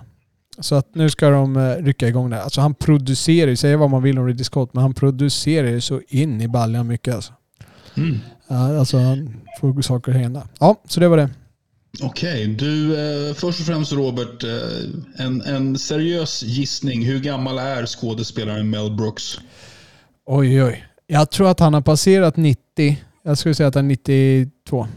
Så 0.60 0.76
att 0.76 0.96
nu 0.96 1.10
ska 1.10 1.30
de 1.30 1.58
uh, 1.58 1.84
rycka 1.84 2.08
igång 2.08 2.30
det. 2.30 2.36
här. 2.36 2.44
Alltså 2.44 2.62
han 2.62 2.74
producerar 2.74 3.50
ju, 3.50 3.56
säga 3.56 3.78
vad 3.78 3.90
man 3.90 4.04
vill 4.04 4.20
om 4.20 4.28
Ridley 4.28 4.44
Scott, 4.46 4.74
men 4.74 4.82
han 4.82 4.94
producerar 4.94 5.68
ju 5.68 5.82
så 5.82 6.02
in 6.08 6.42
i 6.42 6.48
baljan 6.48 6.88
mycket 6.88 7.16
alltså. 7.16 7.34
Mm. 7.98 8.18
Ja, 8.52 8.80
alltså 8.80 8.98
han 8.98 9.36
får 9.60 9.82
saker 9.82 10.12
att 10.12 10.18
hända. 10.18 10.48
Ja, 10.60 10.82
så 10.88 11.00
det 11.00 11.08
var 11.08 11.18
det. 11.18 11.30
Okej, 12.02 12.48
du 12.48 12.96
eh, 13.30 13.34
först 13.34 13.60
och 13.60 13.66
främst 13.66 13.92
Robert, 13.92 14.44
eh, 14.44 15.26
en, 15.26 15.42
en 15.42 15.78
seriös 15.78 16.44
gissning. 16.44 17.06
Hur 17.06 17.20
gammal 17.20 17.58
är 17.58 17.86
skådespelaren 17.86 18.70
Mel 18.70 18.92
Brooks? 18.92 19.40
Oj, 20.26 20.64
oj. 20.64 20.86
Jag 21.08 21.32
tror 21.32 21.50
att 21.50 21.60
han 21.60 21.74
har 21.74 21.82
passerat 21.82 22.38
90. 22.38 23.02
Jag 23.24 23.38
skulle 23.38 23.56
säga 23.56 23.68
att 23.68 23.76
han 23.76 23.86
är 23.86 23.90
92. 23.90 24.88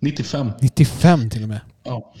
95. 0.00 0.50
95 0.60 1.30
till 1.30 1.42
och 1.42 1.48
med. 1.48 1.60
Ja. 1.84 2.14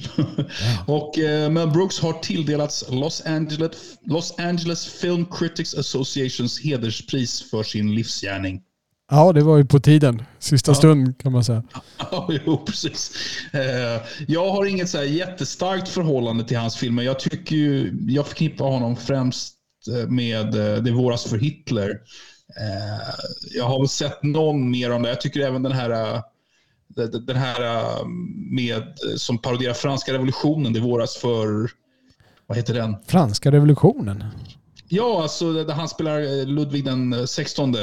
och 0.86 1.18
eh, 1.18 1.50
Mel 1.50 1.70
Brooks 1.70 2.00
har 2.00 2.12
tilldelats 2.12 2.84
Los 2.90 3.22
Angeles, 3.26 3.70
Los 4.06 4.34
Angeles 4.38 4.86
Film 4.86 5.26
Critics 5.26 5.74
Associations 5.74 6.60
hederspris 6.60 7.50
för 7.50 7.62
sin 7.62 7.94
livsgärning. 7.94 8.62
Ja, 9.10 9.32
det 9.32 9.40
var 9.42 9.56
ju 9.56 9.64
på 9.64 9.80
tiden. 9.80 10.22
Sista 10.38 10.74
stund 10.74 11.18
kan 11.18 11.32
man 11.32 11.44
säga. 11.44 11.62
Ja, 11.98 12.28
jo, 12.46 12.56
precis. 12.66 13.12
Eh, 13.52 14.02
jag 14.28 14.50
har 14.50 14.64
inget 14.66 14.88
så 14.90 14.98
här 14.98 15.04
jättestarkt 15.04 15.88
förhållande 15.88 16.44
till 16.44 16.56
hans 16.56 16.76
filmer. 16.76 17.02
Jag 17.02 17.20
tycker 17.20 17.56
ju, 17.56 17.98
jag 18.08 18.26
förknippar 18.26 18.64
honom 18.64 18.96
främst 18.96 19.54
eh, 20.02 20.08
med 20.08 20.54
eh, 20.76 20.82
Det 20.82 20.90
våras 20.90 21.24
för 21.24 21.38
Hitler. 21.38 21.90
Jag 23.54 23.64
har 23.64 23.78
väl 23.80 23.88
sett 23.88 24.22
någon 24.22 24.70
mer 24.70 24.90
om 24.92 25.02
det. 25.02 25.08
Jag 25.08 25.20
tycker 25.20 25.40
även 25.40 25.62
den 25.62 25.72
här 25.72 26.22
den- 27.26 27.36
här 27.36 27.90
med, 28.54 28.82
som 29.16 29.38
paroderar 29.38 29.74
franska 29.74 30.12
revolutionen, 30.12 30.72
Det 30.72 30.80
våras 30.80 31.16
för, 31.16 31.70
vad 32.46 32.58
heter 32.58 32.74
den? 32.74 32.96
Franska 33.06 33.50
revolutionen. 33.52 34.24
Ja, 34.88 35.22
alltså 35.22 35.52
där 35.64 35.74
han 35.74 35.88
spelar 35.88 36.46
Ludvig 36.46 36.84
den 36.84 37.28
16. 37.28 37.74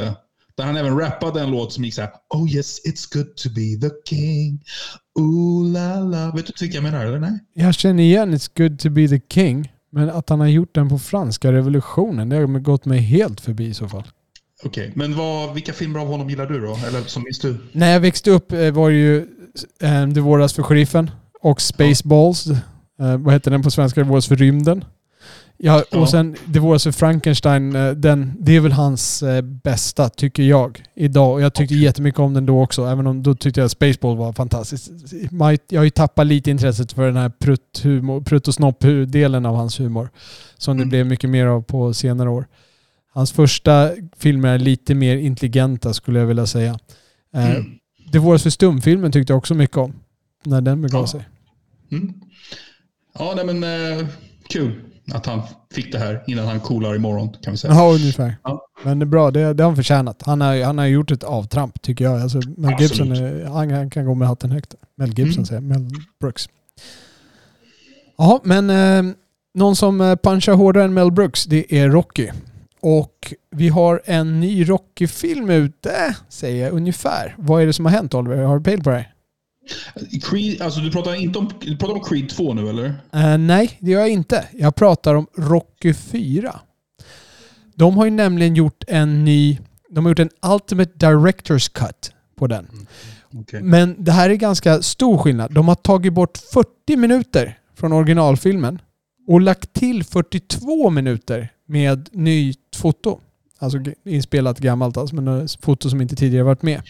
Där 0.58 0.64
han 0.64 0.78
även 0.78 1.00
rappade 1.00 1.42
en 1.42 1.52
låt 1.52 1.74
som 1.74 1.86
gick 1.86 1.94
så 1.94 2.02
här. 2.02 2.12
Oh 2.30 2.56
yes, 2.56 2.82
it's 2.86 3.14
good 3.14 3.36
to 3.36 3.50
be 3.50 3.90
the 3.90 3.96
king. 4.10 4.62
Ooh 5.20 5.72
la 5.72 6.00
la. 6.00 6.32
Vet 6.36 6.46
du 6.46 6.54
vilka 6.62 6.76
jag 6.76 6.84
menar 6.84 7.06
eller 7.06 7.20
nej? 7.20 7.40
Jag 7.54 7.76
känner 7.76 8.04
igen 8.04 8.34
It's 8.34 8.52
good 8.58 8.80
to 8.80 8.90
be 8.90 9.08
the 9.08 9.22
king. 9.30 9.74
Men 9.92 10.10
att 10.10 10.30
han 10.30 10.40
har 10.40 10.48
gjort 10.48 10.76
den 10.76 10.90
på 10.90 11.00
franska 11.00 11.52
revolutionen, 11.52 12.30
det 12.30 12.36
har 12.36 12.60
gått 12.60 12.86
mig 12.86 13.00
helt 13.00 13.42
förbi 13.42 13.66
i 13.66 13.74
så 13.74 13.90
fall. 13.90 14.04
Okej, 14.66 14.92
men 14.96 15.16
vad, 15.16 15.54
vilka 15.54 15.74
filmer 15.74 16.00
av 16.00 16.08
honom 16.08 16.30
gillar 16.30 16.46
du 16.46 16.60
då? 16.60 16.78
Eller 16.88 17.02
som 17.02 17.24
minns 17.24 17.40
du? 17.40 17.58
När 17.72 17.94
jag 17.94 18.00
växte 18.00 18.32
upp 18.32 18.52
eh, 18.52 18.72
var 18.72 18.90
det 18.90 18.96
ju 18.96 19.18
eh, 19.82 20.08
Det 20.08 20.22
våras 20.22 20.54
för 20.54 20.64
sheriffen 20.64 21.12
och 21.42 21.62
Spaceballs. 21.62 22.48
Eh, 23.00 23.18
vad 23.18 23.34
heter 23.34 23.52
den 23.52 23.64
på 23.64 23.72
svenska? 23.72 24.04
Det 24.04 24.10
våras 24.10 24.28
för 24.28 24.36
rymden. 24.36 24.86
Ja, 25.66 25.84
och 25.92 26.10
sen 26.10 26.36
Det 26.46 26.60
våras 26.60 26.84
för 26.84 26.92
Frankenstein. 26.92 27.76
eh, 27.76 27.92
Den, 27.92 28.34
det 28.40 28.56
är 28.56 28.60
väl 28.60 28.72
hans 28.72 29.24
eh, 29.24 29.42
bästa, 29.42 30.10
tycker 30.10 30.44
jag, 30.44 30.84
idag. 30.96 31.34
Och 31.34 31.42
jag 31.42 31.54
tyckte 31.54 31.76
jättemycket 31.76 32.20
om 32.20 32.34
den 32.34 32.46
då 32.46 32.62
också, 32.64 32.86
även 32.86 33.08
om 33.08 33.24
då 33.24 33.36
tyckte 33.36 33.62
jag 33.62 33.72
Spaceball 33.72 34.18
var 34.18 34.34
fantastiskt. 34.34 34.92
Jag 35.70 35.80
har 35.80 35.84
ju 35.84 35.90
tappat 35.90 36.28
lite 36.28 36.52
intresset 36.52 36.92
för 36.92 37.06
den 37.06 37.16
här 37.18 37.32
prutt-humor- 37.40 38.24
prutt 38.24 38.48
och 38.48 38.54
snopp-delen 38.54 39.46
av 39.46 39.56
hans 39.56 39.80
humor. 39.80 40.10
Som 40.58 40.78
det 40.78 40.82
Mm. 40.84 40.90
blev 40.90 41.06
mycket 41.06 41.30
mer 41.30 41.46
av 41.46 41.62
på 41.62 41.94
senare 41.94 42.30
år. 42.30 42.48
Hans 43.14 43.32
första 43.32 43.90
filmer 44.18 44.54
är 44.54 44.60
lite 44.60 44.96
mer 44.96 45.18
intelligenta 45.18 45.94
skulle 45.94 46.20
jag 46.20 46.26
vilja 46.26 46.46
säga. 46.46 46.80
Eh, 47.36 47.52
Mm. 47.52 47.66
Det 48.12 48.20
våras 48.20 48.44
för 48.44 48.50
stumfilmen 48.50 49.12
tyckte 49.12 49.34
jag 49.34 49.38
också 49.38 49.54
mycket 49.54 49.78
om. 49.78 49.94
När 50.46 50.62
den 50.62 50.82
begav 50.82 51.02
Ja. 51.02 51.08
sig. 51.08 51.28
Mm. 51.92 52.14
Ja, 53.20 53.34
nej 53.36 53.46
men 53.56 53.64
eh, 54.00 54.06
kul 54.50 54.82
att 55.12 55.26
han 55.26 55.42
fick 55.74 55.92
det 55.92 55.98
här 56.00 56.24
innan 56.28 56.48
han 56.48 56.60
coolar 56.60 56.96
imorgon 56.96 57.30
kan 57.42 57.52
vi 57.54 57.58
säga. 57.58 57.74
Ja, 57.74 57.92
ungefär. 57.94 58.36
Ja. 58.44 58.66
Men 58.84 59.00
det 59.00 59.04
är 59.04 59.08
bra, 59.08 59.32
det, 59.32 59.54
det 59.54 59.64
har 59.64 59.70
han 59.70 59.76
förtjänat. 59.76 60.22
Han 60.26 60.42
har, 60.42 60.64
han 60.64 60.78
har 60.78 60.86
gjort 60.86 61.12
ett 61.12 61.24
avtramp 61.24 61.82
tycker 61.82 62.06
jag. 62.06 62.22
Alltså, 62.22 62.40
Mel 62.58 62.82
Gibson 62.82 63.12
är, 63.12 63.46
han, 63.46 63.72
han 63.72 63.90
kan 63.90 64.06
gå 64.06 64.16
med 64.16 64.28
hatten 64.28 64.52
högt. 64.52 64.76
Mel 64.98 65.10
Gibson 65.20 65.34
Mm. 65.34 65.46
säger. 65.46 65.62
Mel 65.62 65.90
Brooks. 66.20 66.50
Ja, 68.18 68.42
men 68.44 68.70
eh, 68.70 69.14
någon 69.54 69.76
som 69.76 70.02
eh, 70.02 70.16
punchar 70.16 70.54
hårdare 70.54 70.84
än 70.84 70.94
Mel 70.94 71.12
Brooks, 71.12 71.44
det 71.46 71.78
är 71.80 71.90
Rocky. 71.90 72.30
Och 72.80 73.34
vi 73.52 73.70
har 73.70 74.02
en 74.06 74.40
ny 74.40 74.70
Rocky-film 74.70 75.50
ute, 75.50 76.16
säger 76.30 76.64
jag 76.64 76.74
ungefär. 76.74 77.36
Vad 77.38 77.62
är 77.62 77.66
det 77.66 77.74
som 77.74 77.86
har 77.86 77.92
hänt 77.92 78.14
Oliver? 78.14 78.44
Har 78.44 78.58
du 78.58 78.64
pejl 78.64 78.84
på 78.84 78.90
det 78.90 78.96
här? 78.96 79.13
Creed, 80.22 80.62
alltså 80.62 80.80
du 80.80 80.92
pratar 80.92 81.16
inte 81.16 81.40
om, 81.40 81.50
du 81.62 81.78
pratar 81.78 81.94
om 81.94 82.04
Creed 82.04 82.30
2 82.30 82.54
nu 82.54 82.70
eller? 82.70 82.86
Eh, 83.14 83.38
nej, 83.38 83.78
det 83.80 83.92
gör 83.92 84.00
jag 84.00 84.10
inte. 84.10 84.48
Jag 84.52 84.76
pratar 84.76 85.16
om 85.16 85.28
Rocky 85.38 85.94
4. 85.94 86.60
De 87.76 87.98
har 87.98 88.06
ju 88.06 88.12
nämligen 88.12 88.56
gjort 88.56 88.84
en 88.88 89.26
ny... 89.26 89.60
De 89.90 90.06
har 90.06 90.12
gjort 90.12 90.20
en 90.20 90.30
Ultimate 90.54 90.92
Director's 91.08 91.72
Cut 91.72 92.12
på 92.36 92.48
den. 92.48 92.68
Okej. 93.34 93.62
Men 93.62 94.04
det 94.04 94.12
här 94.12 94.30
är 94.30 94.36
ganska 94.36 94.82
stor 94.82 95.18
skillnad. 95.18 95.54
De 95.54 95.68
har 95.68 95.76
tagit 95.76 96.14
bort 96.14 96.38
40 96.54 96.98
minuter 96.98 97.58
från 97.76 97.94
originalfilmen 97.94 98.82
och 99.28 99.42
lagt 99.42 99.74
till 99.74 100.04
42 100.04 100.90
minuter 100.90 101.50
med 101.66 102.10
nytt 102.12 102.76
foto. 102.76 103.20
Alltså 103.60 103.80
inspelat 104.06 104.60
gammalt 104.60 104.98
alltså, 104.98 105.16
men 105.16 105.28
eh, 105.28 105.46
foto 105.62 105.90
som 105.90 106.02
inte 106.02 106.16
tidigare 106.16 106.44
varit 106.44 106.62
med. 106.62 106.82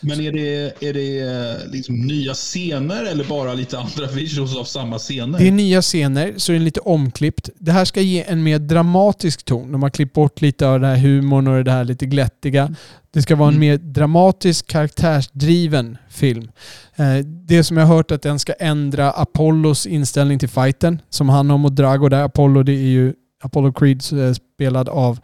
Men 0.00 0.20
är 0.20 0.32
det, 0.32 0.82
är 0.88 0.92
det 0.94 1.18
eh, 1.20 1.70
liksom 1.72 2.00
nya 2.06 2.34
scener 2.34 3.04
eller 3.04 3.24
bara 3.24 3.54
lite 3.54 3.78
andra 3.78 4.06
visuals 4.14 4.56
av 4.56 4.64
samma 4.64 4.98
scener? 4.98 5.38
Det 5.38 5.48
är 5.48 5.52
nya 5.52 5.82
scener, 5.82 6.34
så 6.36 6.52
det 6.52 6.58
är 6.58 6.60
lite 6.60 6.80
omklippt. 6.80 7.50
Det 7.58 7.72
här 7.72 7.84
ska 7.84 8.00
ge 8.00 8.24
en 8.28 8.42
mer 8.42 8.58
dramatisk 8.58 9.42
ton. 9.44 9.72
De 9.72 9.82
har 9.82 9.90
klippt 9.90 10.12
bort 10.14 10.40
lite 10.40 10.68
av 10.68 10.80
den 10.80 10.90
här 10.90 10.96
humorn 10.96 11.46
och 11.48 11.64
det 11.64 11.70
här 11.70 11.84
lite 11.84 12.06
glättiga. 12.06 12.74
Det 13.10 13.22
ska 13.22 13.36
vara 13.36 13.48
en 13.48 13.54
Mm. 13.54 13.60
mer 13.68 13.76
dramatisk, 13.76 14.66
karaktärsdriven 14.66 15.96
film. 16.10 16.50
Eh, 16.96 17.16
Det 17.24 17.64
som 17.64 17.76
jag 17.76 17.86
har 17.86 17.96
hört 17.96 18.10
att 18.10 18.22
den 18.22 18.38
ska 18.38 18.52
ändra 18.52 19.10
Apollos 19.10 19.86
inställning 19.86 20.38
till 20.38 20.48
fighten. 20.48 21.00
Som 21.10 21.28
han 21.28 21.50
har 21.50 21.58
mot 21.58 21.76
Drago 21.76 22.08
där. 22.08 22.22
Apollo 22.22 22.62
det 22.62 22.72
är 22.72 22.76
ju 22.88 23.14
Apollo 23.42 23.72
Creed 23.72 24.02
eh, 24.12 24.32
spelad 24.54 24.88
av 24.88 25.18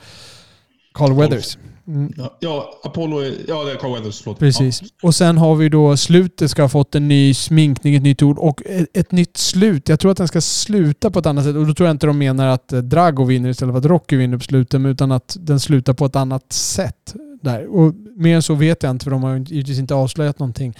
Carl 0.95 1.13
Weathers. 1.17 1.59
Mm. 1.87 2.12
Ja, 2.16 2.37
ja, 2.40 2.81
Apollo 2.85 3.18
är, 3.18 3.33
ja 3.49 3.64
det 3.64 3.73
är 3.73 3.77
Carl 3.77 3.92
Weathers, 3.92 4.20
förlåt. 4.23 4.38
Precis. 4.38 4.83
Och 5.03 5.14
sen 5.14 5.38
har 5.38 5.55
vi 5.55 5.68
då 5.68 5.97
slutet 5.97 6.51
ska 6.51 6.62
ha 6.62 6.68
fått 6.68 6.94
en 6.94 7.09
ny 7.09 7.35
sminkning, 7.35 7.94
ett 7.94 8.03
nytt 8.03 8.23
ord 8.23 8.38
och 8.38 8.62
ett, 8.66 8.97
ett 8.97 9.12
nytt 9.12 9.37
slut. 9.37 9.88
Jag 9.88 10.01
tror 10.01 10.11
att 10.11 10.16
den 10.16 10.29
ska 10.29 10.40
sluta 10.40 11.11
på 11.11 11.18
ett 11.18 11.27
annat 11.27 11.44
sätt 11.44 11.57
och 11.57 11.66
då 11.66 11.75
tror 11.75 11.87
jag 11.87 11.94
inte 11.94 12.07
de 12.07 12.18
menar 12.18 12.47
att 12.47 12.73
eh, 12.73 12.79
Drago 12.79 13.25
vinner 13.25 13.51
istället 13.51 13.73
för 13.73 13.79
att 13.79 13.85
Rocky 13.85 14.16
vinner 14.16 14.38
på 14.38 14.44
slutet 14.44 14.81
utan 14.81 15.12
att 15.12 15.37
den 15.40 15.61
slutar 15.61 15.92
på 15.94 16.05
ett 16.07 16.16
annat 16.16 16.53
sätt. 16.53 17.14
Där. 17.42 17.66
Och 17.66 17.94
mer 18.16 18.37
än 18.37 18.42
så 18.42 18.55
vet 18.55 18.83
jag 18.83 18.90
inte 18.90 19.05
för 19.05 19.11
de 19.11 19.23
har 19.23 19.37
givetvis 19.37 19.79
inte 19.79 19.94
avslöjat 19.94 20.38
någonting. 20.38 20.75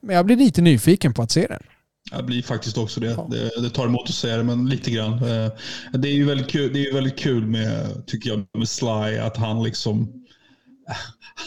Men 0.00 0.16
jag 0.16 0.26
blir 0.26 0.36
lite 0.36 0.62
nyfiken 0.62 1.14
på 1.14 1.22
att 1.22 1.30
se 1.30 1.46
den. 1.46 1.62
Jag 2.10 2.26
blir 2.26 2.42
faktiskt 2.42 2.78
också 2.78 3.00
det. 3.00 3.06
Ja. 3.06 3.28
det. 3.30 3.62
Det 3.62 3.70
tar 3.70 3.86
emot 3.86 4.08
att 4.08 4.14
säga 4.14 4.36
det, 4.36 4.42
men 4.44 4.68
lite 4.68 4.90
grann. 4.90 5.12
Eh, 5.12 5.50
Det 5.92 6.08
är 6.08 6.12
ju 6.12 6.24
väldigt 6.24 6.48
kul, 6.48 6.72
det 6.72 6.78
är 6.78 6.84
ju 6.84 6.92
väldigt 6.94 7.18
kul 7.18 7.46
med, 7.46 7.86
tycker 8.06 8.30
jag, 8.30 8.44
med 8.58 8.68
Sly, 8.68 9.18
att 9.18 9.36
han 9.36 9.62
liksom 9.62 10.12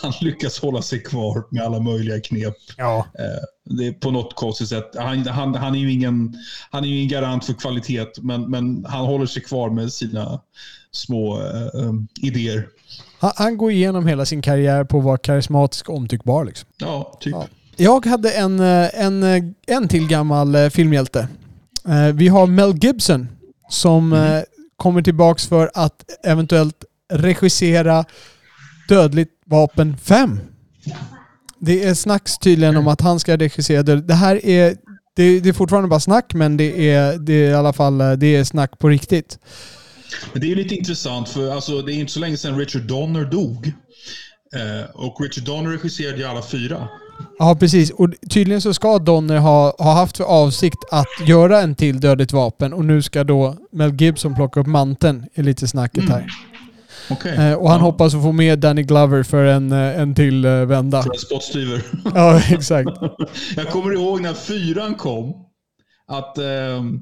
han 0.02 0.14
lyckas 0.22 0.60
hålla 0.60 0.82
sig 0.82 1.04
kvar 1.04 1.44
med 1.52 1.64
alla 1.64 1.80
möjliga 1.80 2.20
knep. 2.22 2.56
Ja. 2.78 3.06
Eh, 3.20 3.26
Det 3.78 3.88
är 3.88 3.92
på 3.92 4.12
något 4.12 4.36
konstigt 4.36 4.70
sätt. 4.70 4.92
Han, 4.96 5.28
han, 5.28 5.56
han, 5.56 5.76
är 5.76 5.80
ju 5.80 5.92
ingen, 5.92 6.36
han 6.72 6.84
är 6.84 6.88
ingen 6.88 7.08
garant 7.08 7.46
för 7.46 7.54
kvalitet, 7.54 8.06
men, 8.22 8.50
men 8.52 8.86
han 8.86 9.06
håller 9.06 9.26
sig 9.26 9.44
kvar 9.44 9.70
med 9.70 9.94
sina 9.94 10.42
små 10.92 11.40
um, 11.74 12.08
idéer. 12.22 12.68
Han, 13.20 13.32
han 13.36 13.58
går 13.58 13.72
igenom 13.72 14.08
hela 14.08 14.26
sin 14.26 14.42
karriär 14.42 14.84
på 14.84 14.98
att 14.98 15.04
vara 15.04 15.18
karismatisk 15.18 15.90
och 15.90 15.96
omtyckbar. 15.96 16.46
Liksom. 16.46 16.70
Ja, 16.78 17.18
typ. 17.20 17.34
Ja. 17.34 17.48
Jag 17.76 18.06
hade 18.06 18.32
en, 18.32 18.60
en, 18.60 19.24
en 19.68 19.88
till 19.88 20.08
gammal 20.08 20.70
filmhjälte. 20.70 21.28
Vi 22.14 22.28
har 22.28 22.48
Mel 22.48 22.78
Gibson 22.84 23.28
som 23.70 24.14
Mm. 24.14 24.44
kommer 24.76 25.02
tillbaks 25.02 25.48
för 25.48 25.72
att 25.74 26.04
eventuellt 26.24 26.84
regissera 27.14 28.06
Dödligt 28.92 29.32
vapen 29.46 29.98
5. 29.98 30.40
Det 31.60 31.84
är 31.84 31.94
snacks 31.94 32.38
tydligen 32.38 32.78
om 32.78 32.88
att 32.88 33.02
han 33.02 33.20
ska 33.20 33.38
regissera 33.38 33.84
det. 33.84 34.02
Det 34.02 34.14
här 34.14 34.46
är, 34.46 34.76
det, 35.16 35.40
det 35.40 35.50
är 35.50 35.54
fortfarande 35.54 35.90
bara 35.90 36.00
snack 36.00 36.34
men 36.34 36.58
det 36.58 36.90
är, 36.90 37.18
det 37.18 37.34
är 37.34 37.52
i 37.52 37.54
alla 37.54 37.74
fall 37.74 38.02
eh, 38.02 38.12
det 38.12 38.36
är 38.36 38.44
snack 38.44 38.80
på 38.80 38.90
riktigt. 38.90 39.40
Men 40.34 40.42
det 40.42 40.52
är 40.52 40.56
lite 40.56 40.76
intressant 40.76 41.30
för 41.30 41.52
alltså, 41.52 41.82
det 41.82 41.94
är 41.94 41.96
inte 41.96 42.12
så 42.12 42.20
länge 42.20 42.38
sedan 42.38 42.60
Richard 42.60 42.82
Donner 42.82 43.26
dog. 43.26 43.68
Eh, 44.56 44.90
och 44.94 45.22
Richard 45.22 45.44
Donner 45.44 45.70
regisserade 45.70 46.18
ju 46.18 46.24
alla 46.24 46.42
fyra. 46.42 46.88
Ja, 47.40 47.58
precis. 47.60 47.90
Och 47.90 48.10
tydligen 48.30 48.62
så 48.62 48.74
ska 48.74 49.00
Donner 49.00 49.38
ha, 49.38 49.76
ha 49.78 49.94
haft 49.94 50.18
för 50.18 50.24
avsikt 50.24 50.80
att 50.92 51.28
göra 51.28 51.62
en 51.62 51.76
till 51.76 52.00
Dödligt 52.00 52.34
vapen 52.34 52.74
och 52.74 52.86
nu 52.86 53.02
ska 53.02 53.24
då 53.24 53.58
Mel 53.72 54.02
Gibson 54.02 54.36
plocka 54.36 54.60
upp 54.60 54.68
manteln 54.68 55.26
i 55.34 55.44
lite 55.44 55.68
snacket 55.68 56.10
här. 56.10 56.18
Okej. 56.20 56.51
Eh, 57.10 57.54
och 57.54 57.70
han 57.70 57.80
Ja. 57.80 57.86
hoppas 57.86 58.16
att 58.16 58.22
få 58.22 58.32
med 58.32 58.60
Danny 58.60 58.84
Glover 58.84 59.24
för 59.24 59.46
en, 59.46 59.72
eh, 59.72 60.00
en 60.00 60.16
till 60.16 60.46
eh, 60.46 60.52
vända. 60.66 61.04
För 61.04 61.14
en 61.14 61.20
spottstyver. 61.20 61.82
Ja, 62.16 62.42
exakt. 62.50 62.90
Jag 63.56 63.68
kommer 63.70 63.94
ihåg 63.94 64.22
när 64.22 64.34
fyran 64.34 64.96
kom. 64.96 65.34
Att, 66.08 66.38
ehm, 66.38 67.00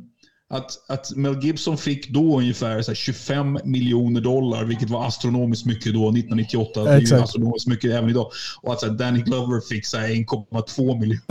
att, 0.54 0.72
att 0.90 1.16
Mel 1.16 1.44
Gibson 1.44 1.78
fick 1.78 2.10
då 2.10 2.38
ungefär 2.40 2.82
så 2.82 2.92
här 2.92 2.96
25 2.96 3.60
miljoner 3.64 4.22
dollar, 4.22 4.64
vilket 4.64 4.90
var 4.90 5.08
astronomiskt 5.08 5.66
mycket 5.66 5.94
då, 5.94 6.10
1998. 6.10 6.84
Det 6.84 6.90
är 6.92 7.00
ju 7.00 7.16
astronomiskt 7.16 7.68
mycket 7.68 7.92
även 7.92 8.10
idag. 8.10 8.28
Och 8.62 8.74
att 8.74 8.98
Danny 8.98 9.22
Glover 9.22 9.62
fick 9.70 9.86
så 9.86 9.98
här 9.98 10.08
1,2 10.08 11.00
miljoner. 11.00 11.22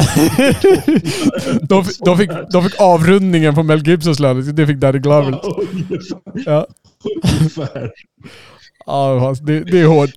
De, 1.68 1.84
de, 2.04 2.18
fick, 2.18 2.30
de 2.52 2.64
fick 2.64 2.80
avrundningen 2.80 3.54
på 3.54 3.62
Mel 3.62 3.88
Gibsons 3.88 4.18
lön. 4.20 4.54
Det 4.56 4.66
fick 4.66 4.76
Danny 4.76 4.98
Glover. 4.98 5.40
Ungefär. 5.72 6.42
Ja, 6.46 6.66
Ungefär. 7.40 7.90
Ja 8.88 9.34
det, 9.42 9.60
det 9.60 9.80
är 9.80 9.86
hårt. 9.86 10.14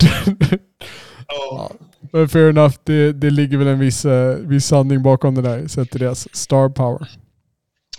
Ja. 1.28 1.72
Men 2.14 2.30
fair 2.30 2.50
enough, 2.50 2.76
det, 2.84 3.12
det 3.12 3.30
ligger 3.30 3.58
väl 3.58 3.68
en 3.68 3.80
viss, 3.80 4.06
eh, 4.06 4.36
viss 4.36 4.66
sanning 4.66 5.04
bakom 5.04 5.36
det 5.36 5.42
där. 5.42 5.68
Sett 5.68 5.92
till 5.92 6.00
deras 6.00 6.36
star 6.36 6.70
power. 6.70 7.08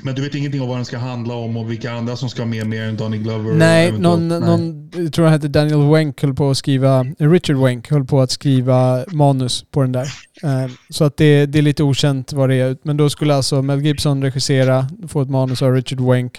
Men 0.01 0.15
du 0.15 0.23
vet 0.23 0.35
ingenting 0.35 0.63
om 0.63 0.69
vad 0.69 0.79
den 0.79 0.85
ska 0.85 0.99
handla 0.99 1.35
om 1.35 1.57
och 1.57 1.71
vilka 1.71 1.93
andra 1.93 2.17
som 2.17 2.29
ska 2.31 2.45
med 2.45 2.67
mer 2.67 2.83
än 2.83 2.97
Danny 2.97 3.19
Glover? 3.19 3.55
Nej, 3.55 3.93
någon, 3.93 4.29
Nej. 4.29 4.41
någon, 4.41 4.91
jag 4.95 5.13
tror 5.13 5.25
han 5.25 5.33
hette 5.33 5.49
Daniel 5.49 5.91
Wenk 5.93 6.23
höll 6.23 6.35
på 6.35 6.51
att 6.51 6.57
skriva, 6.57 7.03
Richard 7.19 7.57
Wenk 7.57 7.91
höll 7.91 8.05
på 8.05 8.21
att 8.21 8.31
skriva 8.31 9.05
manus 9.13 9.65
på 9.71 9.83
den 9.83 9.93
där. 9.93 10.07
Eh, 10.43 10.71
Så 10.91 11.05
att 11.05 11.17
det, 11.17 11.47
det 11.47 11.59
är 11.59 11.63
lite 11.63 11.83
okänt 11.83 12.33
vad 12.33 12.49
det 12.49 12.55
är. 12.55 12.77
Men 12.83 12.97
då 12.97 13.11
skulle 13.11 13.35
alltså 13.35 13.63
Mel 13.63 13.81
Gibson 13.81 14.23
regissera, 14.23 14.87
få 15.09 15.23
ett 15.23 15.31
manus 15.31 15.63
av 15.63 15.73
Richard 15.73 16.01
Wenk 16.01 16.39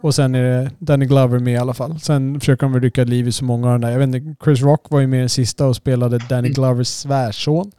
och 0.00 0.14
sen 0.14 0.34
är 0.34 0.42
det 0.42 0.70
Danny 0.78 1.06
Glover 1.06 1.38
med 1.38 1.54
i 1.54 1.56
alla 1.56 1.74
fall. 1.74 2.00
Sen 2.00 2.40
försöker 2.40 2.66
de 2.66 2.72
väl 2.72 2.82
rycka 2.82 3.04
liv 3.04 3.28
i 3.28 3.32
så 3.32 3.44
många 3.44 3.66
av 3.66 3.72
de 3.72 3.80
där. 3.86 3.90
Jag 3.92 3.98
vet 3.98 4.14
inte, 4.14 4.44
Chris 4.44 4.60
Rock 4.62 4.90
var 4.90 5.00
ju 5.00 5.06
med 5.06 5.16
i 5.16 5.20
den 5.20 5.28
sista 5.28 5.66
och 5.66 5.76
spelade 5.76 6.18
Danny 6.28 6.48
Glovers 6.48 6.88
svärson. 6.88 7.72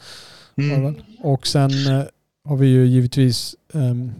Mm. 0.57 0.95
Och 1.23 1.47
sen 1.47 1.71
eh, 1.71 2.03
har 2.49 2.57
vi 2.57 2.67
ju 2.67 2.85
givetvis... 2.85 3.55
ehm, 3.73 4.11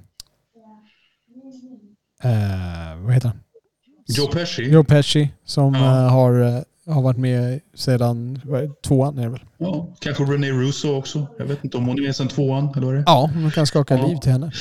eh, 2.24 3.04
vad 3.06 3.14
heter 3.14 3.28
han? 3.28 3.38
Joe 4.08 4.28
Pesci? 4.28 4.64
Joe 4.64 4.84
Pesci 4.84 5.30
som 5.46 5.74
Ja. 5.74 5.80
eh, 6.06 6.12
har, 6.12 6.40
eh, 6.42 6.94
har 6.94 7.02
varit 7.02 7.18
med 7.18 7.60
sedan 7.76 8.40
vad 8.44 8.82
tvåan 8.82 9.18
är 9.18 9.24
det 9.24 9.30
väl? 9.30 9.40
Ja, 9.58 9.96
kanske 10.00 10.24
René 10.24 10.52
Russo 10.52 10.96
också. 10.96 11.28
Jag 11.38 11.46
vet 11.46 11.64
inte 11.64 11.78
om 11.78 11.86
hon 11.88 11.98
är 12.00 12.02
med 12.04 12.16
sedan 12.16 12.28
tvåan, 12.28 12.70
eller 12.76 12.86
vad 12.86 12.96
det? 12.96 13.04
Ja, 13.06 13.30
man 13.36 13.52
kan 13.52 13.68
skaka 13.68 13.98
Ja. 13.98 14.08
liv 14.08 14.16
till 14.18 14.32
henne. 14.32 14.52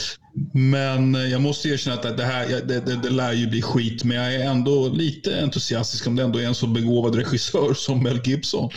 Men 0.52 1.14
eh, 1.14 1.20
jag 1.20 1.40
måste 1.42 1.68
erkänna 1.68 1.96
att 1.96 2.16
det 2.16 2.24
här 2.24 2.48
det, 2.48 2.80
det, 2.80 2.96
det 3.02 3.10
lär 3.10 3.32
ju 3.32 3.46
bli 3.46 3.62
skit. 3.62 4.04
Men 4.04 4.16
jag 4.16 4.34
är 4.34 4.44
ändå 4.50 4.88
lite 4.88 5.42
entusiastisk 5.42 6.06
om 6.06 6.16
det 6.16 6.22
ändå 6.22 6.38
är 6.40 6.46
en 6.46 6.54
så 6.54 6.66
begåvad 6.66 7.14
regissör 7.14 7.74
som 7.74 8.02
Mel 8.02 8.20
Gibson. 8.24 8.70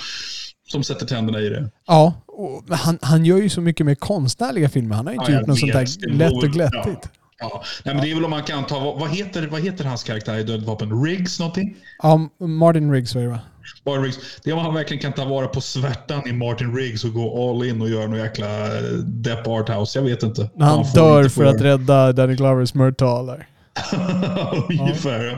Som 0.71 0.83
sätter 0.83 1.05
tänderna 1.05 1.39
i 1.41 1.49
det. 1.49 1.69
Ja, 1.87 2.13
han, 2.69 2.99
han 3.01 3.25
gör 3.25 3.37
ju 3.37 3.49
så 3.49 3.61
mycket 3.61 3.85
mer 3.85 3.95
konstnärliga 3.95 4.69
filmer. 4.69 4.95
Han 4.95 5.05
har 5.07 5.13
ju 5.13 5.19
inte 5.19 5.31
Ja, 5.31 5.39
gjort 5.39 5.47
något 5.47 5.59
sånt 5.59 5.73
där 5.73 6.09
lätt 6.17 6.33
och 6.33 6.43
glättigt. 6.49 6.99
Ja. 7.03 7.09
Nej, 7.41 7.95
men 7.95 7.97
det 7.97 8.11
är 8.11 8.15
väl 8.15 8.23
om 8.23 8.29
man 8.29 8.43
kan 8.43 8.65
ta... 8.65 8.79
Vad, 8.79 9.09
heter, 9.09 9.47
vad 9.47 9.61
heter 9.61 9.85
hans 9.85 10.03
karaktär 10.03 10.37
i 10.37 10.43
Dödligt 10.43 10.67
vapen? 10.67 11.03
Riggs 11.03 11.39
någonting? 11.39 11.77
Ja, 12.03 12.29
Martin 12.39 12.91
Riggs 12.91 13.15
var 13.15 13.21
det 13.21 13.27
va? 13.27 13.39
Martin 13.85 14.03
Riggs. 14.03 14.17
Det 14.43 14.49
är 14.49 14.53
om 14.53 14.59
han 14.59 14.73
verkligen 14.73 15.01
kan 15.01 15.13
ta 15.13 15.25
vara 15.25 15.47
på 15.47 15.61
svärtan 15.61 16.27
i 16.27 16.33
Martin 16.33 16.75
Riggs 16.75 17.03
och 17.03 17.13
gå 17.13 17.51
all 17.51 17.67
in 17.67 17.81
och 17.81 17.89
göra 17.89 18.07
någon 18.07 18.19
jäkla 18.19 18.77
eh, 18.77 18.83
Depp 19.03 19.47
Arthouse. 19.47 19.99
Jag 19.99 20.03
vet 20.03 20.23
inte. 20.23 20.49
När 20.55 20.65
han 20.65 20.85
får 20.85 20.95
dör 20.95 21.29
för 21.29 21.45
att 21.45 21.61
rädda 21.61 22.11
Danny 22.11 22.35
Glovers 22.35 22.73
mörtal 22.73 23.25
där. 23.25 23.47
Ungefär, 24.79 25.23
ja. 25.23 25.37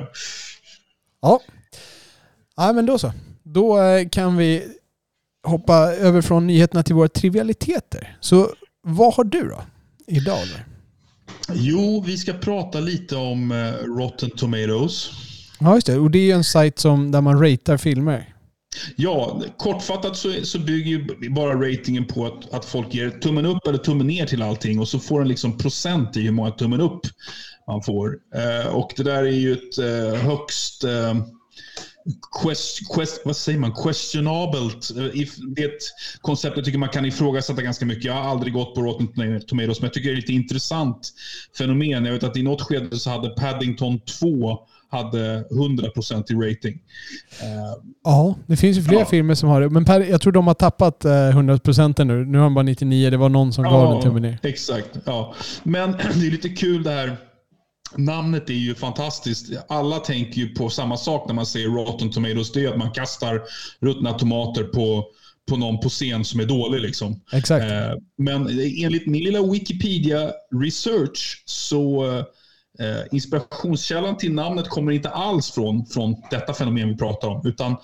Ja. 1.21 1.39
ja, 2.55 2.73
men 2.73 2.85
då 2.85 2.97
så. 2.97 3.11
Då 3.43 3.81
eh, 3.81 4.09
kan 4.09 4.37
vi 4.37 4.63
hoppa 5.43 5.75
över 5.77 6.21
från 6.21 6.47
nyheterna 6.47 6.83
till 6.83 6.95
våra 6.95 7.07
trivialiteter. 7.07 8.17
Så 8.19 8.49
vad 8.83 9.13
har 9.13 9.23
du 9.23 9.49
då? 9.49 9.61
Idag? 10.07 10.41
Eller? 10.41 10.65
Jo, 11.53 12.03
vi 12.05 12.17
ska 12.17 12.33
prata 12.33 12.79
lite 12.79 13.15
om 13.15 13.51
eh, 13.51 13.85
Rotten 13.97 14.29
Tomatoes. 14.29 15.11
Ja, 15.59 15.75
just 15.75 15.87
det. 15.87 15.97
Och 15.97 16.11
det 16.11 16.19
är 16.19 16.23
ju 16.23 16.31
en 16.31 16.43
sajt 16.43 16.79
som, 16.79 17.11
där 17.11 17.21
man 17.21 17.39
ratear 17.41 17.77
filmer. 17.77 18.33
Ja, 18.95 19.41
kortfattat 19.57 20.17
så, 20.17 20.33
så 20.43 20.59
bygger 20.59 20.89
ju 20.89 21.29
bara 21.29 21.69
ratingen 21.69 22.05
på 22.05 22.25
att, 22.25 22.53
att 22.53 22.65
folk 22.65 22.93
ger 22.93 23.09
tummen 23.09 23.45
upp 23.45 23.67
eller 23.67 23.77
tummen 23.77 24.07
ner 24.07 24.25
till 24.25 24.41
allting 24.41 24.79
och 24.79 24.87
så 24.87 24.99
får 24.99 25.19
den 25.19 25.27
liksom 25.27 25.57
procent 25.57 26.17
i 26.17 26.21
hur 26.21 26.31
många 26.31 26.51
tummen 26.51 26.81
upp 26.81 27.01
man 27.67 27.83
får. 27.83 28.17
Eh, 28.35 28.67
och 28.67 28.93
det 28.97 29.03
där 29.03 29.23
är 29.23 29.31
ju 29.31 29.53
ett 29.53 29.77
eh, 29.77 30.21
högst 30.21 30.83
eh, 30.83 31.15
quest, 32.43 32.93
quest, 32.95 33.21
vad 33.25 33.35
säger 33.37 33.59
man? 33.59 33.71
questionabelt. 33.73 34.89
eh, 34.97 35.03
Det 35.55 35.63
är 35.63 35.67
ett 35.67 35.81
koncept 36.21 36.57
jag 36.57 36.65
tycker 36.65 36.77
man 36.79 36.89
kan 36.89 37.05
ifrågasätta 37.05 37.61
ganska 37.61 37.85
mycket. 37.85 38.03
Jag 38.03 38.13
har 38.13 38.21
aldrig 38.31 38.53
gått 38.53 38.75
på 38.75 38.81
Rotten 38.81 39.07
Tomatoes, 39.47 39.79
men 39.81 39.85
jag 39.87 39.93
tycker 39.93 40.09
det 40.09 40.15
är 40.15 40.17
ett 40.17 40.21
lite 40.29 40.33
intressant 40.33 41.13
fenomen. 41.57 42.05
Jag 42.05 42.13
vet 42.13 42.23
att 42.23 42.37
i 42.37 42.43
något 42.43 42.61
skede 42.61 42.99
så 42.99 43.09
hade 43.09 43.29
Paddington 43.29 43.99
2 43.99 44.59
hade 44.91 45.43
100% 45.51 46.31
i 46.31 46.33
rating. 46.49 46.73
Eh, 47.41 47.47
Ja, 48.03 48.35
det 48.47 48.57
finns 48.57 48.77
ju 48.77 48.81
flera 48.83 48.99
Ja. 48.99 49.05
filmer 49.05 49.35
som 49.35 49.49
har 49.49 49.61
det. 49.61 49.69
Men 49.69 49.85
per, 49.85 50.01
jag 50.01 50.21
tror 50.21 50.33
de 50.33 50.47
har 50.47 50.53
tappat 50.53 51.05
eh, 51.05 51.09
100% 51.11 52.03
nu. 52.05 52.25
Nu 52.25 52.37
har 52.37 52.43
de 52.45 52.53
bara 52.53 52.63
99. 52.63 53.09
Det 53.09 53.17
var 53.17 53.29
någon 53.29 53.53
som 53.53 53.63
gav 53.63 53.93
den 53.93 54.01
tummen 54.01 54.21
ner. 54.21 54.39
Exakt. 54.43 54.89
Ja. 55.05 55.33
Men 55.63 55.91
det 56.15 56.27
är 56.27 56.31
lite 56.31 56.49
kul 56.49 56.83
det 56.83 56.91
här. 56.91 57.17
Namnet 57.97 58.49
är 58.49 58.53
ju 58.53 58.75
fantastiskt. 58.75 59.51
Alla 59.69 59.99
tänker 59.99 60.41
ju 60.41 60.55
på 60.55 60.69
samma 60.69 60.97
sak 60.97 61.27
när 61.27 61.33
man 61.33 61.45
säger 61.45 61.67
Rotten 61.67 62.11
Tomatoes. 62.11 62.51
Det 62.51 62.65
är 62.65 62.69
att 62.69 62.77
man 62.77 62.91
kastar 62.91 63.41
ruttna 63.79 64.13
tomater 64.13 64.63
på, 64.63 65.05
på 65.49 65.57
någon 65.57 65.79
på 65.79 65.89
scen 65.89 66.25
som 66.25 66.39
är 66.39 66.45
dålig. 66.45 66.81
Liksom. 66.81 67.21
Exakt. 67.33 67.65
Eh, 67.65 67.93
men 68.17 68.47
enligt 68.83 69.07
min 69.07 69.23
lilla 69.23 69.51
Wikipedia 69.51 70.31
research 70.63 71.43
så 71.45 72.17
eh, 72.79 73.01
inspirationskällan 73.11 74.17
till 74.17 74.33
namnet 74.33 74.69
kommer 74.69 74.91
inte 74.91 75.09
alls 75.09 75.51
från, 75.51 75.85
från 75.85 76.15
detta 76.31 76.53
fenomen 76.53 76.87
vi 76.87 76.97
pratar 76.97 77.27
om. 77.27 77.47
Utan 77.47 77.75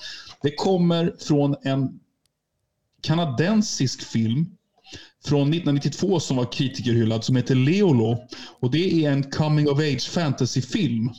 det 0.42 0.56
kommer 0.56 1.16
från 1.20 1.56
en 1.64 2.00
kanadensisk 3.02 4.04
film 4.04 4.46
från 5.26 5.42
1992 5.42 6.20
som 6.20 6.38
var 6.38 6.52
kritikerhyllad 6.52 7.24
som 7.24 7.36
heter 7.36 7.56
Leolo. 7.56 8.18
Och 8.60 8.72
det 8.72 9.06
är 9.06 9.12
en 9.12 9.24
coming 9.24 9.70
of 9.70 9.80
age 9.80 10.10
fantasyfilm. 10.10 11.10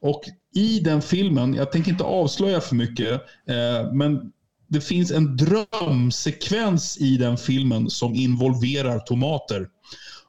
Och 0.00 0.22
i 0.54 0.80
den 0.80 1.02
filmen, 1.02 1.54
jag 1.54 1.72
tänker 1.72 1.90
inte 1.90 2.04
avslöja 2.04 2.60
för 2.60 2.74
mycket, 2.74 3.12
eh, 3.48 3.92
men 3.92 4.20
det 4.68 4.80
finns 4.80 5.10
en 5.10 5.36
drömsekvens 5.36 6.98
i 7.00 7.16
den 7.16 7.36
filmen 7.36 7.90
som 7.90 8.14
involverar 8.14 8.98
tomater. 8.98 9.68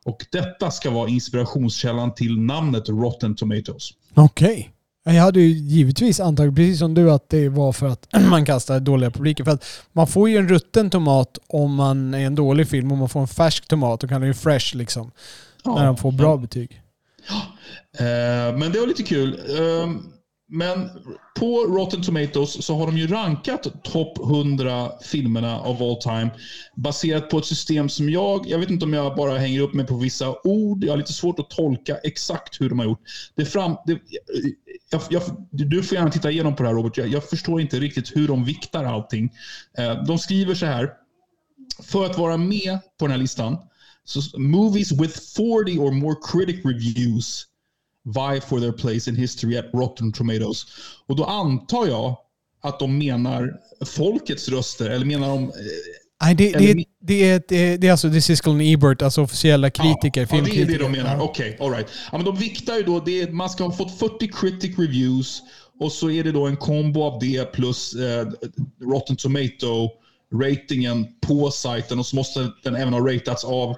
Och 0.06 0.26
detta 0.32 0.72
ska 0.72 0.92
vara 0.92 1.10
inspirationskällan 1.10 2.14
till 2.14 2.40
namnet 2.40 2.90
Rotten 2.90 3.36
Tomatoes. 3.36 3.90
Okej. 4.14 4.73
Jag 5.06 5.14
hade 5.14 5.42
ju 5.42 5.48
givetvis 5.48 6.20
antagit, 6.20 6.56
precis 6.56 6.80
som 6.80 6.94
du, 6.94 7.12
att 7.12 7.30
det 7.30 7.50
var 7.50 7.74
för 7.74 7.88
att 7.88 8.08
man 8.30 8.46
kastar 8.46 8.80
dåliga 8.80 9.12
publiker. 9.12 9.44
För 9.44 9.52
att 9.52 9.66
man 9.92 10.08
får 10.08 10.30
ju 10.30 10.38
en 10.38 10.50
rutten 10.50 10.90
tomat 10.90 11.38
om 11.48 11.76
man 11.76 12.14
är 12.14 12.26
en 12.26 12.36
dålig 12.36 12.68
film. 12.68 12.92
Om 12.92 12.98
man 12.98 13.10
får 13.10 13.20
en 13.20 13.28
färsk 13.28 13.68
tomat, 13.68 14.00
då 14.00 14.08
kan 14.08 14.22
den 14.22 14.28
ju 14.28 14.34
fresh 14.34 14.76
liksom. 14.76 15.12
när 15.66 15.86
de 15.86 15.98
får 15.98 16.12
bra 16.12 16.38
betyg. 16.38 16.82
Eh, 18.00 18.58
men 18.58 18.72
det 18.72 18.80
var 18.80 18.88
lite 18.88 19.04
kul. 19.04 19.40
Eh, 19.50 19.88
men 20.56 20.90
på 21.40 21.58
Rotten 21.58 22.02
Tomatoes 22.02 22.66
så 22.66 22.76
har 22.76 22.86
de 22.86 22.98
ju 22.98 23.08
rankat 23.08 23.84
topp 23.84 24.18
100 24.18 24.92
filmerna 25.04 25.62
of 25.62 25.82
all 25.82 25.96
time 26.02 26.30
baserat 26.76 27.30
på 27.30 27.38
ett 27.38 27.46
system 27.46 27.90
som 27.90 28.10
jag, 28.10 28.48
jag 28.48 28.60
vet 28.60 28.70
inte 28.70 28.86
om 28.86 28.94
jag 28.94 29.16
bara 29.16 29.38
hänger 29.38 29.62
upp 29.62 29.74
mig 29.74 29.88
på 29.88 29.96
vissa 29.96 30.36
ord, 30.44 30.84
jag 30.84 30.92
har 30.92 30.98
lite 30.98 31.14
svårt 31.14 31.40
att 31.40 31.50
tolka 31.50 31.98
exakt 31.98 32.62
hur 32.62 32.70
de 32.70 32.80
har 32.80 32.86
gjort. 32.86 33.02
Det 33.36 33.46
fram, 33.46 33.76
det, 33.86 34.00
jag, 34.94 35.02
jag, 35.10 35.24
du 35.52 35.84
får 35.84 35.96
gärna 35.96 36.12
titta 36.12 36.32
igenom 36.32 36.56
på 36.56 36.64
det 36.64 36.70
här 36.70 36.76
Robert, 36.76 36.98
jag, 36.98 37.08
jag 37.08 37.30
förstår 37.30 37.62
inte 37.62 37.80
riktigt 37.80 38.16
hur 38.16 38.28
de 38.28 38.46
viktar 38.46 38.84
allting. 38.84 39.34
Eh, 39.78 40.04
de 40.04 40.20
skriver 40.20 40.56
så 40.56 40.66
här, 40.66 40.90
för 41.84 42.06
att 42.06 42.18
vara 42.18 42.38
med 42.38 42.80
på 43.00 43.06
den 43.06 43.12
här 43.12 43.18
listan, 43.18 43.58
så 44.04 44.40
movies 44.40 44.92
with 44.92 45.20
40 45.36 45.80
or 45.80 45.92
more 45.92 46.16
critic 46.32 46.66
reviews 46.66 47.48
vie 48.04 48.42
for 48.42 48.60
their 48.60 48.72
place 48.72 49.10
in 49.10 49.16
history 49.16 49.58
at 49.58 49.74
Rotten 49.74 50.12
Tomatoes. 50.12 50.66
Och 51.06 51.16
då 51.16 51.26
antar 51.26 51.88
jag 51.88 52.18
att 52.62 52.80
de 52.80 52.98
menar 52.98 53.60
folkets 53.86 54.50
röster, 54.50 54.90
eller 54.90 55.06
menar 55.06 55.28
de... 55.28 55.44
Eh, 55.44 55.50
eh, 56.24 56.36
Nej, 56.36 56.36
det, 56.36 56.52
det, 56.52 56.74
mi- 56.74 56.88
det, 57.02 57.30
är, 57.30 57.42
det, 57.48 57.56
är, 57.58 57.78
det 57.78 57.88
är 57.88 57.92
alltså 57.92 58.12
The 58.12 58.22
Siskel 58.22 58.62
Ebert, 58.62 59.02
alltså 59.02 59.22
officiella 59.22 59.70
kritiker, 59.70 60.22
ja, 60.22 60.38
ja, 60.38 60.44
det 60.44 60.62
är 60.62 60.66
det 60.66 60.78
de 60.78 60.92
menar. 60.92 61.20
Okej, 61.22 61.58
all 61.60 61.72
right. 61.72 61.88
Ja, 62.12 62.18
men 62.18 62.26
de 62.26 62.36
viktar 62.36 62.76
ju 62.76 62.84
då, 62.84 63.00
det 63.00 63.32
man 63.32 63.50
ska 63.50 63.64
ha 63.64 63.72
fått 63.72 64.00
40 64.00 64.28
critic 64.28 64.80
reviews 64.80 65.42
och 65.80 65.92
så 65.92 66.10
är 66.10 66.24
det 66.24 66.32
då 66.32 66.48
en 66.48 66.58
kombo 66.58 67.04
av 67.04 67.20
det 67.20 67.52
plus 67.52 67.94
eh, 67.94 68.28
Rotten 68.82 69.16
Tomato-ratingen 69.16 71.08
på 71.22 71.52
sajten 71.52 72.00
och 72.00 72.06
så 72.06 72.16
måste 72.16 72.52
den 72.64 72.76
även 72.76 72.94
ha 72.94 73.00
ratats 73.00 73.44
av 73.44 73.70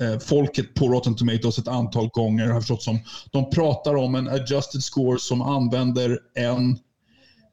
eh, 0.00 0.18
folket 0.18 0.74
på 0.74 0.88
Rotten 0.88 1.16
Tomatoes 1.16 1.58
ett 1.58 1.68
antal 1.68 2.08
gånger. 2.08 2.46
Har 2.46 2.60
förstått 2.60 2.82
som. 2.82 2.98
De 3.30 3.50
pratar 3.50 3.94
om 3.96 4.14
en 4.14 4.28
adjusted 4.28 4.82
score 4.82 5.18
som 5.18 5.42
använder 5.42 6.18
en 6.34 6.70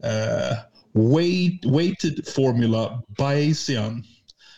eh, 0.04 0.58
weight, 0.94 1.66
weighted 1.66 2.28
formula 2.28 3.02
Bayesian. 3.18 4.04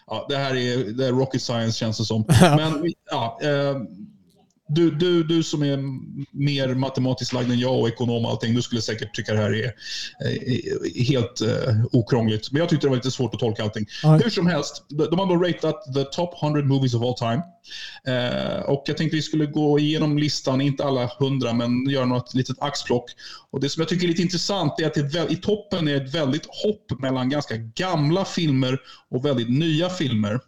Ja, 0.10 0.26
det 0.30 0.38
här 0.38 0.56
är, 0.56 0.78
det 0.94 1.08
är 1.08 1.12
rocket 1.12 1.42
science 1.42 1.78
känns 1.78 1.98
det 1.98 2.06
som. 2.06 2.26
Men 2.42 2.94
ja, 3.12 3.40
eh, 3.44 3.76
du, 4.70 4.92
du, 4.92 5.24
du 5.24 5.44
som 5.44 5.64
är 5.64 5.78
mer 6.32 6.76
matematiskt 6.76 7.34
lagd 7.34 7.52
än 7.52 7.60
jag 7.60 7.80
och 7.80 7.88
ekonom 7.88 8.26
och 8.26 8.32
allting, 8.32 8.56
du 8.56 8.62
skulle 8.62 8.82
säkert 8.82 9.16
tycka 9.16 9.34
det 9.34 9.40
här 9.40 9.54
är 9.54 9.66
eh, 9.66 11.04
helt 11.08 11.42
eh, 11.42 11.86
okrångligt. 11.92 12.52
Men 12.52 12.60
jag 12.60 12.70
tyckte 12.70 12.88
det 12.88 12.90
var 12.90 12.96
lite 12.96 13.12
svårt 13.12 13.34
att 13.34 13.40
tolka 13.40 13.64
allting. 13.64 13.86
Ja. 14.04 14.18
Hur 14.24 14.30
som 14.30 14.48
helst, 14.48 14.86
de 14.90 15.20
har 15.20 15.26
då 15.26 15.36
ratat 15.36 15.94
the 15.96 16.04
top 16.04 16.44
100 16.44 16.62
movies 16.62 16.94
of 16.94 17.04
all 17.04 17.16
time. 17.16 17.44
Eh, 18.08 18.62
och 18.62 18.84
jag 18.88 18.98
tänkte 18.98 19.16
vi 19.16 19.22
skulle 19.22 19.46
gå 19.46 19.80
igenom 19.80 20.18
listan, 20.18 20.62
inte 20.62 20.84
alla 20.84 21.12
100, 21.20 21.54
men 21.54 21.90
göra 21.90 22.06
något 22.06 22.34
litet 22.34 22.58
axplock. 22.60 23.12
Och 23.52 23.60
det 23.60 23.70
som 23.70 23.82
jag 23.82 23.90
tycker 23.90 24.04
är 24.04 24.10
lite 24.10 24.22
intressant 24.22 24.80
är 24.80 24.88
att 24.88 24.94
det 24.94 25.16
är 25.16 25.32
i 25.32 25.36
toppen 25.36 25.88
är 25.88 25.96
ett 25.96 26.16
väldigt 26.16 26.46
hopp 26.46 27.00
mellan 27.00 27.30
ganska 27.30 27.56
gamla 27.58 28.26
filmer 28.26 28.80
och 29.10 29.26
väldigt 29.26 29.50
nya 29.50 29.90
filmer. 29.90 30.40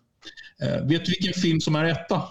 Eh, 0.61 0.88
vet 0.88 1.05
du 1.05 1.11
vilken 1.11 1.41
film 1.41 1.61
som 1.61 1.76
är 1.76 1.86
etta? 1.86 2.22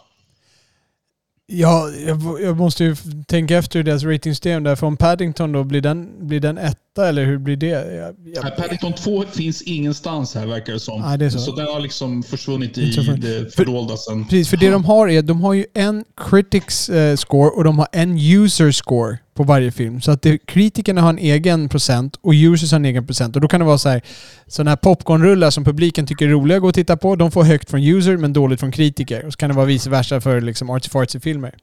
Ja, 1.53 1.91
jag, 2.07 2.43
jag 2.43 2.57
måste 2.57 2.85
ju 2.85 2.97
tänka 3.27 3.59
efter 3.59 3.79
hur 3.79 3.85
deras 3.85 4.05
ratingsystem 4.05 4.63
där. 4.63 4.77
Från 4.77 4.97
Paddington 4.97 5.53
då, 5.53 5.65
blir 5.65 5.81
den, 5.81 6.29
blir 6.29 6.41
den 6.41 6.59
etta 6.93 7.09
eller 7.09 7.24
hur 7.24 7.38
blir 7.38 7.57
det? 7.57 7.66
Jag, 7.95 8.14
jag, 8.34 8.57
Paddington 8.57 8.93
2 8.93 9.24
finns 9.32 9.62
ingenstans 9.62 10.34
här 10.34 10.47
verkar 10.47 10.72
det 10.72 10.80
som. 10.80 11.01
Nej, 11.01 11.18
det 11.18 11.24
är 11.24 11.30
så. 11.30 11.57
den 11.57 11.66
har 11.66 11.80
liksom 11.80 12.22
försvunnit 12.22 12.78
i 12.78 12.93
så 12.93 13.05
för- 13.05 13.12
det 13.12 13.55
fördolda 13.55 13.97
sen. 13.97 14.24
Precis, 14.24 14.49
för 14.49 14.57
det 14.57 14.70
de 14.70 14.84
har 14.84 15.09
är 15.09 15.22
de 15.22 15.41
har 15.41 15.55
ju 15.55 15.66
en 15.74 16.05
critics 16.30 16.88
eh, 16.88 17.16
score 17.16 17.51
och 17.51 17.64
de 17.64 17.78
har 17.78 17.88
en 17.93 18.18
user 18.18 18.70
score 18.70 19.18
på 19.34 19.43
varje 19.43 19.72
film. 19.72 20.01
Så 20.01 20.11
att 20.11 20.22
det, 20.22 20.38
kritikerna 20.38 21.01
har 21.01 21.11
en 21.11 21.18
egen 21.18 21.68
procent 21.68 22.16
och 22.22 22.32
users 22.32 22.72
har 22.72 22.76
en 22.76 22.84
egen 22.84 23.07
procent. 23.07 23.36
Och 23.36 23.43
då 23.43 23.49
kan 23.49 23.61
det 23.61 23.66
vara 23.66 23.78
så 23.78 23.88
här, 23.88 24.03
sådana 24.47 24.70
här 24.70 24.76
popcornrullar 24.76 25.51
som 25.51 25.64
publiken 25.64 26.07
tycker 26.07 26.26
är 26.26 26.30
roliga 26.30 26.57
att 26.57 26.62
gå 26.62 26.68
och 26.68 26.74
titta 26.74 26.97
på. 26.97 27.16
De 27.16 27.30
får 27.30 27.43
högt 27.45 27.70
från 27.70 27.82
user 27.82 28.16
men 28.16 28.32
dåligt 28.32 28.61
från 28.61 28.72
kritiker. 28.72 29.26
Och 29.26 29.32
så 29.32 29.36
kan 29.36 29.51
det 29.51 29.57
vara 29.57 29.66
vice 29.66 29.91
versa 29.91 30.20
för 30.20 30.41
liksom 30.41 30.70
artsy-fartsy-filmer. 30.70 31.55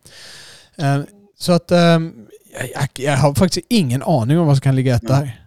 Eh, 0.77 0.99
så 1.39 1.51
att 1.51 1.71
eh, 1.71 1.99
Jag, 2.73 2.87
jag, 3.05 3.17
har 3.17 3.33
faktiskt 3.35 3.65
ingen 3.69 4.03
aning 4.03 4.39
om 4.39 4.47
vad 4.47 4.55
som 4.57 4.61
kan 4.61 4.75
ligga 4.75 4.95
etta 4.95 5.13
här. 5.15 5.41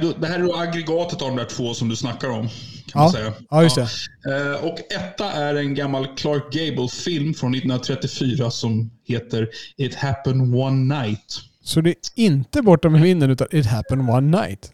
Då, 0.00 0.12
det 0.20 0.26
här 0.26 0.38
är 0.38 0.42
då 0.42 0.56
aggregatet 0.56 1.22
av 1.22 1.28
de 1.28 1.36
där 1.36 1.44
två 1.44 1.74
som 1.74 1.88
du 1.88 1.96
snackar 1.96 2.28
om. 2.28 2.48
Kan 2.86 3.02
Ja. 3.02 3.12
säga. 3.12 3.32
Ja, 3.50 3.62
just 3.62 3.76
det. 3.76 3.82
Eh, 3.82 4.64
Och 4.64 4.78
etta 4.92 5.32
är 5.32 5.54
en 5.54 5.74
gammal 5.74 6.06
Clark 6.16 6.52
Gable-film 6.52 7.34
från 7.34 7.54
1934 7.54 8.50
som 8.50 8.90
heter 9.06 9.48
It 9.76 9.94
happened 9.94 10.54
one 10.54 11.00
night. 11.02 11.40
Så 11.64 11.80
det 11.80 11.90
är 11.90 11.96
inte 12.14 12.62
borta 12.62 12.88
med 12.88 13.00
vinden 13.00 13.30
utan 13.30 13.46
It 13.50 13.66
happened 13.66 14.10
one 14.10 14.40
night. 14.42 14.72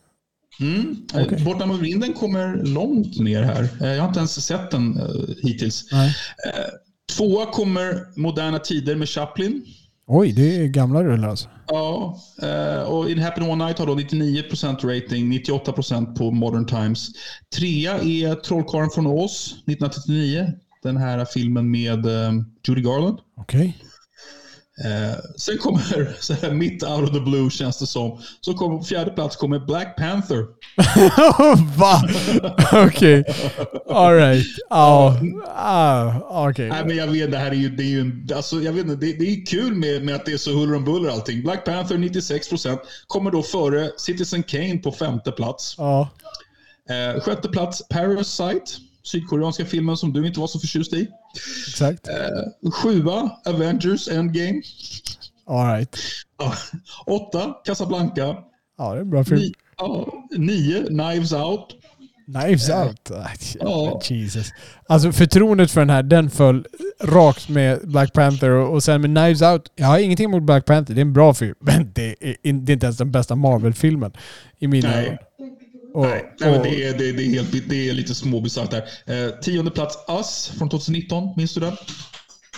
Mm. 0.60 0.96
Eh, 1.14 1.22
Okej. 1.22 1.44
Borta 1.44 1.66
med 1.66 1.76
vinden 1.78 2.12
kommer 2.12 2.56
långt 2.64 3.20
ner 3.20 3.42
här. 3.42 3.68
Eh, 3.80 3.88
Jag 3.88 4.00
har 4.02 4.08
inte 4.08 4.18
ens 4.20 4.44
sett 4.46 4.70
den 4.70 5.00
hittills. 5.42 5.84
Nej. 5.92 6.14
Tvåa 7.16 7.46
kommer 7.46 8.18
Moderna 8.20 8.58
Tider 8.58 8.96
med 8.96 9.08
Chaplin. 9.08 9.64
Oj, 10.06 10.32
det 10.32 10.56
är 10.56 10.66
gamla 10.66 11.04
rullar 11.04 11.28
alltså. 11.28 11.48
Ja, 11.66 12.18
eh, 12.42 12.82
och 12.82 13.10
It 13.10 13.18
happened 13.18 13.50
one 13.52 13.64
night 13.64 13.78
har 13.78 13.86
då 13.86 13.94
99% 13.94 14.84
rating, 14.84 15.32
98% 15.32 16.14
på 16.18 16.30
Modern 16.30 16.66
Times. 16.66 17.08
Trea 17.56 17.98
är 17.98 18.34
Trollkarlen 18.34 18.90
från 18.90 19.06
Oz, 19.06 19.52
1939. 19.52 20.52
Den 20.82 20.96
här 20.96 21.24
filmen 21.24 21.70
med 21.70 22.06
eh, 22.06 22.32
Judy 22.68 22.82
Garland. 22.82 23.18
Okej. 23.36 23.76
Eh, 24.84 25.18
sen 25.36 25.58
kommer, 25.58 26.16
så 26.20 26.34
här, 26.34 26.50
mitt 26.50 26.82
out 26.82 27.02
of 27.02 27.10
the 27.14 27.20
blue 27.20 27.50
känns 27.50 27.78
det 27.78 27.86
som, 27.86 28.18
så 28.40 28.54
kommer 28.54 28.78
på 28.78 28.84
fjärde 28.84 29.10
plats 29.10 29.36
kommer 29.36 29.58
Black 29.58 29.96
Panther. 29.96 30.46
Va? 31.78 32.02
Okej. 32.86 33.24
Alright. 33.90 34.46
Ja. 34.70 35.16
Ah, 35.56 36.48
Okej. 36.48 36.68
Nej, 36.68 36.84
men 36.86 36.96
jag 36.96 37.06
vet, 37.06 37.30
det 37.30 37.38
här 37.38 37.50
är 37.50 37.54
ju, 37.54 37.68
det 37.68 37.82
är 37.82 37.86
ju 37.88 38.00
en, 38.00 38.28
alltså, 38.36 38.60
jag 38.60 38.72
vet 38.72 38.86
inte, 38.86 39.06
det, 39.06 39.12
det 39.12 39.24
är 39.24 39.46
kul 39.46 39.74
med, 39.74 40.04
med 40.04 40.14
att 40.14 40.24
det 40.26 40.32
är 40.32 40.36
så 40.36 40.52
huller 40.52 40.76
om 40.76 40.84
buller 40.84 41.10
allting. 41.10 41.42
Black 41.42 41.64
Panther 41.64 41.96
96% 41.96 42.78
kommer 43.06 43.30
då 43.30 43.42
före 43.42 43.90
Citizen 43.96 44.42
Kane 44.42 44.78
på 44.78 44.92
femte 44.92 45.32
plats. 45.32 45.74
Ja. 45.78 46.08
Eh, 46.90 47.20
sjätte 47.20 47.48
plats 47.48 47.88
Parasite, 47.88 48.64
sydkoreanska 49.04 49.64
filmen 49.64 49.96
som 49.96 50.12
du 50.12 50.26
inte 50.26 50.40
var 50.40 50.46
så 50.46 50.58
förtjust 50.58 50.92
i. 50.92 51.08
Exakt. 51.68 52.08
Eh, 52.08 52.70
sjua 52.72 53.30
Avengers 53.46 54.08
Endgame. 54.08 54.62
Alright. 55.46 55.96
Ja. 56.38 56.54
Åtta 57.06 57.54
Casablanca. 57.64 58.36
Ja, 58.78 58.90
det 58.92 58.96
är 58.96 59.00
en 59.00 59.10
bra 59.10 59.24
film. 59.24 59.40
Ni, 59.40 59.52
ja, 59.78 60.06
nio 60.36 60.86
Knives 60.86 61.32
Out. 61.32 61.66
Knives 62.26 62.70
out. 62.70 63.10
Ah, 63.10 63.28
Ja. 63.60 64.00
Jesus. 64.04 64.50
Alltså 64.86 65.12
förtroendet 65.12 65.70
för 65.70 65.80
den 65.80 65.90
här, 65.90 66.02
den 66.02 66.30
föll 66.30 66.66
rakt 67.02 67.48
med 67.48 67.80
Black 67.88 68.12
Panther 68.12 68.50
och, 68.50 68.74
och 68.74 68.82
sen 68.82 69.00
med 69.00 69.10
Knives 69.16 69.42
out. 69.42 69.72
Jag 69.76 69.86
har 69.86 69.98
ingenting 69.98 70.24
emot 70.24 70.42
Black 70.42 70.64
Panther, 70.64 70.94
det 70.94 71.00
är 71.00 71.02
en 71.02 71.12
bra 71.12 71.34
film. 71.34 71.54
Men 71.60 71.92
det 71.94 72.08
är, 72.20 72.36
det 72.42 72.70
är 72.70 72.72
inte 72.72 72.86
ens 72.86 72.96
den 72.98 73.10
bästa 73.10 73.34
Marvel-filmen 73.36 74.12
i 74.58 74.66
mina 74.66 74.94
ögon. 75.02 75.18
Och, 75.94 76.02
Nej, 76.06 76.34
nej 76.40 76.56
och- 76.58 76.64
det, 76.64 76.84
är, 76.88 76.98
det, 76.98 77.08
är- 77.08 77.12
det, 77.12 77.22
är 77.22 77.28
helt, 77.30 77.68
det 77.68 77.88
är 77.88 77.92
lite 77.92 78.14
småbisarrt 78.14 78.70
där. 78.70 78.82
Eh, 79.26 79.30
tionde 79.40 79.70
plats 79.70 79.98
Us 80.08 80.52
från 80.58 80.68
2019. 80.68 81.28
Minns 81.36 81.54
du 81.54 81.60
den? 81.60 81.76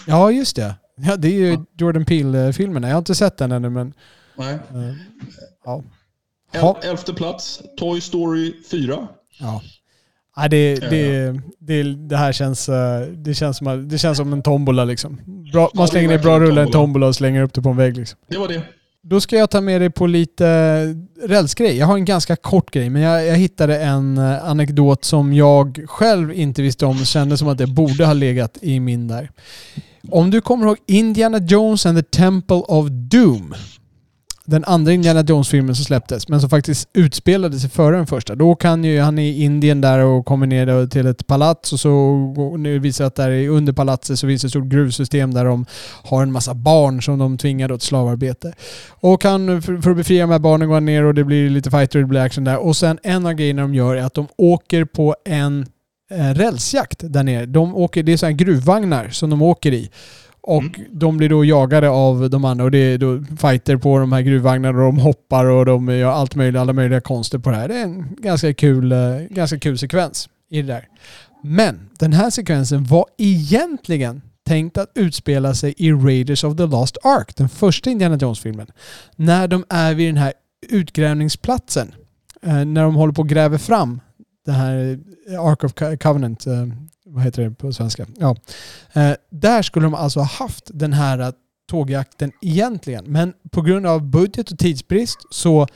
Ja, 0.06 0.30
just 0.30 0.56
det. 0.56 0.74
Ja, 0.96 1.16
det 1.16 1.28
är 1.28 1.32
ju 1.32 1.58
Jordan 1.78 2.04
Peele-filmerna. 2.04 2.88
Jag 2.88 2.94
har 2.94 2.98
inte 2.98 3.14
sett 3.14 3.36
den 3.38 3.52
ännu, 3.52 3.70
men... 3.70 3.92
Nej. 4.38 4.54
eh, 4.54 4.94
ja. 5.64 5.82
El, 6.52 6.60
Ja. 6.60 6.80
elfte 6.84 7.14
plats 7.14 7.62
Toy 7.78 8.00
Story 8.00 8.52
4. 8.70 9.08
Ja. 9.40 9.62
Ja, 10.36 10.48
det, 10.48 10.74
det, 10.74 11.40
det, 11.58 11.82
det 11.82 12.16
här 12.16 12.32
känns, 12.32 12.68
eh, 12.68 13.00
det 13.00 13.34
känns, 13.34 13.56
som, 13.56 13.88
det 13.88 13.98
känns 13.98 14.18
som 14.18 14.32
en 14.32 14.42
tombola 14.42 14.84
liksom. 14.84 15.20
Bra, 15.52 15.62
Ja, 15.62 15.70
man 15.74 15.88
slänger 15.88 16.08
ner 16.08 16.18
bra 16.18 16.40
rullar 16.40 16.62
i 16.62 16.66
en 16.66 16.72
tombola. 16.72 16.72
tombola 16.72 17.06
och 17.06 17.14
slänger 17.16 17.42
upp 17.42 17.52
det 17.54 17.62
på 17.62 17.68
en 17.68 17.76
vägg 17.76 17.96
liksom. 17.96 18.18
Det 18.28 18.38
var 18.38 18.48
det. 18.48 18.62
Då 19.08 19.20
ska 19.20 19.36
jag 19.36 19.50
ta 19.50 19.60
med 19.60 19.80
dig 19.80 19.90
på 19.90 20.06
lite 20.06 20.46
rälsgrej. 21.22 21.76
Jag 21.76 21.86
har 21.86 21.96
en 21.96 22.04
ganska 22.04 22.36
kort 22.36 22.70
grej, 22.70 22.90
men 22.90 23.02
jag, 23.02 23.26
jag 23.26 23.36
hittade 23.36 23.78
en 23.78 24.18
eh, 24.18 24.44
anekdot 24.44 25.04
som 25.04 25.32
jag 25.32 25.84
själv 25.86 26.32
inte 26.32 26.62
visste 26.62 26.86
om 26.86 27.00
och 27.00 27.06
kände 27.06 27.36
som 27.36 27.48
att 27.48 27.58
det 27.58 27.66
borde 27.66 28.06
ha 28.06 28.12
legat 28.12 28.58
i 28.62 28.80
min 28.80 29.08
där. 29.08 29.30
Om 30.10 30.30
du 30.30 30.40
kommer 30.40 30.66
ihåg 30.66 30.76
Indiana 30.86 31.38
Jones 31.38 31.86
and 31.86 31.98
the 31.98 32.02
Temple 32.02 32.56
of 32.56 32.86
Doom. 32.90 33.54
Den 34.48 34.64
andra 34.64 34.92
Indiana 34.92 35.22
Jones-filmen 35.22 35.74
som 35.74 35.84
släpptes, 35.84 36.28
men 36.28 36.40
som 36.40 36.50
faktiskt 36.50 36.88
utspelade 36.92 37.58
sig 37.58 37.70
före 37.70 37.96
den 37.96 38.06
första. 38.06 38.34
Då 38.34 38.54
kan 38.54 38.84
ju 38.84 39.00
han 39.00 39.18
i 39.18 39.42
Indien 39.42 39.80
där 39.80 39.98
och 39.98 40.26
kommer 40.26 40.46
ner 40.46 40.86
till 40.86 41.06
ett 41.06 41.26
palats 41.26 41.72
och 41.72 41.80
så 41.80 41.90
nu 42.58 42.78
visar 42.78 43.04
det 43.04 43.06
att 43.06 43.14
där 43.14 43.48
under 43.48 43.72
palatset 43.72 44.18
så 44.18 44.26
finns 44.26 44.42
det 44.42 44.46
ett 44.46 44.50
stort 44.50 44.64
gruvsystem 44.64 45.34
där 45.34 45.44
de 45.44 45.66
har 46.04 46.22
en 46.22 46.32
massa 46.32 46.54
barn 46.54 47.02
som 47.02 47.18
de 47.18 47.38
tvingar 47.38 47.72
åt 47.72 47.82
slavarbete. 47.82 48.54
Och 48.88 49.24
han, 49.24 49.62
för, 49.62 49.90
att 49.90 49.96
befria 49.96 50.22
de 50.22 50.32
här 50.32 50.38
barnen 50.38 50.68
går 50.68 50.74
han 50.74 50.84
ner 50.84 51.04
och 51.04 51.14
det 51.14 51.24
blir 51.24 51.50
lite 51.50 51.70
fighter 51.70 51.98
och 51.98 52.02
det 52.02 52.08
blir 52.08 52.20
action 52.20 52.44
där. 52.44 52.58
Och 52.58 52.76
sen 52.76 52.98
en 53.02 53.26
av 53.26 53.32
grejerna 53.32 53.62
de 53.62 53.74
gör 53.74 53.96
är 53.96 54.02
att 54.02 54.14
de 54.14 54.26
åker 54.36 54.84
på 54.84 55.16
en 55.24 55.66
eh, 56.10 56.34
rälsjakt 56.34 56.98
där 57.02 57.22
nere. 57.22 57.46
De 57.46 57.74
åker, 57.74 58.02
det 58.02 58.12
är 58.12 58.16
sådana 58.16 58.36
gruvvagnar 58.36 59.08
som 59.08 59.30
de 59.30 59.42
åker 59.42 59.72
i. 59.72 59.90
Och 60.46 60.80
de 60.92 61.16
blir 61.16 61.28
då 61.28 61.44
jagade 61.44 61.88
av 61.88 62.30
de 62.30 62.44
andra 62.44 62.64
och 62.64 62.70
det 62.70 62.78
är 62.78 62.98
då 62.98 63.24
fighter 63.36 63.76
på 63.76 63.98
de 63.98 64.12
här 64.12 64.20
gruvvagnarna 64.20 64.78
och 64.78 64.84
de 64.84 64.98
hoppar 64.98 65.44
och 65.44 65.66
de 65.66 65.88
gör 65.88 66.10
allt 66.12 66.34
möjligt, 66.34 66.60
alla 66.60 66.72
möjliga 66.72 67.00
konster 67.00 67.38
på 67.38 67.50
det 67.50 67.56
här. 67.56 67.68
Det 67.68 67.74
är 67.74 67.82
en 67.82 68.16
ganska 68.20 68.54
kul, 68.54 68.92
eh, 68.92 68.98
ganska 69.30 69.58
kul 69.58 69.78
sekvens 69.78 70.28
i 70.50 70.62
det 70.62 70.68
där. 70.72 70.88
Men 71.42 71.88
den 71.98 72.12
här 72.12 72.30
sekvensen 72.30 72.84
var 72.84 73.06
egentligen 73.18 74.22
tänkt 74.46 74.78
att 74.78 74.90
utspela 74.94 75.54
sig 75.54 75.74
i 75.76 75.92
Raiders 75.92 76.44
of 76.44 76.56
the 76.56 76.66
Lost 76.66 76.96
Ark, 77.04 77.36
den 77.36 77.48
första 77.48 77.90
Indiana 77.90 78.16
Jones-filmen. 78.16 78.66
När 79.16 79.48
de 79.48 79.64
är 79.68 79.94
vid 79.94 80.08
den 80.08 80.16
här 80.16 80.32
utgrävningsplatsen. 80.68 81.94
Eh, 82.42 82.64
när 82.64 82.82
de 82.82 82.94
håller 82.94 83.12
på 83.12 83.22
och 83.22 83.28
gräver 83.28 83.58
fram 83.58 84.00
det 84.46 84.52
här 84.52 84.98
eh, 85.30 85.40
Ark 85.44 85.64
of 85.64 85.72
Co- 85.74 85.96
Covenant. 85.96 86.44
Vad 87.06 87.22
heter 87.24 87.42
det 87.42 87.50
på 87.50 87.72
svenska? 87.72 88.06
Ja. 88.18 88.36
Eh, 88.92 89.12
där 89.30 89.62
skulle 89.62 89.86
de 89.86 89.94
alltså 89.94 90.20
ha 90.20 90.26
haft 90.26 90.70
den 90.74 90.92
här 90.92 91.18
eh, 91.18 91.30
tågjakten 91.70 92.32
egentligen. 92.42 93.04
Men 93.04 93.32
på 93.50 93.62
grund 93.62 93.86
av 93.86 94.02
budget 94.10 94.50
och 94.50 94.58
tidsbrist 94.58 95.18
så 95.30 95.66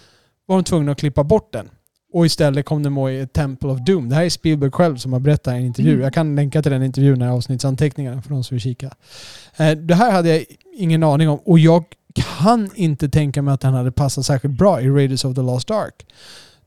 var 0.47 0.57
de 0.57 0.65
tvungna 0.65 0.93
att 0.93 0.99
klippa 0.99 1.25
bort 1.25 1.53
den. 1.53 1.69
Och 2.13 2.27
istället 2.27 2.67
kom 2.67 2.83
det 2.83 2.91
med 2.91 3.23
i 3.23 3.27
Temple 3.27 3.69
of 3.71 3.79
Doom. 3.87 4.09
Det 4.09 4.15
här 4.15 4.25
är 4.25 4.29
Spielberg 4.31 4.71
själv 4.71 4.97
som 4.97 5.13
har 5.13 5.21
berättat 5.21 5.55
i 5.55 5.57
en 5.57 5.65
intervju. 5.65 6.01
Jag 6.03 6.15
kan 6.15 6.37
länka 6.37 6.63
till 6.63 6.73
den 6.73 6.83
intervjun 6.83 7.23
i 7.23 7.27
avsnittsanteckningarna 7.27 8.23
för 8.23 8.31
de 8.31 8.45
som 8.45 8.55
vill 8.55 8.63
kika. 8.63 8.95
Eh, 9.57 9.71
Det 9.71 9.95
här 9.95 10.13
hade 10.13 10.29
jag 10.29 10.45
ingen 10.77 11.03
aning 11.03 11.29
om 11.29 11.39
och 11.39 11.59
jag 11.59 11.85
kan 12.15 12.71
inte 12.75 13.09
tänka 13.09 13.43
mig 13.43 13.55
att 13.55 13.61
den 13.61 13.75
hade 13.75 13.93
passat 13.93 14.27
särskilt 14.27 14.55
bra 14.55 14.81
i 14.81 14.89
Raiders 14.89 15.25
of 15.25 15.35
the 15.35 15.43
Lost 15.43 15.71
Ark. 15.71 16.07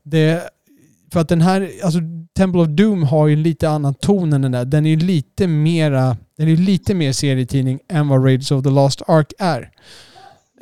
Det, 0.02 0.42
för 1.14 1.20
att 1.20 1.28
den 1.28 1.40
här, 1.40 1.70
alltså 1.84 1.98
Temple 2.36 2.60
of 2.60 2.68
Doom 2.68 3.02
har 3.02 3.26
ju 3.26 3.32
en 3.34 3.42
lite 3.42 3.68
annan 3.68 3.94
ton 3.94 4.32
än 4.32 4.42
den 4.42 4.52
där. 4.52 4.64
Den 4.64 4.86
är 4.86 4.90
ju 4.90 4.96
lite 4.96 5.46
mera, 5.46 6.16
den 6.38 6.48
är 6.48 6.56
lite 6.56 6.94
mer 6.94 7.12
serietidning 7.12 7.80
än 7.88 8.08
vad 8.08 8.24
Raiders 8.24 8.50
of 8.52 8.62
the 8.64 8.70
Lost 8.70 9.02
Ark 9.08 9.32
är. 9.38 9.70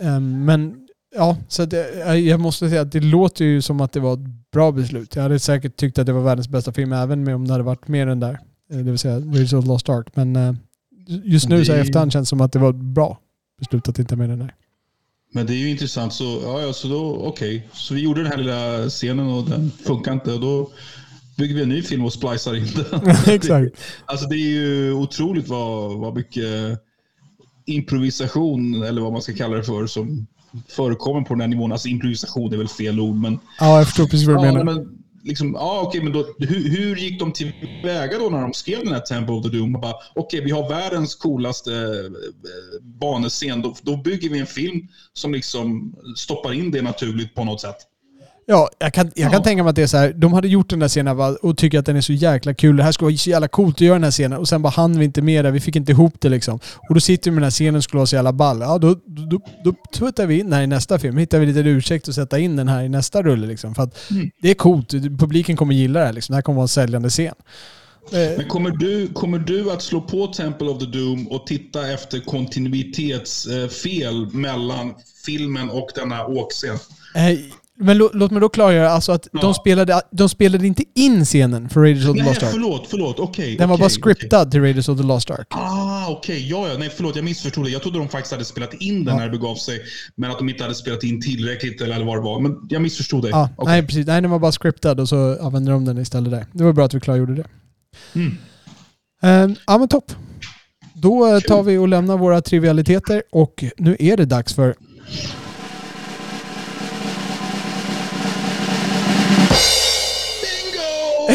Ehm, 0.00 0.44
men 0.44 0.74
ja, 1.16 1.36
så 1.48 1.64
det- 1.64 2.16
jag 2.18 2.40
måste 2.40 2.68
säga 2.68 2.80
att 2.80 2.92
det 2.92 3.00
låter 3.00 3.44
ju 3.44 3.62
som 3.62 3.80
att 3.80 3.92
det 3.92 4.00
var 4.00 4.12
ett 4.14 4.50
bra 4.53 4.72
beslut. 4.72 5.16
Jag 5.16 5.22
hade 5.22 5.38
säkert 5.38 5.76
tyckt 5.76 5.98
att 5.98 6.07
det 6.07 6.12
var 6.12 6.22
världens 6.22 6.48
bästa 6.48 6.72
film 6.72 6.92
även 6.92 7.24
med 7.24 7.34
om 7.34 7.46
det 7.46 7.53
hade 7.55 7.64
varit 7.64 7.88
mer 7.88 8.07
än 8.07 8.20
där. 8.20 8.38
Eh, 8.72 8.76
Det 8.76 8.82
vill 8.82 8.98
säga 8.98 9.14
Raiders 9.18 9.53
of 9.53 9.64
the 9.64 9.68
Lost 9.68 9.88
Ark. 9.88 10.07
Men 10.14 10.36
eh, 10.36 10.55
just 11.24 11.48
nu 11.48 11.59
Det 11.59 11.64
så 11.64 11.72
i 11.74 11.80
efterhand 11.80 12.12
känns 12.12 12.28
det 12.28 12.30
som 12.30 12.40
att 12.40 12.53
det 12.53 12.59
var 12.59 12.70
ett 12.70 12.76
bra 12.76 13.18
beslut 13.59 13.88
att 13.88 13.98
inte 13.98 14.16
med 14.16 14.28
den 14.28 14.38
där. 14.38 14.55
Men 15.33 15.47
det 15.47 15.53
är 15.53 15.57
ju 15.57 15.70
intressant. 15.70 16.12
Så, 16.12 16.41
ja, 16.45 16.61
ja, 16.61 16.72
så 16.72 16.89
då, 16.89 17.16
okej. 17.26 17.68
Så 17.72 17.95
vi 17.95 18.01
gjorde 18.01 18.22
den 18.22 18.33
här 18.33 18.39
lilla 18.39 18.89
scenen 18.89 19.26
och 19.26 19.45
den 19.45 19.70
funkar 19.85 20.12
inte. 20.12 20.33
Och 20.33 20.41
då 20.41 20.70
bygger 21.37 21.55
vi 21.55 21.62
en 21.62 21.68
ny 21.68 21.83
film 21.83 22.05
och 22.05 22.12
splicar 22.12 22.57
in 22.57 22.66
den. 22.91 23.16
Exakt. 23.35 23.76
Alltså 24.07 24.26
det 24.26 24.35
är 24.37 24.49
ju 24.51 24.93
otroligt 24.93 25.49
vad, 25.49 25.99
vad 25.99 26.14
mycket 26.16 26.78
improvisation, 27.66 28.83
eller 28.83 29.03
vad 29.03 29.12
man 29.12 29.22
ska 29.22 29.35
kalla 29.35 29.57
det 29.57 29.64
för, 29.64 29.87
som 29.87 30.26
förekommer 30.68 31.20
på 31.20 31.35
den 31.35 31.41
här 31.41 31.49
nivån. 31.49 31.72
Alltså 31.72 31.89
improvisation 31.89 32.53
är 32.53 32.57
väl 32.57 32.68
fel 32.68 33.01
ord, 33.01 33.16
men... 33.16 33.39
Ja, 33.61 33.78
jag 33.78 33.87
förstår 33.87 34.07
precis 34.07 34.26
vad 34.28 34.37
du 34.43 34.47
Ja, 34.47 34.53
menar. 34.53 34.64
men 34.64 35.01
liksom, 35.25 35.57
ah, 35.57 35.81
okej, 35.81 36.03
men 36.03 36.12
då, 36.12 36.35
hur, 36.39 36.68
hur 36.68 36.97
gick 36.97 37.18
de 37.18 37.33
tillväga 37.33 38.18
då 38.18 38.29
när 38.29 38.41
de 38.41 38.53
skrev 38.53 38.85
den 38.85 38.93
här 38.93 39.01
Temple 39.01 39.35
of 39.35 39.43
the 39.43 39.49
Doom? 39.49 39.77
Okej, 39.77 39.93
Okej, 40.14 40.41
vi 40.41 40.51
har 40.51 40.68
världens 40.68 41.14
coolaste 41.14 41.73
eh, 41.73 42.83
banescen. 42.83 43.62
Då, 43.62 43.75
då 43.83 43.97
bygger 43.97 44.29
vi 44.29 44.39
en 44.39 44.47
film 44.47 44.89
som 45.12 45.33
liksom 45.35 45.95
stoppar 46.16 46.53
in 46.53 46.70
det 46.70 46.83
naturligt 46.83 47.35
på 47.35 47.45
något 47.45 47.61
sätt. 47.61 47.77
Ja, 48.53 48.68
jag 48.78 48.94
kan, 48.94 49.11
jag 49.14 49.30
kan 49.30 49.40
Ja. 49.40 49.44
tänka 49.44 49.62
mig 49.62 49.70
att 49.70 49.76
det 49.76 49.82
är 49.82 49.86
så 49.86 49.96
här. 49.96 50.12
De 50.12 50.32
hade 50.32 50.48
gjort 50.48 50.70
den 50.70 50.78
där 50.78 50.88
scenen 50.88 51.16
va, 51.16 51.36
och 51.42 51.57
tycker 51.59 51.78
att 51.78 51.86
den 51.86 51.96
är 51.96 52.00
så 52.00 52.12
jäkla 52.12 52.55
kul. 52.55 52.76
Det 52.76 52.82
här 52.82 52.92
skulle 52.92 53.07
vara 53.07 53.16
så 53.16 53.30
jävla 53.30 53.48
coolt 53.48 53.76
att 53.76 53.80
göra 53.80 53.94
den 53.94 54.05
här 54.05 54.11
scenen. 54.11 54.38
Och 54.38 54.48
sen 54.48 54.62
bara 54.62 54.68
hann 54.70 54.98
vi 54.98 55.05
inte 55.05 55.22
med 55.22 55.44
det. 55.44 55.50
Vi 55.50 55.61
fick 55.61 55.76
inte 55.76 55.92
ihop 55.92 56.14
det 56.18 56.28
liksom. 56.28 56.61
Och 56.88 56.94
då 56.94 57.00
sitter 57.00 57.30
vi 57.30 57.34
med 57.34 57.42
den 57.42 57.44
här 57.44 57.50
scenen 57.50 57.76
och 57.76 57.84
skulle 57.84 57.98
vara 57.98 58.07
så 58.07 58.16
jävla 58.16 58.32
ball. 58.32 58.61
Ja, 58.61 58.78
då, 58.78 58.94
då, 59.07 59.22
då, 59.30 59.40
då 59.64 59.74
tuttar 59.98 60.26
vi 60.26 60.38
in 60.38 60.44
den 60.46 60.53
här 60.53 60.62
i 60.62 60.66
nästa 60.66 60.98
film. 60.98 61.16
Hittar 61.16 61.38
vi 61.38 61.46
lite 61.46 61.61
ursäkt 61.61 62.09
att 62.09 62.14
sätta 62.14 62.38
in 62.38 62.57
den 62.57 62.68
här 62.68 62.82
i 62.82 62.88
nästa 62.88 63.22
rulle 63.22 63.46
liksom. 63.46 63.74
För 63.74 63.82
att 63.82 63.98
det 64.42 64.50
är 64.50 64.55
coolt. 64.55 64.90
Publiken 65.18 65.57
kommer 65.57 65.74
gilla 65.74 66.00
det 66.00 66.07
här 66.07 66.12
liksom. 66.12 66.32
Det 66.32 66.36
här 66.36 66.42
kommer 66.42 66.57
vara 66.57 66.64
en 66.64 66.68
säljande 66.68 67.11
scen. 67.11 67.34
Eh, 68.12 68.18
Men 68.38 68.48
kommer 68.48 68.70
du, 68.70 69.09
kommer 69.09 69.38
du 69.38 69.70
att 69.70 69.82
slå 69.82 70.00
på 70.00 70.26
Temple 70.26 70.66
of 70.68 70.78
the 70.78 70.86
Doom 70.86 71.28
och 71.28 71.46
titta 71.46 71.92
efter 71.92 72.20
kontinuitetsfel 72.20 74.26
mellan 74.32 74.94
filmen 75.26 75.70
och 75.70 75.88
denna 75.94 76.26
åkscen. 76.26 76.78
Men 77.83 77.99
lå, 77.99 78.11
låt 78.14 78.30
mig 78.30 78.41
då 78.41 78.49
klargöra 78.49 78.91
alltså 78.91 79.12
att 79.12 79.28
Ja. 79.33 79.41
de, 79.41 79.55
spelade, 79.55 80.03
de 80.11 80.28
spelade 80.28 80.66
inte 80.66 80.85
in 80.95 81.24
scenen 81.24 81.68
för 81.68 81.80
Raiders 81.80 82.07
of 82.07 82.16
the 82.16 82.22
Nej, 82.22 82.28
Lost 82.28 82.43
Ark. 82.43 82.51
förlåt, 82.53 82.87
förlåt. 82.91 83.18
Okej. 83.18 83.57
Den 83.57 83.68
var 83.68 83.76
okej, 83.76 83.83
bara 83.83 84.14
scriptad 84.14 84.51
till 84.51 84.61
Raiders 84.61 84.89
of 84.89 84.99
the 84.99 85.05
Lost 85.05 85.30
Ark. 85.30 85.47
Ah, 85.51 86.09
okej. 86.09 86.49
Ja, 86.51 86.68
ja. 86.68 86.78
Nej, 86.78 86.91
förlåt. 86.97 87.16
Jag 87.16 87.24
missförstod 87.24 87.64
det. 87.64 87.70
Jag 87.70 87.83
trodde 87.83 87.99
de 87.99 88.09
faktiskt 88.09 88.33
hade 88.33 88.45
spelat 88.45 88.74
in 88.74 89.05
den 89.05 89.16
när 89.16 89.24
det 89.24 89.30
begav 89.30 89.55
sig. 89.55 89.80
Men 90.16 90.30
att 90.30 90.39
de 90.39 90.49
inte 90.49 90.62
hade 90.62 90.74
spelat 90.74 91.03
in 91.05 91.20
tillräckligt 91.22 91.80
eller 91.80 92.05
vad 92.05 92.16
det 92.16 92.20
var. 92.22 92.41
Men 92.41 92.57
jag 92.68 92.83
missförstod 92.83 93.22
dig. 93.22 93.30
Ja, 93.30 93.49
Okej. 93.57 93.72
Nej, 93.72 93.83
precis. 93.87 94.07
Nej, 94.07 94.20
den 94.22 94.30
var 94.30 94.39
bara 94.39 94.53
scriptad 94.53 95.01
och 95.01 95.09
så 95.09 95.39
använde 95.43 95.72
de 95.72 95.85
den 95.85 95.99
istället 95.99 96.30
där. 96.33 96.47
Det 96.53 96.64
var 96.64 96.72
bra 96.72 96.85
att 96.85 96.95
vi 96.95 97.01
klargjorde 97.01 97.35
det. 97.35 97.45
Mm. 98.14 98.39
Eh, 99.22 99.57
ja, 99.66 99.78
men 99.78 99.89
topp. 99.89 100.12
Då 100.95 101.35
eh, 101.35 101.41
tar 101.41 101.62
vi 101.62 101.76
och 101.78 101.89
lämnar 101.89 102.16
våra 102.16 102.41
trivialiteter 102.43 103.22
och 103.33 103.64
nu 103.76 103.97
är 103.99 104.16
det 104.16 104.24
dags 104.24 104.55
för... 104.55 104.74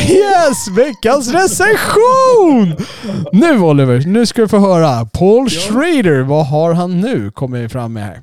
Yes! 0.10 0.68
Veckans 0.68 1.34
recension! 1.34 2.86
Nu 3.34 3.60
Oliver, 3.60 4.04
nu 4.08 4.26
ska 4.26 4.42
du 4.42 4.48
få 4.48 4.60
höra. 4.60 5.06
Paul 5.06 5.50
Schrader, 5.50 6.22
vad 6.22 6.48
har 6.48 6.74
han 6.74 7.02
nu 7.02 7.32
kommit 7.32 7.72
fram 7.72 7.94
med 7.94 8.04
här? 8.04 8.22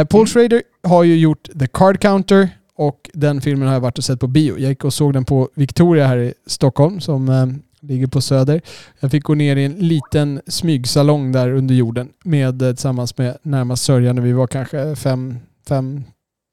Eh, 0.00 0.06
Paul 0.06 0.26
Schrader 0.26 0.62
har 0.82 1.02
ju 1.04 1.16
gjort 1.16 1.48
The 1.60 1.66
Card 1.66 2.00
Counter 2.00 2.48
och 2.76 3.10
den 3.12 3.40
filmen 3.40 3.68
har 3.68 3.74
jag 3.74 3.80
varit 3.80 3.98
och 3.98 4.04
sett 4.04 4.20
på 4.20 4.26
bio. 4.26 4.58
Jag 4.58 4.68
gick 4.68 4.84
och 4.84 4.94
såg 4.94 5.12
den 5.12 5.24
på 5.24 5.48
Victoria 5.54 6.06
här 6.06 6.16
i 6.16 6.34
Stockholm 6.46 7.00
som 7.00 7.28
eh, 7.28 7.46
ligger 7.80 8.06
på 8.06 8.20
Söder. 8.20 8.60
Jag 9.00 9.10
fick 9.10 9.24
gå 9.24 9.34
ner 9.34 9.56
i 9.56 9.64
en 9.64 9.72
liten 9.72 10.40
smygsalong 10.46 11.32
där 11.32 11.50
under 11.52 11.74
jorden 11.74 12.08
med, 12.24 12.62
eh, 12.62 12.68
tillsammans 12.68 13.18
med 13.18 13.38
närmast 13.42 13.84
sörjande. 13.84 14.22
Vi 14.22 14.32
var 14.32 14.46
kanske 14.46 14.96
fem, 14.96 15.38
fem, 15.68 16.04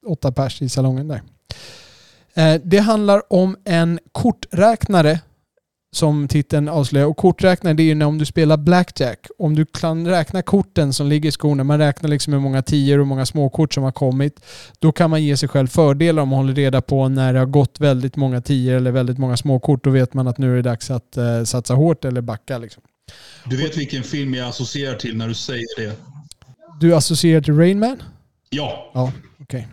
åtta 0.07 0.31
pers 0.31 0.61
i 0.61 0.69
salongen 0.69 1.07
där. 1.07 1.21
Eh, 2.39 2.61
Det 2.63 2.77
handlar 2.79 3.33
om 3.33 3.57
en 3.65 3.99
korträknare 4.11 5.19
som 5.95 6.27
titeln 6.27 6.69
avslöjar. 6.69 7.07
Och 7.07 7.17
korträknare 7.17 7.73
det 7.73 7.83
är 7.83 7.85
ju 7.85 7.95
när 7.95 8.05
om 8.05 8.17
du 8.17 8.25
spelar 8.25 8.57
blackjack. 8.57 9.27
Om 9.37 9.55
du 9.55 9.65
kan 9.65 10.07
räkna 10.07 10.41
korten 10.41 10.93
som 10.93 11.07
ligger 11.07 11.29
i 11.29 11.31
skorna, 11.31 11.63
man 11.63 11.77
räknar 11.79 12.09
liksom 12.09 12.33
hur 12.33 12.39
många 12.39 12.61
tior 12.61 12.97
och 12.97 13.05
hur 13.05 13.09
många 13.09 13.25
småkort 13.25 13.73
som 13.73 13.83
har 13.83 13.91
kommit. 13.91 14.45
Då 14.79 14.91
kan 14.91 15.09
man 15.09 15.23
ge 15.23 15.37
sig 15.37 15.49
själv 15.49 15.67
fördelar 15.67 16.21
om 16.23 16.29
man 16.29 16.39
håller 16.39 16.53
reda 16.55 16.81
på 16.81 17.09
när 17.09 17.33
det 17.33 17.39
har 17.39 17.45
gått 17.45 17.79
väldigt 17.79 18.15
många 18.15 18.41
tior 18.41 18.75
eller 18.75 18.91
väldigt 18.91 19.17
många 19.17 19.37
småkort. 19.37 19.83
Då 19.83 19.89
vet 19.89 20.13
man 20.13 20.27
att 20.27 20.37
nu 20.37 20.51
är 20.51 20.55
det 20.55 20.61
dags 20.61 20.91
att 20.91 21.17
eh, 21.17 21.43
satsa 21.43 21.73
hårt 21.73 22.05
eller 22.05 22.21
backa. 22.21 22.57
Liksom. 22.57 22.83
Du 23.45 23.57
vet 23.57 23.77
vilken 23.77 24.03
film 24.03 24.33
jag 24.33 24.47
associerar 24.47 24.95
till 24.95 25.17
när 25.17 25.27
du 25.27 25.33
säger 25.33 25.67
det? 25.77 25.95
Du 26.79 26.95
associerar 26.95 27.41
till 27.41 27.57
Rain 27.57 27.79
Man? 27.79 28.03
Ja. 28.49 28.91
Ja, 28.93 29.11
okej. 29.41 29.67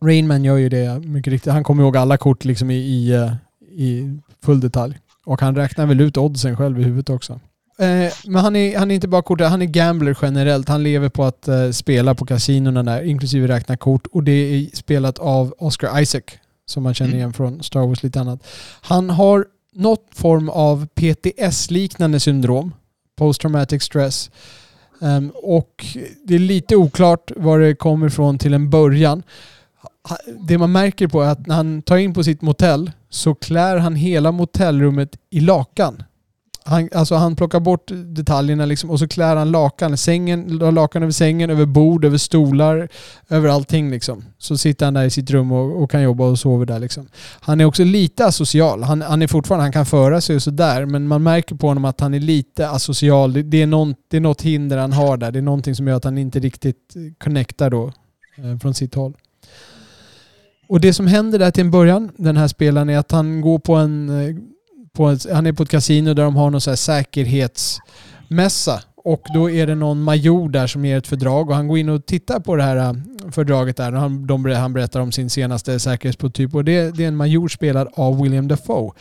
Rain 0.00 0.26
Man 0.26 0.44
gör 0.44 0.56
ju 0.56 0.68
det 0.68 1.00
mycket 1.04 1.30
riktigt. 1.30 1.52
Han 1.52 1.64
kommer 1.64 1.82
ihåg 1.82 1.96
alla 1.96 2.16
kort 2.16 2.44
liksom 2.44 2.70
i, 2.70 2.74
i, 2.74 3.12
eh, 3.12 3.32
i 3.70 4.18
full 4.44 4.60
detalj. 4.60 4.98
Och 5.24 5.40
han 5.40 5.56
räknar 5.56 5.86
väl 5.86 6.00
ut 6.00 6.16
oddsen 6.16 6.56
själv 6.56 6.80
i 6.80 6.84
huvudet 6.84 7.10
också. 7.10 7.40
Eh, 7.78 8.12
men 8.24 8.36
han 8.36 8.56
är, 8.56 8.78
han 8.78 8.90
är 8.90 8.94
inte 8.94 9.08
bara 9.08 9.22
kort, 9.22 9.40
han 9.40 9.62
är 9.62 9.66
gambler 9.66 10.18
generellt. 10.22 10.68
Han 10.68 10.82
lever 10.82 11.08
på 11.08 11.24
att 11.24 11.48
eh, 11.48 11.70
spela 11.70 12.14
på 12.14 12.26
kasinorna 12.26 12.82
där, 12.82 13.02
inklusive 13.02 13.48
räkna 13.48 13.76
kort. 13.76 14.06
Och 14.06 14.22
det 14.22 14.32
är 14.32 14.76
spelat 14.76 15.18
av 15.18 15.54
Oscar 15.58 16.00
Isaac, 16.00 16.22
som 16.66 16.82
man 16.82 16.94
känner 16.94 17.14
igen 17.14 17.32
från 17.32 17.62
Star 17.62 17.86
Wars 17.86 18.02
lite 18.02 18.20
annat. 18.20 18.46
Han 18.80 19.10
har 19.10 19.46
något 19.74 20.06
form 20.14 20.48
av 20.48 20.86
PTS-liknande 20.86 22.20
syndrom, 22.20 22.74
Post 23.16 23.40
Traumatic 23.40 23.82
Stress. 23.82 24.30
Ehm, 25.02 25.32
och 25.34 25.86
det 26.24 26.34
är 26.34 26.38
lite 26.38 26.76
oklart 26.76 27.30
var 27.36 27.58
det 27.58 27.74
kommer 27.74 28.06
ifrån 28.06 28.38
till 28.38 28.54
en 28.54 28.70
början. 28.70 29.22
Det 30.48 30.58
man 30.58 30.72
märker 30.72 31.08
på 31.08 31.22
är 31.22 31.28
att 31.28 31.46
när 31.46 31.54
han 31.54 31.82
tar 31.82 31.96
in 31.96 32.14
på 32.14 32.24
sitt 32.24 32.42
motell 32.42 32.90
så 33.10 33.34
klär 33.34 33.76
han 33.76 33.94
hela 33.94 34.32
motellrummet 34.32 35.16
i 35.30 35.40
lakan. 35.40 36.02
Han, 36.68 36.88
alltså 36.94 37.14
han 37.14 37.36
plockar 37.36 37.60
bort 37.60 37.90
detaljerna 38.04 38.66
liksom, 38.66 38.90
och 38.90 38.98
så 38.98 39.08
klär 39.08 39.36
han 39.36 39.50
lakan. 39.50 39.96
Sängen, 39.96 40.58
lakan 40.58 41.02
över 41.02 41.12
sängen, 41.12 41.50
över 41.50 41.66
bord, 41.66 42.04
över 42.04 42.18
stolar, 42.18 42.88
över 43.28 43.48
allting. 43.48 43.90
Liksom. 43.90 44.24
Så 44.38 44.58
sitter 44.58 44.84
han 44.84 44.94
där 44.94 45.04
i 45.04 45.10
sitt 45.10 45.30
rum 45.30 45.52
och, 45.52 45.82
och 45.82 45.90
kan 45.90 46.02
jobba 46.02 46.24
och 46.24 46.38
sover 46.38 46.66
där. 46.66 46.78
Liksom. 46.78 47.08
Han 47.40 47.60
är 47.60 47.64
också 47.64 47.84
lite 47.84 48.26
asocial. 48.26 48.82
Han, 48.82 49.02
han 49.02 49.22
är 49.22 49.26
fortfarande, 49.26 49.64
han 49.64 49.72
kan 49.72 49.86
föra 49.86 50.20
sig 50.20 50.36
och 50.36 50.42
sådär, 50.42 50.86
men 50.86 51.08
man 51.08 51.22
märker 51.22 51.54
på 51.54 51.66
honom 51.66 51.84
att 51.84 52.00
han 52.00 52.14
är 52.14 52.20
lite 52.20 52.68
asocial. 52.68 53.32
Det, 53.32 53.42
det, 53.42 53.62
är 53.62 53.66
någon, 53.66 53.94
det 54.10 54.16
är 54.16 54.20
något 54.20 54.42
hinder 54.42 54.78
han 54.78 54.92
har 54.92 55.16
där. 55.16 55.32
Det 55.32 55.38
är 55.38 55.42
någonting 55.42 55.74
som 55.74 55.88
gör 55.88 55.96
att 55.96 56.04
han 56.04 56.18
inte 56.18 56.38
riktigt 56.38 56.94
connectar 57.18 57.70
då 57.70 57.92
eh, 58.36 58.58
från 58.58 58.74
sitt 58.74 58.94
håll. 58.94 59.14
Och 60.68 60.80
det 60.80 60.92
som 60.92 61.06
händer 61.06 61.38
där 61.38 61.50
till 61.50 61.64
en 61.64 61.70
början, 61.70 62.10
den 62.16 62.36
här 62.36 62.48
spelaren, 62.48 62.88
är 62.88 62.98
att 62.98 63.12
han 63.12 63.40
går 63.40 63.58
på 63.58 63.74
en, 63.74 64.08
eh, 64.08 64.36
på 64.92 65.08
ett, 65.08 65.26
han 65.32 65.46
är 65.46 65.52
på 65.52 65.62
ett 65.62 65.68
kasino 65.68 66.14
där 66.14 66.24
de 66.24 66.36
har 66.36 66.50
någon 66.50 66.60
så 66.60 66.70
här 66.70 66.76
säkerhetsmässa. 66.76 68.82
Och 68.96 69.22
då 69.34 69.50
är 69.50 69.66
det 69.66 69.74
någon 69.74 70.02
major 70.02 70.48
där 70.48 70.66
som 70.66 70.84
ger 70.84 70.98
ett 70.98 71.06
fördrag 71.06 71.48
och 71.48 71.56
han 71.56 71.68
går 71.68 71.78
in 71.78 71.88
och 71.88 72.06
tittar 72.06 72.40
på 72.40 72.56
det 72.56 72.62
här 72.62 72.76
eh, 72.76 72.92
fördraget 73.30 73.76
där. 73.76 73.92
Han, 73.92 74.26
de, 74.26 74.44
han 74.44 74.72
berättar 74.72 75.00
om 75.00 75.12
sin 75.12 75.30
senaste 75.30 75.80
säkerhetsprototyp 75.80 76.54
och 76.54 76.64
det, 76.64 76.96
det 76.96 77.04
är 77.04 77.08
en 77.08 77.16
major 77.16 77.48
spelad 77.48 77.88
av 77.94 78.22
William 78.22 78.48
Dafoe. 78.48 78.92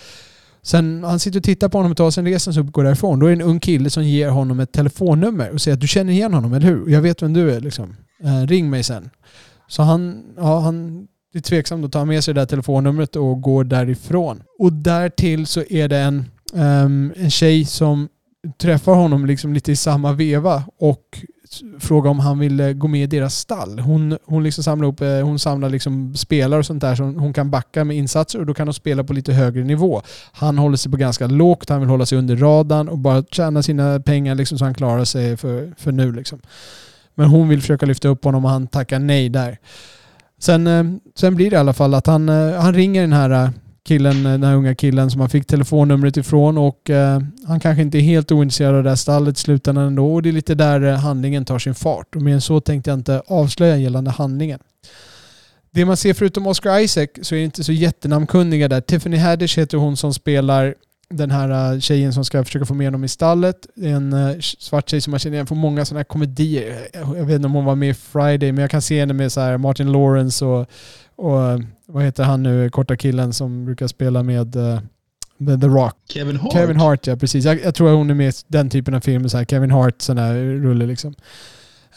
Sen 0.61 1.03
han 1.03 1.19
sitter 1.19 1.39
och 1.39 1.43
tittar 1.43 1.69
på 1.69 1.77
honom 1.77 1.91
och 1.91 1.97
tar 1.97 2.11
sig 2.11 2.21
en 2.21 2.27
resa 2.27 2.59
och 2.59 2.71
går 2.71 2.83
därifrån. 2.83 3.19
Då 3.19 3.25
är 3.25 3.29
det 3.29 3.43
en 3.43 3.49
ung 3.49 3.59
kille 3.59 3.89
som 3.89 4.03
ger 4.03 4.29
honom 4.29 4.59
ett 4.59 4.71
telefonnummer 4.71 5.51
och 5.51 5.61
säger 5.61 5.75
att 5.75 5.81
du 5.81 5.87
känner 5.87 6.13
igen 6.13 6.33
honom, 6.33 6.53
eller 6.53 6.67
hur? 6.67 6.89
Jag 6.89 7.01
vet 7.01 7.21
vem 7.21 7.33
du 7.33 7.51
är 7.51 7.59
liksom. 7.59 7.95
Eh, 8.23 8.47
ring 8.47 8.69
mig 8.69 8.83
sen. 8.83 9.09
Så 9.67 9.83
han, 9.83 10.23
ja, 10.37 10.59
han 10.59 11.07
det 11.35 11.39
är 11.39 11.41
tveksamt 11.41 11.85
att 11.85 11.91
ta 11.91 12.05
med 12.05 12.23
sig 12.23 12.33
det 12.33 12.41
där 12.41 12.45
telefonnumret 12.45 13.15
och 13.15 13.41
gå 13.41 13.63
därifrån. 13.63 14.43
Och 14.59 14.73
därtill 14.73 15.47
så 15.47 15.63
är 15.69 15.87
det 15.87 15.97
en, 15.97 16.25
um, 16.53 17.13
en 17.15 17.29
tjej 17.29 17.65
som 17.65 18.07
träffar 18.57 18.93
honom 18.93 19.25
liksom 19.25 19.53
lite 19.53 19.71
i 19.71 19.75
samma 19.75 20.13
veva 20.13 20.63
och 20.79 21.19
frågar 21.79 22.11
om 22.11 22.19
han 22.19 22.39
vill 22.39 22.73
gå 22.73 22.87
med 22.87 23.03
i 23.03 23.07
deras 23.17 23.35
stall. 23.35 23.79
Hon, 23.79 24.17
hon, 24.25 24.43
liksom 24.43 24.63
samlar, 24.63 24.87
upp, 24.87 25.01
eh, 25.01 25.21
hon 25.21 25.39
samlar 25.39 25.69
liksom 25.69 26.15
spelare 26.15 26.59
och 26.59 26.65
sånt 26.65 26.81
där 26.81 26.95
som 26.95 27.15
hon 27.15 27.33
kan 27.33 27.51
backa 27.51 27.83
med 27.83 27.97
insatser 27.97 28.39
och 28.39 28.45
då 28.45 28.53
kan 28.53 28.67
de 28.67 28.73
spela 28.73 29.03
på 29.03 29.13
lite 29.13 29.33
högre 29.33 29.63
nivå. 29.63 30.01
Han 30.31 30.57
håller 30.57 30.77
sig 30.77 30.91
på 30.91 30.97
ganska 30.97 31.27
lågt, 31.27 31.69
han 31.69 31.79
vill 31.79 31.89
hålla 31.89 32.05
sig 32.05 32.17
under 32.17 32.35
radarn 32.35 32.89
och 32.89 32.97
bara 32.97 33.23
tjäna 33.23 33.63
sina 33.63 33.99
pengar 33.99 34.35
liksom 34.35 34.57
så 34.57 34.65
han 34.65 34.73
klarar 34.73 35.05
sig 35.05 35.37
för, 35.37 35.73
för 35.77 35.91
nu. 35.91 36.11
Liksom. 36.11 36.39
Men 37.15 37.29
hon 37.29 37.49
vill 37.49 37.61
försöka 37.61 37.85
lyfta 37.85 38.07
upp 38.07 38.23
honom 38.23 38.45
och 38.45 38.51
han 38.51 38.67
tackar 38.67 38.99
nej 38.99 39.29
där. 39.29 39.59
Sen, 40.45 40.67
eh, 40.67 40.83
sen 41.15 41.35
blir 41.35 41.49
det 41.49 41.55
i 41.55 41.59
alla 41.59 41.73
fall 41.73 41.93
att 41.93 42.07
han, 42.07 42.29
eh, 42.29 42.53
han 42.53 42.73
ringer 42.73 43.01
den 43.01 43.13
här 43.13 43.29
eh, 43.29 43.49
killen, 43.87 44.23
den 44.23 44.43
här 44.43 44.55
unga 44.55 44.75
killen 44.75 45.11
som 45.11 45.21
han 45.21 45.29
fick 45.29 45.47
telefonnumret 45.47 46.17
ifrån 46.17 46.57
och 46.57 46.89
eh, 46.89 47.21
han 47.47 47.59
kanske 47.59 47.81
inte 47.81 47.97
är 47.97 48.01
helt 48.01 48.31
ointresserad 48.31 48.75
av 48.75 48.83
det 48.83 48.89
här 48.89 48.95
stallet 48.95 49.37
i 49.37 49.41
slutändan 49.41 49.87
ändå 49.87 50.13
och 50.13 50.21
det 50.21 50.29
är 50.29 50.33
lite 50.33 50.55
där 50.55 50.91
handlingen 50.91 51.45
tar 51.45 51.59
sin 51.59 51.75
fart. 51.75 52.15
Och 52.15 52.21
mer 52.21 52.33
än 52.33 52.41
så 52.41 52.59
tänkte 52.59 52.89
jag 52.89 52.99
inte 52.99 53.21
avslöja 53.27 53.77
gällande 53.77 54.11
handlingen. 54.11 54.59
Det 55.71 55.85
man 55.85 55.97
ser 55.97 56.13
förutom 56.13 56.47
Oscar 56.47 56.79
Isaac 56.79 57.07
så 57.21 57.35
är 57.35 57.39
det 57.39 57.45
inte 57.45 57.63
så 57.63 57.71
jättenamnkunniga 57.71 58.67
där. 58.67 58.81
Tiffany 58.81 59.17
Haddish 59.17 59.59
heter 59.59 59.77
hon 59.77 59.97
som 59.97 60.13
spelar 60.13 60.75
den 61.09 61.31
här 61.31 61.73
eh, 61.73 61.79
tjejen 61.79 62.13
som 62.13 62.25
ska 62.25 62.43
försöka 62.43 62.65
få 62.65 62.73
med 62.73 62.87
honom 62.87 63.03
i 63.03 63.07
stallet. 63.07 63.67
En 63.75 64.13
eh, 64.13 64.39
svart 64.39 64.89
tjej 64.89 65.01
som 65.01 65.11
man 65.11 65.19
känner 65.19 65.35
igen 65.35 65.47
från 65.47 65.57
många 65.57 65.85
sådana 65.85 65.99
här 65.99 66.03
komedier. 66.03 66.87
Jag 66.93 67.25
vet 67.25 67.35
inte 67.35 67.45
om 67.45 67.53
hon 67.53 67.65
var 67.65 67.75
med 67.75 67.89
i 67.89 67.93
Friday, 67.93 68.51
men 68.51 68.61
jag 68.61 68.71
kan 68.71 68.81
se 68.81 68.99
henne 68.99 69.13
med 69.13 69.31
så 69.31 69.41
här 69.41 69.57
Martin 69.57 69.91
Lawrence 69.91 70.45
och, 70.45 70.67
och 71.15 71.51
eh, 71.51 71.59
vad 71.87 72.03
heter 72.03 72.23
han 72.23 72.43
nu, 72.43 72.69
korta 72.69 72.97
killen 72.97 73.33
som 73.33 73.65
brukar 73.65 73.87
spela 73.87 74.23
med 74.23 74.55
eh, 74.55 74.79
The, 75.39 75.57
The 75.57 75.67
Rock. 75.67 75.95
Kevin 76.09 76.37
Hart. 76.37 76.53
Kevin 76.53 76.77
Hart, 76.77 77.07
ja 77.07 77.15
precis. 77.15 77.45
Jag, 77.45 77.63
jag 77.63 77.75
tror 77.75 77.89
att 77.89 77.95
hon 77.95 78.09
är 78.09 78.13
med 78.13 78.29
i 78.29 78.33
den 78.47 78.69
typen 78.69 78.93
av 78.93 78.99
filmer, 78.99 79.27
så 79.27 79.37
här 79.37 79.45
Kevin 79.45 79.71
Hart, 79.71 80.01
sån 80.01 80.17
här 80.17 80.33
rulle 80.35 80.85
liksom. 80.85 81.15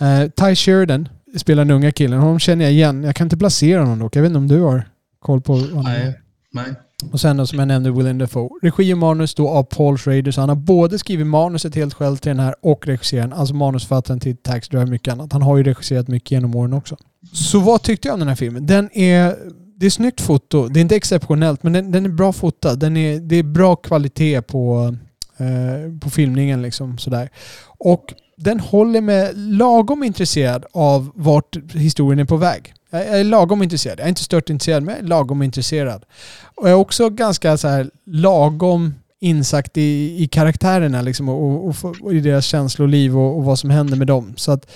Uh, 0.02 0.28
Ty 0.28 0.54
Sheridan 0.54 1.09
spelar 1.36 1.64
den 1.64 1.76
unga 1.76 1.92
killen. 1.92 2.18
Honom 2.18 2.38
känner 2.38 2.64
jag 2.64 2.72
igen. 2.72 3.04
Jag 3.04 3.16
kan 3.16 3.26
inte 3.26 3.36
placera 3.36 3.80
honom 3.80 3.98
dock. 3.98 4.16
Jag 4.16 4.22
vet 4.22 4.28
inte 4.28 4.38
om 4.38 4.48
du 4.48 4.61
har 4.61 4.88
koll 5.20 5.40
på 5.40 5.52
honom. 5.52 5.84
Nej. 5.84 6.20
Nej. 6.52 6.74
Och 7.12 7.20
sen 7.20 7.36
då, 7.36 7.46
som 7.46 7.59
jag 7.59 7.68
nämnde, 7.68 7.90
Willem 7.90 8.18
Dafoe. 8.18 8.49
Regi 8.62 8.94
och 8.94 8.99
manus 8.99 9.34
då 9.34 9.49
av 9.49 9.62
Paul 9.62 9.99
Schrader. 9.99 10.30
Så 10.30 10.40
han 10.40 10.49
har 10.49 10.57
både 10.57 10.99
skrivit 10.99 11.26
manuset 11.26 11.74
helt 11.74 11.94
själv 11.94 12.16
till 12.16 12.28
den 12.28 12.40
här 12.40 12.55
och 12.61 12.86
regisserat 12.86 13.32
Alltså 13.32 13.55
manusförfattaren 13.55 14.20
till 14.20 14.36
Tax 14.36 14.68
Drive 14.68 14.82
och 14.82 14.88
mycket 14.88 15.12
annat. 15.12 15.32
Han 15.32 15.42
har 15.42 15.57
ju 15.57 15.62
regisserat 15.62 16.09
mycket 16.09 16.30
genom 16.30 16.55
åren 16.55 16.72
också. 16.72 16.96
Så 17.32 17.61
vad 17.61 17.82
tyckte 17.82 18.09
jag 18.09 18.12
om 18.12 18.20
den 18.20 18.28
här 18.28 18.36
filmen? 18.36 18.66
Den 18.66 18.90
är... 18.92 19.36
Det 19.80 19.86
är 19.86 19.90
snyggt 19.90 20.20
foto. 20.20 20.68
Det 20.68 20.80
är 20.80 20.82
inte 20.82 20.96
exceptionellt, 20.96 21.62
men 21.62 21.72
den, 21.72 21.92
den 21.92 22.05
är 22.05 22.09
bra 22.09 22.32
fotad. 22.32 22.76
Den 22.76 22.96
är, 22.96 23.20
det 23.20 23.36
är 23.36 23.42
bra 23.42 23.76
kvalitet 23.76 24.42
på, 24.42 24.96
eh, 25.36 25.99
på 26.01 26.11
filmningen. 26.11 26.62
Liksom, 26.62 26.99
sådär. 26.99 27.30
Och 27.78 28.14
den 28.36 28.61
håller 28.61 29.01
mig 29.01 29.32
lagom 29.34 30.03
intresserad 30.03 30.64
av 30.72 31.11
vart 31.14 31.57
historien 31.74 32.18
är 32.18 32.24
på 32.24 32.36
väg. 32.36 32.74
Jag 32.91 33.07
är 33.07 33.24
lagom 33.24 33.62
intresserad. 33.62 33.99
Jag 33.99 34.05
är 34.05 34.09
inte 34.09 34.24
stört 34.24 34.51
intresserad, 34.51 34.82
men 34.82 34.95
jag 34.95 35.05
är 35.05 35.09
lagom 35.09 35.43
intresserad. 35.43 36.05
Och 36.43 36.68
jag 36.68 36.70
är 36.70 36.76
också 36.76 37.11
ganska 37.11 37.57
så 37.57 37.68
här 37.68 37.91
lagom 38.07 38.95
insatt 39.20 39.76
i, 39.76 40.22
i 40.22 40.28
karaktärerna 40.28 41.03
liksom, 41.03 41.28
och, 41.28 41.68
och, 41.68 41.74
och, 41.82 41.97
och 42.03 42.14
i 42.14 42.20
deras 42.20 42.45
känsloliv 42.45 43.18
och, 43.18 43.36
och 43.36 43.45
vad 43.45 43.59
som 43.59 43.70
händer 43.70 43.97
med 43.97 44.07
dem. 44.07 44.34
Så 44.36 44.53
att 44.53 44.70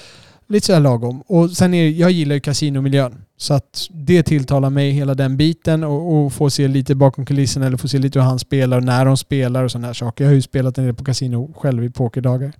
lite 0.52 0.66
sådär 0.66 0.80
lagom. 0.80 1.20
Och 1.20 1.50
sen 1.50 1.74
är 1.74 1.88
jag 1.88 2.10
gillar 2.10 2.34
ju 2.34 2.40
kasinomiljön. 2.40 3.24
Så 3.36 3.54
att 3.54 3.88
det 3.90 4.22
tilltalar 4.22 4.70
mig, 4.70 4.90
hela 4.90 5.14
den 5.14 5.36
biten 5.36 5.84
och, 5.84 6.14
och 6.14 6.32
få 6.32 6.50
se 6.50 6.68
lite 6.68 6.94
bakom 6.94 7.26
kulisserna 7.26 7.66
eller 7.66 7.76
få 7.76 7.88
se 7.88 7.98
lite 7.98 8.18
hur 8.18 8.26
han 8.26 8.38
spelar 8.38 8.76
och 8.76 8.84
när 8.84 9.04
de 9.04 9.16
spelar 9.16 9.64
och 9.64 9.70
sådana 9.70 9.86
här 9.86 9.94
saker. 9.94 10.24
Jag 10.24 10.30
har 10.30 10.34
ju 10.34 10.42
spelat 10.42 10.78
en 10.78 10.84
del 10.84 10.94
på 10.94 11.04
kasino 11.04 11.52
själv 11.56 11.84
i 11.84 11.90
pokerdagar. 11.90 12.52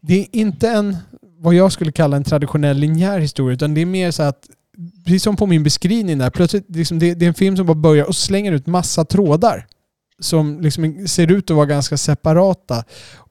Det 0.00 0.20
är 0.20 0.26
inte 0.32 0.68
en, 0.68 0.96
vad 1.44 1.54
jag 1.54 1.72
skulle 1.72 1.92
kalla 1.92 2.16
en 2.16 2.24
traditionell 2.24 2.76
linjär 2.76 3.18
historia, 3.18 3.54
utan 3.54 3.74
det 3.74 3.80
är 3.80 3.86
mer 3.86 4.10
så 4.10 4.22
att 4.22 4.48
precis 5.04 5.22
som 5.22 5.36
på 5.36 5.46
min 5.46 5.62
beskrivning 5.62 6.18
där, 6.18 6.30
plötsligt 6.30 6.64
liksom 6.68 6.98
det, 6.98 7.14
det 7.14 7.24
är 7.24 7.28
en 7.28 7.34
film 7.34 7.56
som 7.56 7.66
bara 7.66 7.74
börjar 7.74 8.04
och 8.04 8.16
slänger 8.16 8.52
ut 8.52 8.66
massa 8.66 9.04
trådar 9.04 9.66
som 10.18 10.60
liksom 10.60 11.08
ser 11.08 11.32
ut 11.32 11.50
att 11.50 11.56
vara 11.56 11.66
ganska 11.66 11.96
separata. 11.96 12.84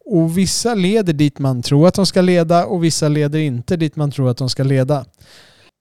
Och 0.06 0.38
vissa 0.38 0.76
leder 0.76 1.14
dit 1.14 1.40
man 1.40 1.62
tror 1.62 1.88
att 1.88 1.94
de 1.94 2.06
ska 2.06 2.22
leda 2.22 2.66
och 2.66 2.84
vissa 2.84 3.08
leder 3.08 3.40
inte 3.40 3.78
dit 3.78 3.96
man 3.96 4.12
tror 4.12 4.30
att 4.30 4.38
de 4.38 4.50
ska 4.50 4.64
leda. 4.64 5.06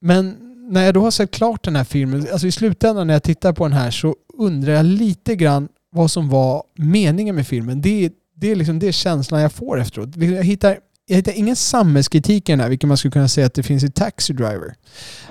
Men 0.01 0.37
när 0.71 0.85
jag 0.85 0.93
då 0.93 1.01
har 1.01 1.11
sett 1.11 1.31
klart 1.31 1.63
den 1.63 1.75
här 1.75 1.83
filmen, 1.83 2.27
alltså 2.31 2.47
i 2.47 2.51
slutändan 2.51 3.07
när 3.07 3.13
jag 3.13 3.23
tittar 3.23 3.53
på 3.53 3.63
den 3.63 3.77
här 3.77 3.91
så 3.91 4.15
undrar 4.37 4.73
jag 4.73 4.85
lite 4.85 5.35
grann 5.35 5.67
vad 5.91 6.11
som 6.11 6.29
var 6.29 6.63
meningen 6.75 7.35
med 7.35 7.47
filmen. 7.47 7.81
Det 7.81 8.05
är, 8.05 8.11
det 8.35 8.51
är, 8.51 8.55
liksom, 8.55 8.79
det 8.79 8.87
är 8.87 8.91
känslan 8.91 9.41
jag 9.41 9.51
får 9.51 9.79
efteråt. 9.79 10.15
Jag 10.15 10.43
hittar, 10.43 10.77
jag 11.05 11.15
hittar 11.15 11.31
ingen 11.31 11.55
samhällskritik 11.55 12.49
i 12.49 12.51
den 12.51 12.59
här, 12.59 12.69
vilket 12.69 12.87
man 12.87 12.97
skulle 12.97 13.11
kunna 13.11 13.27
säga 13.27 13.47
att 13.47 13.53
det 13.53 13.63
finns 13.63 13.83
i 13.83 13.91
Taxi 13.91 14.33
Driver. 14.33 14.75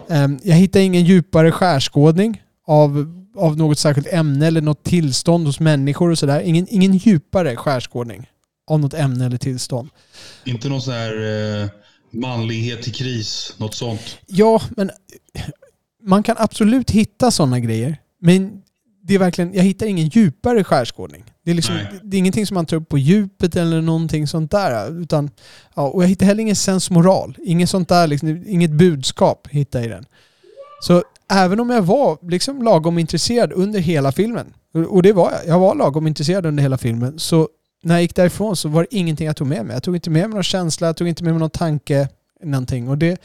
Um, 0.07 0.39
jag 0.43 0.57
hittar 0.57 0.81
ingen 0.81 1.05
djupare 1.05 1.53
skärskådning 1.53 2.43
av, 2.67 3.23
av 3.37 3.57
något 3.57 3.79
särskilt 3.79 4.13
ämne 4.13 4.47
eller 4.47 4.61
något 4.61 4.85
tillstånd 4.85 5.47
hos 5.47 5.61
människor 5.61 6.11
och 6.11 6.19
sådär. 6.19 6.41
Ingen, 6.41 6.67
ingen 6.71 6.97
djupare 6.97 7.57
skärskådning 7.57 8.31
av 8.67 8.81
något 8.81 8.95
ämne 8.95 9.27
eller 9.27 9.39
tillstånd. 9.39 9.89
Inte 10.45 10.69
någon 10.69 10.83
sån 10.83 10.95
här 10.95 11.63
eh, 11.63 11.69
manlighet 12.11 12.89
i 12.89 12.91
kris, 12.91 13.55
något 13.59 13.75
sånt. 13.75 14.19
Ja, 14.27 14.63
men 14.77 14.91
man 16.03 16.23
kan 16.23 16.37
absolut 16.39 16.91
hitta 16.91 17.31
sådana 17.31 17.61
grejer. 17.61 17.97
Men 18.21 18.63
det 19.05 19.15
är 19.15 19.19
verkligen, 19.19 19.55
jag 19.55 19.63
hittar 19.63 19.87
ingen 19.87 20.09
djupare 20.09 20.65
skärskådning. 20.65 21.25
Det 21.45 21.51
är, 21.51 21.55
liksom, 21.55 21.75
Nej. 21.75 21.87
det 22.03 22.17
är 22.17 22.19
ingenting 22.19 22.47
som 22.47 22.55
man 22.55 22.67
tar 22.67 22.77
upp 22.77 22.89
på 22.89 22.99
djupet 22.99 23.57
eller 23.57 23.81
någonting 23.81 24.27
sånt 24.27 24.51
där. 24.51 25.01
Utan, 25.03 25.31
ja, 25.75 25.83
och 25.89 26.03
jag 26.03 26.09
hittar 26.09 26.27
heller 26.27 26.43
ingen 26.43 26.57
sensmoral. 26.57 27.37
Inget 27.45 27.71
sånt 27.71 27.89
där, 27.89 28.07
liksom, 28.07 28.45
inget 28.47 28.71
budskap 28.71 29.49
hittar 29.51 29.79
jag 29.79 29.87
i 29.87 29.89
den. 29.91 30.05
Så 30.83 31.03
även 31.31 31.61
om 31.61 31.71
jag 31.71 31.83
var 31.83 32.19
liksom 32.31 32.63
lagom 32.63 32.99
intresserad 32.99 33.53
under 33.53 33.81
hela 33.81 34.13
filmen, 34.13 34.55
och- 34.75 34.81
och 34.95 35.03
det 35.03 35.13
var 35.13 35.31
jag, 35.33 35.41
jag 35.47 35.59
var 35.59 35.75
lagom 35.75 36.07
intresserad 36.07 36.47
under 36.47 36.63
hela 36.63 36.79
filmen, 36.79 37.19
så 37.19 37.49
när 37.83 37.95
jag 37.95 38.03
gick 38.03 38.15
därifrån 38.17 38.57
så 38.57 38.69
var 38.69 38.83
det 38.91 38.97
ingenting 38.97 39.27
jag 39.27 39.37
tog 39.37 39.47
med 39.47 39.67
mig. 39.67 39.75
Jag 39.75 39.83
tog 39.83 39.95
inte 39.97 40.11
med 40.11 40.23
mig 40.29 40.35
någon 40.35 40.43
känsla, 40.43 40.87
jag 40.87 40.97
tog 40.97 41.09
inte 41.09 41.25
med 41.25 41.33
mig 41.33 41.41
någon 41.41 41.51
tanke, 41.51 42.09
någonting. 42.45 42.89
Och 42.89 42.99
det, 42.99 43.19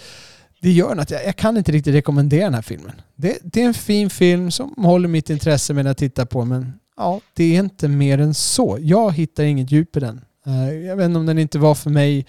det 0.61 0.71
gör 0.71 0.97
att 0.97 1.11
jag, 1.11 1.25
jag 1.25 1.35
kan 1.35 1.57
inte 1.57 1.71
riktigt 1.71 1.93
rekommendera 1.95 2.43
den 2.43 2.53
här 2.53 2.61
filmen. 2.61 2.91
Det, 3.15 3.37
det 3.43 3.61
är 3.61 3.65
en 3.65 3.73
fin 3.73 4.09
film 4.09 4.51
som 4.51 4.73
håller 4.77 5.07
mitt 5.07 5.29
intresse 5.29 5.73
med 5.73 5.85
jag 5.85 5.97
tittar 5.97 6.25
på, 6.25 6.45
men 6.45 6.73
ja, 6.97 7.21
det 7.33 7.55
är 7.55 7.59
inte 7.59 7.87
mer 7.87 8.17
än 8.17 8.33
så. 8.33 8.77
Jag 8.81 9.11
hittar 9.13 9.43
inget 9.43 9.71
djup 9.71 9.97
i 9.97 9.99
den. 9.99 10.21
Eh, 10.45 10.73
jag 10.73 10.95
vet 10.95 11.05
inte 11.05 11.19
om 11.19 11.25
den 11.25 11.37
inte 11.39 11.59
var 11.59 11.75
för 11.75 11.89
mig, 11.89 12.25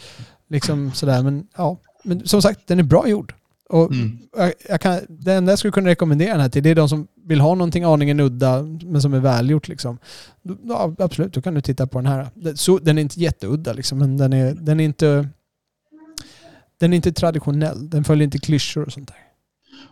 liksom 0.51 0.93
sådär, 0.95 1.22
men 1.22 1.47
ja. 1.57 1.81
Men 2.05 2.26
som 2.26 2.43
sagt, 2.43 2.61
den 2.66 2.79
är 2.79 2.83
bra 2.83 3.09
gjord. 3.09 3.35
Och 3.70 3.93
Mm. 3.93 4.18
jag, 4.37 4.53
jag 4.68 4.81
kan, 4.81 5.01
det 5.09 5.33
enda 5.35 5.53
jag 5.53 5.59
skulle 5.59 5.72
kunna 5.72 5.89
rekommendera 5.91 6.33
den 6.33 6.41
här 6.41 6.49
till, 6.49 6.62
det 6.62 6.70
är 6.70 6.74
de 6.74 6.89
som 6.89 7.07
vill 7.26 7.41
ha 7.41 7.55
någonting 7.55 7.85
aningen 7.85 8.20
udda, 8.20 8.62
men 8.62 9.03
som 9.03 9.14
är 9.14 9.18
välgjort 9.20 9.68
liksom. 9.68 9.99
Ja, 10.68 10.95
absolut, 10.99 11.33
då 11.35 11.43
kan 11.43 11.55
du 11.55 11.61
titta 11.61 11.87
på 11.87 11.99
den 11.99 12.07
här. 12.07 12.29
Den- 12.35 12.57
Så, 12.57 12.79
den 12.79 12.99
är 12.99 13.03
inte 13.03 13.20
jätteudda 13.20 13.72
liksom, 13.72 13.99
men 13.99 14.16
den 14.16 14.33
är, 14.33 14.55
den 14.55 14.81
är 14.81 14.85
inte... 14.85 15.29
Den 16.81 16.93
är 16.93 16.97
inte 16.97 17.12
traditionell. 17.12 17.91
Den 17.91 18.05
följer 18.05 18.24
inte 18.24 18.39
klyschor 18.39 18.87
och 18.87 18.93
sånt 18.93 19.09
där. 19.09 19.16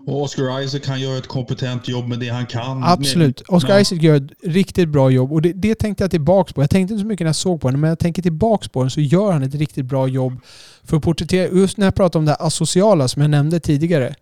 Och 0.06 0.22
Oscar 0.22 0.60
Isaac 0.60 0.80
kan 0.80 1.00
göra 1.00 1.18
ett 1.18 1.26
kompetent 1.26 1.88
jobb 1.88 2.08
med 2.08 2.18
det 2.18 2.28
han 2.28 2.46
kan. 2.46 2.84
Absolut. 2.84 3.40
Oscar 3.48 3.74
Ja. 3.74 3.80
Isaac 3.80 3.98
gör 3.98 4.16
ett 4.16 4.30
riktigt 4.42 4.88
bra 4.88 5.10
jobb 5.10 5.32
och 5.32 5.42
det, 5.42 5.52
det 5.52 5.74
tänkte 5.74 6.04
jag 6.04 6.10
tillbaks 6.10 6.52
på. 6.52 6.62
Jag 6.62 6.70
tänkte 6.70 6.94
inte 6.94 7.02
så 7.02 7.06
mycket 7.06 7.24
när 7.24 7.28
jag 7.28 7.36
såg 7.36 7.60
på 7.60 7.70
den, 7.70 7.80
men 7.80 7.88
jag 7.88 7.98
tänker 7.98 8.22
tillbaks 8.22 8.68
på 8.68 8.82
den 8.82 8.90
så 8.90 9.00
gör 9.00 9.32
han 9.32 9.42
ett 9.42 9.54
riktigt 9.54 9.84
bra 9.84 10.08
jobb 10.08 10.40
för 10.84 10.96
att 10.96 11.02
porträttera, 11.02 11.52
just 11.52 11.76
när 11.76 11.86
jag 11.86 11.94
pratar 11.94 12.18
om 12.18 12.24
det 12.24 12.30
här 12.30 12.46
asociala 12.46 13.08
som 13.08 13.22
jag 13.22 13.30
nämnde 13.30 13.60
tidigare, 13.60 14.14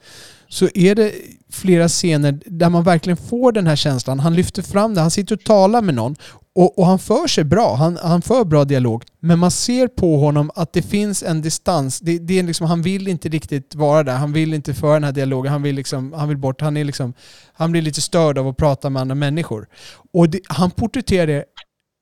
så 0.48 0.68
är 0.74 0.94
det 0.94 1.12
flera 1.50 1.88
scener 1.88 2.40
där 2.46 2.68
man 2.68 2.84
verkligen 2.84 3.16
får 3.16 3.52
den 3.52 3.66
här 3.66 3.76
känslan. 3.76 4.20
Han 4.20 4.34
lyfter 4.34 4.62
fram 4.62 4.94
det, 4.94 5.00
han 5.00 5.10
sitter 5.10 5.34
och 5.34 5.44
talar 5.44 5.82
med 5.82 5.94
någon 5.94 6.16
och, 6.54 6.78
och 6.78 6.86
han 6.86 6.98
för 6.98 7.26
sig 7.26 7.44
bra, 7.44 7.74
han, 7.74 7.98
han 8.02 8.22
för 8.22 8.44
bra 8.44 8.64
dialog, 8.64 9.04
men 9.20 9.38
man 9.38 9.50
ser 9.50 9.88
på 9.88 10.16
honom 10.18 10.50
att 10.54 10.72
det 10.72 10.82
finns 10.82 11.22
en 11.22 11.42
distans. 11.42 12.00
Det, 12.00 12.18
det 12.18 12.38
är 12.38 12.42
liksom, 12.42 12.66
han 12.66 12.82
vill 12.82 13.08
inte 13.08 13.28
riktigt 13.28 13.74
vara 13.74 14.02
där, 14.02 14.16
han 14.16 14.32
vill 14.32 14.54
inte 14.54 14.74
föra 14.74 14.92
den 14.92 15.04
här 15.04 15.12
dialogen, 15.12 15.52
han 15.52 15.62
vill, 15.62 15.74
liksom, 15.74 16.12
han 16.12 16.28
vill 16.28 16.38
bort, 16.38 16.60
han, 16.60 16.76
är 16.76 16.84
liksom, 16.84 17.14
han 17.52 17.72
blir 17.72 17.82
lite 17.82 18.00
störd 18.00 18.38
av 18.38 18.48
att 18.48 18.56
prata 18.56 18.90
med 18.90 19.02
andra 19.02 19.14
människor. 19.14 19.68
Och 20.12 20.28
det, 20.28 20.40
han 20.48 20.70
porträtterar 20.70 21.26
det 21.26 21.44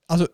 alltså, 0.07 0.27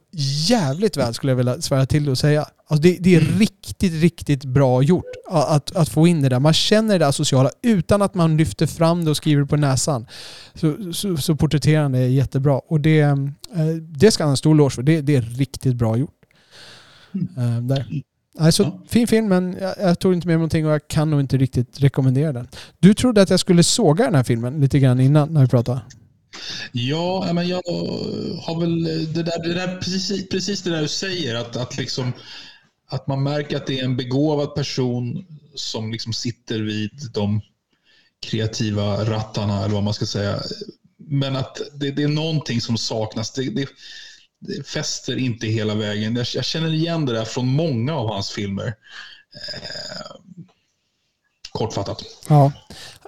jävligt 0.47 0.97
väl 0.97 1.13
skulle 1.13 1.31
jag 1.31 1.37
vilja 1.37 1.61
svära 1.61 1.85
till 1.85 2.09
och 2.09 2.17
säga. 2.17 2.45
Alltså, 2.71 2.81
det, 2.81 2.97
det 2.99 3.15
är 3.15 3.19
riktigt, 3.21 4.01
riktigt 4.01 4.45
bra 4.45 4.83
gjort 4.83 5.05
att, 5.29 5.75
att 5.75 5.89
få 5.89 6.07
in 6.07 6.21
det 6.21 6.29
där. 6.29 6.39
Man 6.39 6.53
känner 6.53 6.99
det 6.99 7.05
där 7.05 7.11
sociala 7.11 7.49
utan 7.61 8.01
att 8.01 8.15
man 8.15 8.37
lyfter 8.37 8.67
fram 8.67 9.05
det 9.05 9.11
och 9.11 9.17
skriver 9.17 9.45
på 9.45 9.55
näsan. 9.55 10.05
Så, 10.53 10.93
så, 10.93 11.17
så 11.17 11.35
porträtterar 11.35 11.81
han 11.81 11.91
det 11.91 12.07
jättebra. 12.07 12.59
Och 12.59 12.81
det, 12.81 12.99
eh, 12.99 13.15
det 13.81 14.11
ska 14.11 14.23
han 14.23 14.29
ha 14.29 14.33
en 14.33 14.37
stor 14.37 14.53
eloge 14.53 14.75
för. 14.75 14.83
Det, 14.83 15.01
det 15.01 15.15
är 15.15 15.21
riktigt 15.21 15.75
bra 15.75 15.97
gjort. 15.97 16.15
Eh, 17.37 17.61
där. 17.61 17.85
Alltså, 18.39 18.63
Ja. 18.63 18.81
Fin 18.87 19.07
film, 19.07 19.27
men 19.27 19.57
jag, 19.61 19.73
jag 19.79 19.99
tog 19.99 20.13
inte 20.13 20.27
med 20.27 20.33
mig 20.33 20.39
någonting 20.39 20.65
och 20.65 20.71
jag 20.71 20.87
kan 20.87 21.09
nog 21.09 21.19
inte 21.19 21.37
riktigt 21.37 21.79
rekommendera 21.79 22.33
den. 22.33 22.47
Du 22.79 22.93
trodde 22.93 23.21
att 23.21 23.29
jag 23.29 23.39
skulle 23.39 23.63
såga 23.63 24.05
den 24.05 24.15
här 24.15 24.23
filmen 24.23 24.61
lite 24.61 24.79
grann 24.79 24.99
innan 24.99 25.33
när 25.33 25.41
vi 25.41 25.47
pratade. 25.47 25.81
Ja, 26.71 27.29
men 27.33 27.47
jag 27.47 27.61
har 28.41 28.59
väl 28.59 28.83
det 29.13 29.23
där, 29.23 29.47
det 29.47 29.53
där 29.53 29.75
precis, 29.75 30.29
precis 30.29 30.61
det 30.61 30.69
där 30.69 30.81
du 30.81 30.87
säger, 30.87 31.35
att, 31.35 31.57
att, 31.57 31.77
liksom, 31.77 32.13
att 32.89 33.07
man 33.07 33.23
märker 33.23 33.57
att 33.57 33.67
det 33.67 33.79
är 33.79 33.83
en 33.83 33.97
begåvad 33.97 34.55
person 34.55 35.25
som 35.55 35.91
liksom 35.91 36.13
sitter 36.13 36.59
vid 36.59 37.11
de 37.13 37.41
kreativa 38.21 39.03
rattarna, 39.05 39.63
eller 39.63 39.73
vad 39.73 39.83
man 39.83 39.93
ska 39.93 40.05
säga. 40.05 40.39
Men 40.97 41.35
att 41.35 41.61
det, 41.73 41.91
det 41.91 42.03
är 42.03 42.07
någonting 42.07 42.61
som 42.61 42.77
saknas. 42.77 43.31
Det, 43.31 43.49
det, 43.49 43.69
det 44.39 44.67
fäster 44.67 45.17
inte 45.17 45.47
hela 45.47 45.75
vägen. 45.75 46.15
Jag, 46.15 46.27
jag 46.33 46.45
känner 46.45 46.73
igen 46.73 47.05
det 47.05 47.13
där 47.13 47.25
från 47.25 47.47
många 47.47 47.95
av 47.95 48.09
hans 48.09 48.31
filmer. 48.31 48.67
Eh, 48.67 50.15
kortfattat. 51.51 52.03
Ja. 52.27 52.51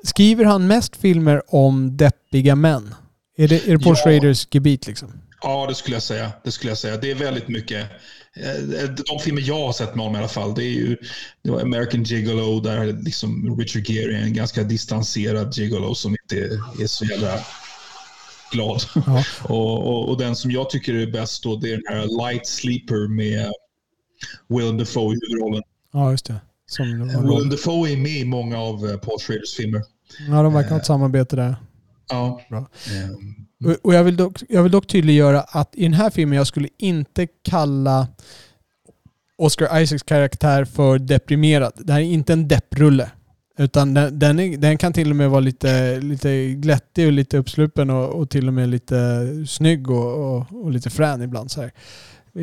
Skriver 0.03 0.45
han 0.45 0.67
mest 0.67 0.95
filmer 0.95 1.55
om 1.55 1.97
deppiga 1.97 2.55
män? 2.55 2.95
Är 3.37 3.47
det, 3.47 3.67
är 3.67 3.77
det 3.77 3.83
Paul 3.83 3.95
Ja. 3.97 4.03
Schraders 4.03 4.47
gebit 4.51 4.87
liksom? 4.87 5.21
Ja, 5.41 5.65
det 5.67 5.75
skulle 5.75 5.95
jag 5.95 6.03
säga. 6.03 6.31
Det 6.43 6.51
skulle 6.51 6.71
jag 6.71 6.77
säga. 6.77 6.97
Det 6.97 7.11
är 7.11 7.15
väldigt 7.15 7.47
mycket. 7.47 7.87
Eh, 8.35 8.89
De 9.07 9.19
filmer 9.23 9.41
jag 9.45 9.65
har 9.65 9.73
sett 9.73 9.95
med 9.95 10.05
honom 10.05 10.15
i 10.15 10.19
alla 10.19 10.27
fall, 10.27 10.55
det 10.55 10.63
är 10.63 10.73
ju 10.73 10.97
det 11.41 11.51
var 11.51 11.61
American 11.61 12.03
Gigolo 12.03 12.59
där 12.59 12.93
liksom 13.03 13.59
Richard 13.59 13.89
Gere 13.89 14.17
är 14.17 14.21
en 14.21 14.33
ganska 14.33 14.63
distanserad 14.63 15.57
gigolo 15.57 15.95
som 15.95 16.15
inte 16.23 16.59
är 16.83 16.87
så 16.87 17.05
jävla 17.05 17.39
glad. 18.51 18.81
Ja. 19.05 19.23
och, 19.43 19.87
och, 19.87 20.09
och 20.09 20.17
den 20.17 20.35
som 20.35 20.51
jag 20.51 20.69
tycker 20.69 20.93
är 20.93 21.11
bäst 21.11 21.43
då, 21.43 21.55
det 21.55 21.73
är 21.73 21.81
den 21.87 21.97
här 21.97 22.27
Light 22.27 22.47
Sleeper 22.47 23.07
med 23.07 23.51
Willem 24.47 24.77
Dafoe 24.77 25.15
i 25.15 25.19
huvudrollen. 25.21 25.63
Ja, 25.93 26.11
just 26.11 26.25
det. 26.25 26.41
Som 26.65 27.07
Willem 27.27 27.49
Dafoe 27.49 27.91
är 27.91 27.97
med 27.97 28.11
i 28.11 28.25
många 28.25 28.59
av 28.59 28.89
eh, 28.89 28.97
Paul 28.97 29.19
Schraders 29.19 29.55
filmer. 29.55 29.81
ja, 30.29 30.43
de 30.43 30.53
verkar 30.53 30.69
ha 30.69 30.77
ett 30.77 30.85
samarbete 30.85 31.35
där. 31.35 31.55
Ja. 32.11 32.41
Bra. 32.49 32.67
Ehm, 32.93 33.79
Och- 33.83 33.93
jag 33.93 34.03
vill, 34.03 34.15
dock, 34.17 34.43
jag 34.49 34.63
vill 34.63 34.71
dock 34.71 34.87
tydliggöra 34.87 35.41
att 35.41 35.75
i 35.75 35.83
den 35.83 35.93
här 35.93 36.09
filmen 36.09 36.37
jag 36.37 36.47
skulle 36.47 36.69
inte 36.77 37.27
kalla 37.41 38.07
Oscar 39.37 39.79
Isaacs 39.81 40.03
karaktär 40.03 40.65
för 40.65 40.99
deprimerad. 40.99 41.73
Det 41.77 41.93
här 41.93 41.99
är 41.99 42.03
inte 42.05 42.33
en 42.33 42.47
depprulle. 42.47 43.11
Utan 43.57 43.93
den, 43.93 44.19
den, 44.19 44.39
är, 44.39 44.57
den 44.57 44.77
kan 44.77 44.93
till 44.93 45.09
och 45.09 45.15
med 45.15 45.29
vara 45.29 45.39
lite, 45.39 45.99
lite 46.01 46.47
glättig 46.47 47.05
och 47.05 47.11
lite 47.11 47.37
uppsluppen 47.37 47.89
och, 47.89 48.09
och 48.09 48.29
till 48.29 48.47
och 48.47 48.53
med 48.53 48.69
lite 48.69 49.25
snygg 49.47 49.89
och, 49.91 50.35
och, 50.37 50.45
och 50.63 50.71
lite 50.71 50.89
frän 50.89 51.21
ibland 51.21 51.51
så 51.51 51.61
här. 51.61 51.71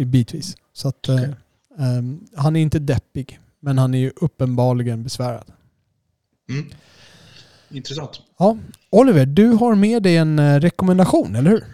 Bitvis. 0.05 0.57
Så 0.73 0.89
att 0.89 1.09
Okej. 1.09 1.35
eh, 1.79 1.97
ehm, 1.97 2.21
han 2.37 2.57
är 2.57 2.61
inte 2.61 2.79
deppig. 2.79 3.41
Men 3.61 3.79
han 3.79 3.95
är 3.95 3.99
ju 3.99 4.13
uppenbarligen 4.17 5.03
besvärad. 5.03 5.45
Mm. 6.51 6.67
Intressant. 7.71 8.21
Ja, 8.39 8.59
Oliver, 8.91 9.27
du 9.27 9.47
har 9.49 9.75
med 9.75 10.03
dig 10.03 10.17
en 10.17 10.39
eh, 10.39 10.61
rekommendation, 10.61 11.37
eller 11.37 11.51
hur? 11.51 11.65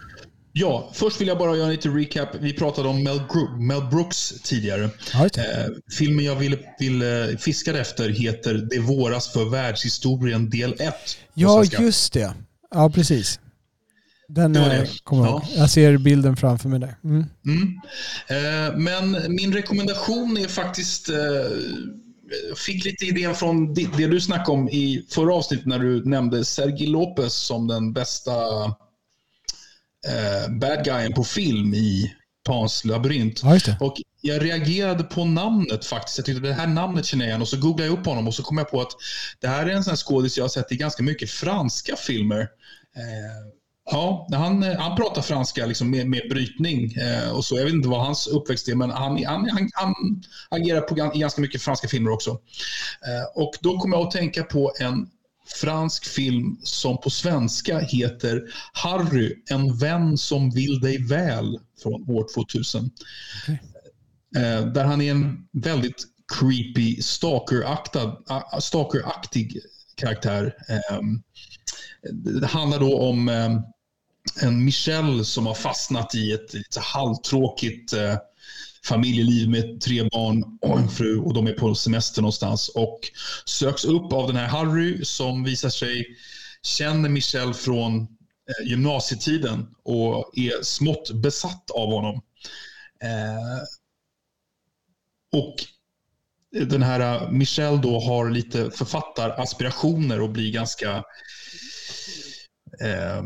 Ja, 0.57 0.91
först 0.93 1.21
vill 1.21 1.27
jag 1.27 1.37
bara 1.37 1.57
göra 1.57 1.69
lite 1.69 1.89
recap. 1.89 2.29
Vi 2.39 2.53
pratade 2.53 2.89
om 2.89 3.03
Mel, 3.03 3.17
Gro- 3.29 3.57
Mel 3.59 3.81
Brooks 3.91 4.33
tidigare. 4.43 4.89
Det. 5.33 5.37
Eh, 5.37 5.71
filmen 5.97 6.25
jag 6.25 6.35
ville, 6.35 6.57
ville 6.79 7.37
fiskade 7.39 7.79
efter 7.79 8.09
heter 8.09 8.53
Det 8.69 8.79
våras 8.79 9.33
för 9.33 9.49
världshistorien 9.49 10.49
del 10.49 10.73
1. 10.79 10.93
Ja, 11.33 11.63
just 11.63 12.13
det. 12.13 12.33
Ja, 12.71 12.89
precis. 12.89 13.39
Den 14.27 14.53
Det 14.53 14.59
eh, 14.59 14.67
det. 14.69 14.87
kommer 15.03 15.25
jag 15.25 15.31
Ja. 15.31 15.49
ihåg. 15.49 15.57
Jag 15.61 15.69
ser 15.69 15.97
bilden 15.97 16.35
framför 16.35 16.69
mig 16.69 16.79
där. 16.79 16.95
Mm. 17.03 17.25
Mm. 17.45 17.67
Eh, 18.27 18.77
men 18.77 19.35
min 19.35 19.53
rekommendation 19.53 20.37
är 20.37 20.47
faktiskt... 20.47 21.09
Eh, 21.09 21.15
fick 22.57 22.85
lite 22.85 23.05
idén 23.05 23.35
från 23.35 23.73
det, 23.73 23.97
det 23.97 24.07
du 24.07 24.21
snackade 24.21 24.51
om 24.51 24.69
i 24.69 25.05
förra 25.09 25.33
avsnittet 25.33 25.65
när 25.65 25.79
du 25.79 26.05
nämnde 26.05 26.45
Sergi 26.45 26.85
Lopez 26.85 27.33
som 27.33 27.67
den 27.67 27.93
bästa 27.93 28.65
eh, 30.07 30.49
bad 30.49 30.85
guyen 30.85 31.13
på 31.13 31.23
film 31.23 31.73
i 31.73 32.15
Pans 32.45 32.85
labyrint. 32.85 33.41
Ja. 33.43 33.59
Och 33.79 33.95
jag 34.21 34.43
reagerade 34.43 35.03
på 35.03 35.25
namnet 35.25 35.85
faktiskt. 35.85 36.17
Jag 36.17 36.25
tyckte 36.25 36.47
det 36.47 36.53
här 36.53 36.67
namnet 36.67 37.05
känner 37.05 37.25
jag 37.25 37.29
igen 37.29 37.41
och 37.41 37.47
så 37.47 37.57
googlade 37.57 37.85
jag 37.85 37.99
upp 37.99 38.05
honom 38.05 38.27
och 38.27 38.35
så 38.35 38.43
kom 38.43 38.57
jag 38.57 38.71
på 38.71 38.81
att 38.81 38.91
det 39.39 39.47
här 39.47 39.65
är 39.65 39.69
en 39.69 39.83
sån 39.83 39.91
här 39.91 39.97
skådis 39.97 40.37
jag 40.37 40.43
har 40.43 40.49
sett 40.49 40.71
i 40.71 40.75
ganska 40.75 41.03
mycket 41.03 41.29
franska 41.29 41.95
filmer. 41.95 42.41
Eh, 42.95 43.64
ja, 43.91 44.27
han, 44.31 44.63
han 44.63 44.95
pratar 44.95 45.21
franska 45.21 45.65
liksom 45.65 45.89
med, 45.89 46.07
med 46.07 46.21
brytning 46.29 46.93
eh, 46.93 47.31
och 47.31 47.45
så. 47.45 47.57
Jag 47.57 47.65
vet 47.65 47.73
inte 47.73 47.89
vad 47.89 48.05
hans 48.05 48.27
uppväxt 48.27 48.67
är 48.67 48.75
men 48.75 48.89
han, 48.89 49.23
han, 49.25 49.49
han, 49.49 49.69
han 49.73 49.93
agerar 50.49 50.81
på, 50.81 50.95
ganska 50.95 51.41
mycket 51.41 51.61
franska 51.61 51.87
filmer 51.87 52.11
också. 52.11 52.29
Eh, 52.29 53.43
och 53.43 53.51
då 53.61 53.79
kom 53.79 53.91
jag 53.91 54.01
att 54.01 54.11
tänka 54.11 54.43
på 54.43 54.73
en 54.79 55.07
fransk 55.61 56.05
film 56.05 56.57
som 56.63 56.97
på 57.01 57.09
svenska 57.09 57.79
heter 57.79 58.41
Harry, 58.73 59.43
en 59.49 59.77
vän 59.77 60.17
som 60.17 60.51
vill 60.51 60.79
dig 60.79 61.05
väl 61.07 61.59
från 61.83 62.09
år 62.09 62.27
2000. 62.35 62.91
Eh, 64.35 64.65
där 64.65 64.83
han 64.83 65.01
är 65.01 65.11
en 65.11 65.47
väldigt 65.51 66.03
creepy, 66.39 67.01
stalkeraktad, 67.01 68.17
stalkeraktig 68.59 69.59
karaktär. 69.95 70.55
Eh, 70.69 71.01
det 72.13 72.47
handlar 72.47 72.79
då 72.79 72.99
om 72.99 73.29
eh, 73.29 73.59
en 74.41 74.65
Michelle 74.65 75.25
som 75.25 75.45
har 75.45 75.53
fastnat 75.53 76.15
i 76.15 76.31
ett 76.31 76.53
lite 76.53 76.79
halvtråkigt 76.79 77.93
eh, 77.93 78.17
familjeliv 78.85 79.49
med 79.49 79.81
tre 79.81 80.03
barn 80.03 80.57
och 80.61 80.79
en 80.79 80.89
fru 80.89 81.19
och 81.19 81.33
de 81.33 81.47
är 81.47 81.53
på 81.53 81.75
semester 81.75 82.21
någonstans 82.21 82.69
och 82.69 82.99
söks 83.45 83.85
upp 83.85 84.13
av 84.13 84.27
den 84.27 84.35
här 84.35 84.47
Harry 84.47 85.05
som 85.05 85.43
visar 85.43 85.69
sig 85.69 86.05
känner 86.61 87.09
Michelle 87.09 87.53
från 87.53 88.01
eh, 88.01 88.69
gymnasietiden 88.69 89.67
och 89.83 90.37
är 90.37 90.63
smått 90.63 91.11
besatt 91.11 91.71
av 91.71 91.89
honom. 91.89 92.21
Eh, 93.03 93.63
och 95.39 95.55
den 96.65 96.83
här 96.83 96.99
eh, 96.99 97.31
Michelle 97.31 97.77
då 97.77 97.99
har 97.99 98.29
lite 98.29 98.71
författaraspirationer 98.71 100.21
och 100.21 100.29
blir 100.29 100.51
ganska 100.51 101.03
eh, 102.81 103.23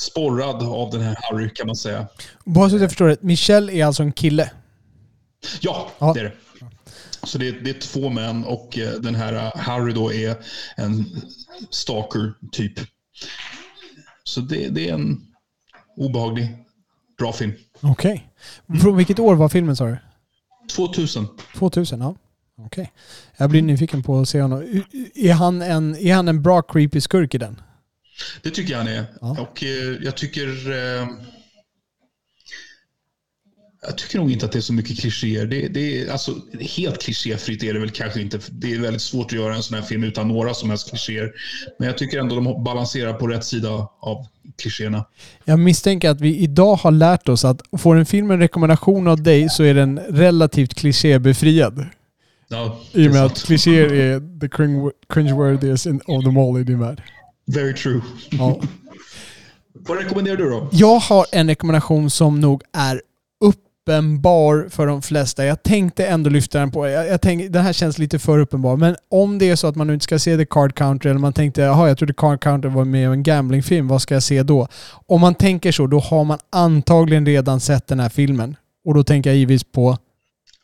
sporrad 0.00 0.62
av 0.62 0.90
den 0.90 1.00
här 1.00 1.16
Harry 1.22 1.50
kan 1.54 1.66
man 1.66 1.76
säga. 1.76 2.06
Bara 2.44 2.70
så 2.70 2.74
att 2.76 2.82
jag 2.82 2.90
förstår 2.90 3.08
det. 3.08 3.22
Michelle 3.22 3.72
är 3.72 3.84
alltså 3.84 4.02
en 4.02 4.12
kille. 4.12 4.50
Ja, 5.60 5.90
Ja. 5.98 6.12
det 6.12 6.20
är 6.20 6.24
det. 6.24 6.32
Så 7.22 7.38
det 7.38 7.48
är, 7.48 7.52
det 7.52 7.70
är 7.70 7.80
två 7.80 8.08
män 8.08 8.44
och 8.44 8.78
eh, 8.78 8.92
den 8.92 9.14
här 9.14 9.32
eh, 9.34 9.56
Harry 9.56 9.92
då 9.92 10.12
är 10.12 10.36
en 10.76 11.04
stalker 11.70 12.34
typ. 12.52 12.72
Så 14.24 14.40
det, 14.40 14.68
det 14.68 14.88
är 14.88 14.94
en 14.94 15.20
obehaglig, 15.96 16.56
bra 17.18 17.32
film. 17.32 17.52
Okej. 17.80 18.28
Från 18.82 18.96
vilket 18.96 19.18
år 19.18 19.34
var 19.34 19.48
filmen 19.48 19.76
sa 19.76 19.86
du? 19.86 19.96
2000. 20.76 21.26
2000, 21.58 22.00
ja. 22.00 22.14
Okej. 22.58 22.92
Jag 23.36 23.50
blir 23.50 23.62
nyfiken 23.62 24.02
på 24.02 24.18
att 24.20 24.28
se 24.28 24.42
honom. 24.42 24.82
Är 25.14 25.32
han 25.32 25.62
en, 25.62 25.96
är 25.96 26.14
han 26.14 26.28
en 26.28 26.42
bra 26.42 26.62
creepy 26.62 27.00
skurk 27.00 27.34
i 27.34 27.38
den? 27.38 27.60
Det 28.42 28.50
tycker 28.50 28.70
jag 28.72 28.78
han 28.78 28.88
är. 28.88 29.04
Ja. 29.20 29.36
Och 29.40 29.64
eh, 29.64 29.96
jag 30.02 30.16
tycker... 30.16 30.70
Eh, 30.70 31.08
jag 33.86 33.98
tycker 33.98 34.18
nog 34.18 34.32
inte 34.32 34.46
att 34.46 34.52
det 34.52 34.58
är 34.58 34.60
så 34.60 34.72
mycket 34.72 35.00
klichéer. 35.00 35.46
Det, 35.46 35.68
det 35.68 36.00
är, 36.02 36.12
alltså, 36.12 36.34
helt 36.60 37.02
klichéfritt 37.02 37.62
är 37.62 37.74
det 37.74 37.80
väl 37.80 37.90
kanske 37.90 38.20
inte. 38.20 38.40
Det 38.50 38.72
är 38.72 38.80
väldigt 38.80 39.02
svårt 39.02 39.26
att 39.26 39.32
göra 39.32 39.54
en 39.54 39.62
sån 39.62 39.74
här 39.78 39.82
film 39.84 40.04
utan 40.04 40.28
några 40.28 40.54
som 40.54 40.70
helst 40.70 40.88
klichéer. 40.90 41.32
Men 41.78 41.88
jag 41.88 41.98
tycker 41.98 42.18
ändå 42.18 42.34
de 42.34 42.64
balanserar 42.64 43.12
på 43.12 43.26
rätt 43.26 43.44
sida 43.44 43.88
av 44.00 44.26
klichéerna. 44.62 45.04
Jag 45.44 45.58
misstänker 45.58 46.10
att 46.10 46.20
vi 46.20 46.36
idag 46.38 46.74
har 46.76 46.90
lärt 46.90 47.28
oss 47.28 47.44
att 47.44 47.60
får 47.78 47.96
en 47.96 48.06
film 48.06 48.30
en 48.30 48.38
rekommendation 48.38 49.08
av 49.08 49.22
dig 49.22 49.48
så 49.50 49.62
är 49.62 49.74
den 49.74 49.98
relativt 49.98 50.74
klichébefriad. 50.74 51.86
Ja, 52.48 52.80
I 52.92 53.08
och 53.08 53.12
med 53.12 53.24
att 53.24 53.42
klichéer 53.44 53.92
är 53.92 54.40
the 54.40 54.46
cringe- 54.46 54.90
cringe-worthiest 55.08 55.88
in- 55.88 56.00
of 56.06 56.24
them 56.24 56.36
all 56.36 56.60
i 56.60 56.64
din 56.64 56.80
värld. 56.80 57.02
Very 57.46 57.74
true. 57.74 58.00
Ja. 58.30 58.60
Vad 59.72 59.98
rekommenderar 59.98 60.36
du 60.36 60.50
då? 60.50 60.68
Jag 60.72 60.98
har 60.98 61.26
en 61.32 61.48
rekommendation 61.48 62.10
som 62.10 62.40
nog 62.40 62.62
är 62.72 63.00
uppenbar 63.44 64.68
för 64.70 64.86
de 64.86 65.02
flesta. 65.02 65.44
Jag 65.44 65.62
tänkte 65.62 66.06
ändå 66.06 66.30
lyfta 66.30 66.58
den 66.58 66.70
på 66.70 66.88
jag, 66.88 67.08
jag 67.08 67.20
tänkte, 67.20 67.48
Den 67.48 67.64
här 67.64 67.72
känns 67.72 67.98
lite 67.98 68.18
för 68.18 68.38
uppenbar. 68.38 68.76
Men 68.76 68.96
om 69.10 69.38
det 69.38 69.50
är 69.50 69.56
så 69.56 69.66
att 69.66 69.76
man 69.76 69.86
nu 69.86 69.94
inte 69.94 70.04
ska 70.04 70.18
se 70.18 70.36
The 70.36 70.46
Card 70.46 70.74
Counter 70.74 71.10
eller 71.10 71.20
man 71.20 71.32
tänkte 71.32 71.60
jaha 71.60 71.88
jag 71.88 71.98
trodde 71.98 72.14
Card 72.14 72.40
Counter 72.40 72.68
var 72.68 72.84
med 72.84 73.00
i 73.00 73.04
en 73.04 73.22
gamblingfilm, 73.22 73.88
vad 73.88 74.02
ska 74.02 74.14
jag 74.14 74.22
se 74.22 74.42
då? 74.42 74.68
Om 75.06 75.20
man 75.20 75.34
tänker 75.34 75.72
så, 75.72 75.86
då 75.86 75.98
har 75.98 76.24
man 76.24 76.38
antagligen 76.50 77.26
redan 77.26 77.60
sett 77.60 77.86
den 77.86 78.00
här 78.00 78.08
filmen. 78.08 78.56
Och 78.84 78.94
då 78.94 79.04
tänker 79.04 79.30
jag 79.30 79.36
givetvis 79.36 79.64
på 79.64 79.98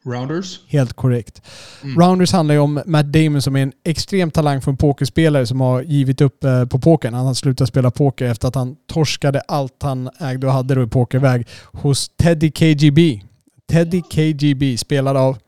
Rounders? 0.04 0.60
Helt 0.66 0.92
korrekt. 0.92 1.42
Mm. 1.82 2.00
Rounders 2.00 2.32
handlar 2.32 2.54
ju 2.54 2.60
om 2.60 2.82
Matt 2.86 3.12
Damon 3.12 3.42
som 3.42 3.56
är 3.56 3.62
en 3.62 3.72
extrem 3.84 4.30
talang 4.30 4.60
från 4.60 4.76
pokerspelare 4.76 5.46
som 5.46 5.60
har 5.60 5.82
givit 5.82 6.20
upp 6.20 6.44
eh, 6.44 6.64
på 6.66 6.78
pokern. 6.78 7.14
Han 7.14 7.26
har 7.26 7.34
slutat 7.34 7.68
spela 7.68 7.90
poker 7.90 8.26
efter 8.26 8.48
att 8.48 8.54
han 8.54 8.76
torskade 8.92 9.40
allt 9.40 9.82
han 9.82 10.10
ägde 10.20 10.46
och 10.46 10.52
hade 10.52 10.74
då 10.74 10.82
i 10.82 10.86
pokerväg 10.86 11.46
hos 11.72 12.08
Teddy 12.08 12.50
KGB. 12.50 13.22
Teddy 13.70 14.02
KGB 14.02 14.76
spelad 14.76 15.16
av 15.16 15.38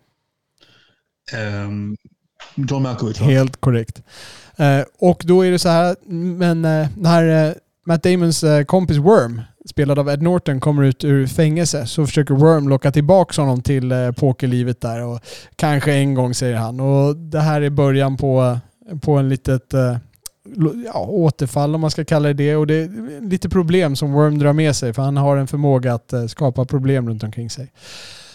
Ehm, 1.32 1.96
John 2.54 2.82
Malkovich? 2.82 3.20
Helt 3.20 3.60
korrekt. 3.60 4.02
Eh, 4.56 4.84
och 4.98 5.22
då 5.26 5.42
är 5.42 5.50
det 5.50 5.58
så 5.58 5.68
här, 5.68 5.96
men 6.12 6.64
eh, 6.64 6.88
när 6.96 7.54
Matt 7.86 8.02
Damons 8.02 8.44
kompis 8.66 8.96
Worm, 8.96 9.40
spelad 9.70 9.98
av 9.98 10.08
Ed 10.08 10.22
Norton, 10.22 10.60
kommer 10.60 10.82
ut 10.82 11.04
ur 11.04 11.26
fängelse 11.26 11.86
så 11.86 12.06
försöker 12.06 12.34
Worm 12.34 12.68
locka 12.68 12.92
tillbaka 12.92 13.42
honom 13.42 13.62
till 13.62 13.92
eh, 13.92 14.10
pokerlivet 14.12 14.80
där. 14.80 15.04
Och 15.04 15.20
kanske 15.56 15.92
en 15.92 16.14
gång 16.14 16.34
säger 16.34 16.56
han. 16.56 16.80
Och 16.80 17.16
det 17.16 17.40
här 17.40 17.60
är 17.60 17.70
början 17.70 18.16
på, 18.16 18.58
på 19.02 19.12
en 19.12 19.28
litet 19.28 19.74
eh, 19.74 19.96
ja, 20.84 21.06
återfall 21.08 21.74
om 21.74 21.80
man 21.80 21.90
ska 21.90 22.04
kalla 22.04 22.28
det 22.28 22.34
det. 22.34 22.56
Och 22.56 22.66
det 22.66 22.74
är 22.74 23.30
lite 23.30 23.48
problem 23.48 23.96
som 23.96 24.12
Worm 24.12 24.38
drar 24.38 24.52
med 24.52 24.76
sig 24.76 24.92
för 24.92 25.02
han 25.02 25.16
har 25.16 25.36
en 25.36 25.46
förmåga 25.46 25.94
att 25.94 26.12
eh, 26.12 26.26
skapa 26.26 26.64
problem 26.64 27.08
runt 27.08 27.22
omkring 27.24 27.50
sig. 27.50 27.72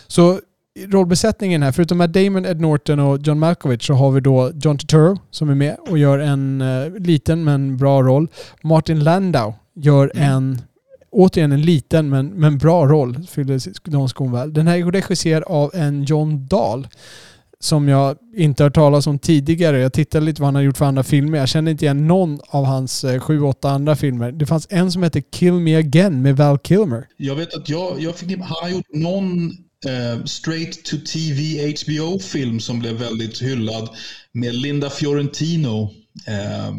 Så 0.07 0.39
rollbesättningen 0.85 1.63
här, 1.63 1.71
förutom 1.71 1.97
Matt 1.97 2.13
Damon, 2.13 2.45
Ed 2.45 2.61
Norton 2.61 2.99
och 2.99 3.19
John 3.21 3.39
Malkovich 3.39 3.87
så 3.87 3.93
har 3.93 4.11
vi 4.11 4.19
då 4.19 4.51
John 4.55 4.77
Turturro 4.77 5.17
som 5.31 5.49
är 5.49 5.55
med 5.55 5.77
och 5.89 5.97
gör 5.97 6.19
en 6.19 6.61
eh, 6.61 6.89
liten 6.99 7.43
men 7.43 7.77
bra 7.77 8.01
roll. 8.01 8.27
Martin 8.63 9.03
Landau 9.03 9.53
gör 9.75 10.11
Mm. 10.15 10.31
en, 10.31 10.61
återigen 11.11 11.51
en 11.51 11.61
liten 11.61 12.09
men, 12.09 12.27
men 12.27 12.57
bra 12.57 12.87
roll, 12.87 13.27
fyller 13.29 13.89
de 13.91 14.09
skon 14.09 14.31
väl. 14.31 14.53
Den 14.53 14.67
här 14.67 14.77
är 14.77 14.91
regisserad 14.91 15.43
av 15.43 15.71
en 15.73 16.03
John 16.03 16.47
Dahl 16.47 16.87
som 17.59 17.87
jag 17.87 18.17
inte 18.35 18.63
har 18.63 18.69
talat 18.69 19.07
om 19.07 19.19
tidigare. 19.19 19.79
Jag 19.79 19.93
tittade 19.93 20.25
lite 20.25 20.41
vad 20.41 20.47
han 20.47 20.55
har 20.55 20.61
gjort 20.61 20.77
för 20.77 20.85
andra 20.85 21.03
filmer. 21.03 21.37
Jag 21.37 21.49
känner 21.49 21.71
inte 21.71 21.85
igen 21.85 22.07
någon 22.07 22.39
av 22.47 22.65
hans 22.65 23.03
eh, 23.03 23.19
sju, 23.19 23.41
åtta 23.41 23.69
andra 23.69 23.95
filmer. 23.95 24.31
Det 24.31 24.45
fanns 24.45 24.67
en 24.69 24.91
som 24.91 25.03
hette 25.03 25.21
Kill 25.21 25.53
Me 25.53 25.75
Again 25.75 26.21
med 26.21 26.37
Val 26.37 26.59
Kilmer. 26.59 27.07
Jag 27.17 27.35
vet 27.35 27.53
att 27.53 27.69
jag, 27.69 27.99
jag 27.99 28.15
fick, 28.15 28.37
han 28.37 28.57
har 28.61 28.69
gjort 28.69 28.93
någon 28.93 29.51
eh, 29.85 30.23
straight 30.25 30.83
to 30.85 30.97
TV 31.13 31.73
HBO-film 31.75 32.59
som 32.59 32.79
blev 32.79 32.95
väldigt 32.95 33.41
hyllad 33.41 33.89
med 34.31 34.55
Linda 34.55 34.89
Fiorentino. 34.89 35.91
Eh, 36.27 36.75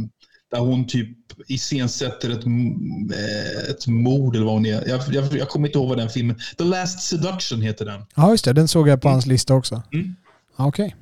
där 0.50 0.58
hon 0.58 0.86
typ 0.86 1.08
iscensätter 1.46 2.30
ett, 2.30 2.46
eh, 2.46 3.70
ett 3.70 3.86
mord 3.86 4.36
eller 4.36 4.44
vad 4.44 4.54
hon 4.54 4.66
är. 4.66 4.88
Jag, 4.88 5.00
jag, 5.12 5.36
jag 5.36 5.48
kommer 5.48 5.68
inte 5.68 5.78
ihåg 5.78 5.88
vad 5.88 5.98
den 5.98 6.08
filmen... 6.08 6.36
The 6.58 6.64
Last 6.64 7.00
Seduction 7.00 7.62
heter 7.62 7.84
den. 7.84 8.00
Ja, 8.16 8.30
just 8.30 8.44
det. 8.44 8.52
Den 8.52 8.68
såg 8.68 8.88
jag 8.88 9.00
på 9.00 9.08
hans 9.08 9.26
lista 9.26 9.54
också. 9.54 9.82
Mm. 9.92 10.14
Okej. 10.56 10.96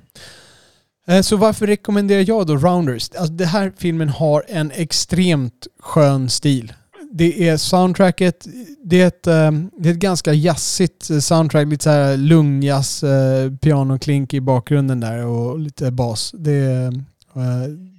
Eh, 1.06 1.20
Så 1.20 1.36
varför 1.36 1.66
rekommenderar 1.66 2.24
jag 2.28 2.46
då 2.46 2.56
Rounders? 2.56 3.10
Alltså, 3.18 3.32
den 3.32 3.48
här 3.48 3.72
filmen 3.76 4.08
har 4.08 4.44
en 4.48 4.70
extremt 4.74 5.66
skön 5.80 6.30
stil. 6.30 6.72
Det 7.12 7.48
är 7.48 7.56
soundtracket, 7.56 8.46
det 8.84 9.02
är 9.02 9.06
ett, 9.06 9.26
eh, 9.26 9.50
det 9.78 9.88
är 9.88 9.92
ett 9.92 9.98
ganska 9.98 10.32
jazzigt 10.32 11.24
soundtrack. 11.24 11.66
Lite 11.66 11.84
så 11.84 11.90
här 11.90 12.16
lungjazz, 12.16 13.02
eh, 13.02 13.52
pianoklink 13.52 14.34
i 14.34 14.40
bakgrunden 14.40 15.00
där 15.00 15.26
och 15.26 15.58
lite 15.58 15.90
bas. 15.90 16.34
Det 16.38 16.52
är, 16.52 17.04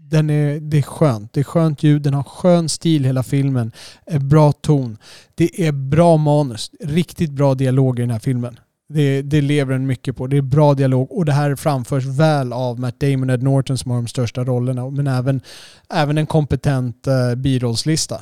den 0.09 0.29
är, 0.29 0.59
det 0.59 0.77
är 0.77 0.81
skönt. 0.81 1.33
Det 1.33 1.39
är 1.39 1.43
skönt 1.43 1.83
ljud, 1.83 2.01
den 2.01 2.13
har 2.13 2.23
skön 2.23 2.69
stil 2.69 3.05
hela 3.05 3.23
filmen. 3.23 3.71
Eh, 4.05 4.19
bra 4.19 4.51
ton. 4.51 4.97
Det 5.35 5.67
är 5.67 5.71
bra 5.71 6.17
manus. 6.17 6.71
Riktigt 6.79 7.31
bra 7.31 7.55
dialog 7.55 7.99
i 7.99 8.01
den 8.01 8.11
här 8.11 8.19
filmen. 8.19 8.59
Det, 8.89 9.21
det 9.21 9.41
lever 9.41 9.73
den 9.73 9.87
mycket 9.87 10.17
på. 10.17 10.27
Det 10.27 10.37
är 10.37 10.41
bra 10.41 10.73
dialog 10.73 11.11
och 11.11 11.25
det 11.25 11.31
här 11.31 11.55
framförs 11.55 12.05
väl 12.05 12.53
av 12.53 12.79
Matt 12.79 12.99
Damon 12.99 13.29
och 13.29 13.33
Ed 13.33 13.43
Norton 13.43 13.77
som 13.77 13.91
har 13.91 13.97
de 13.97 14.07
största 14.07 14.43
rollerna. 14.43 14.89
Men 14.89 15.07
även, 15.07 15.41
även 15.89 16.17
en 16.17 16.27
kompetent 16.27 17.07
uh, 17.07 17.35
birollslista. 17.35 18.21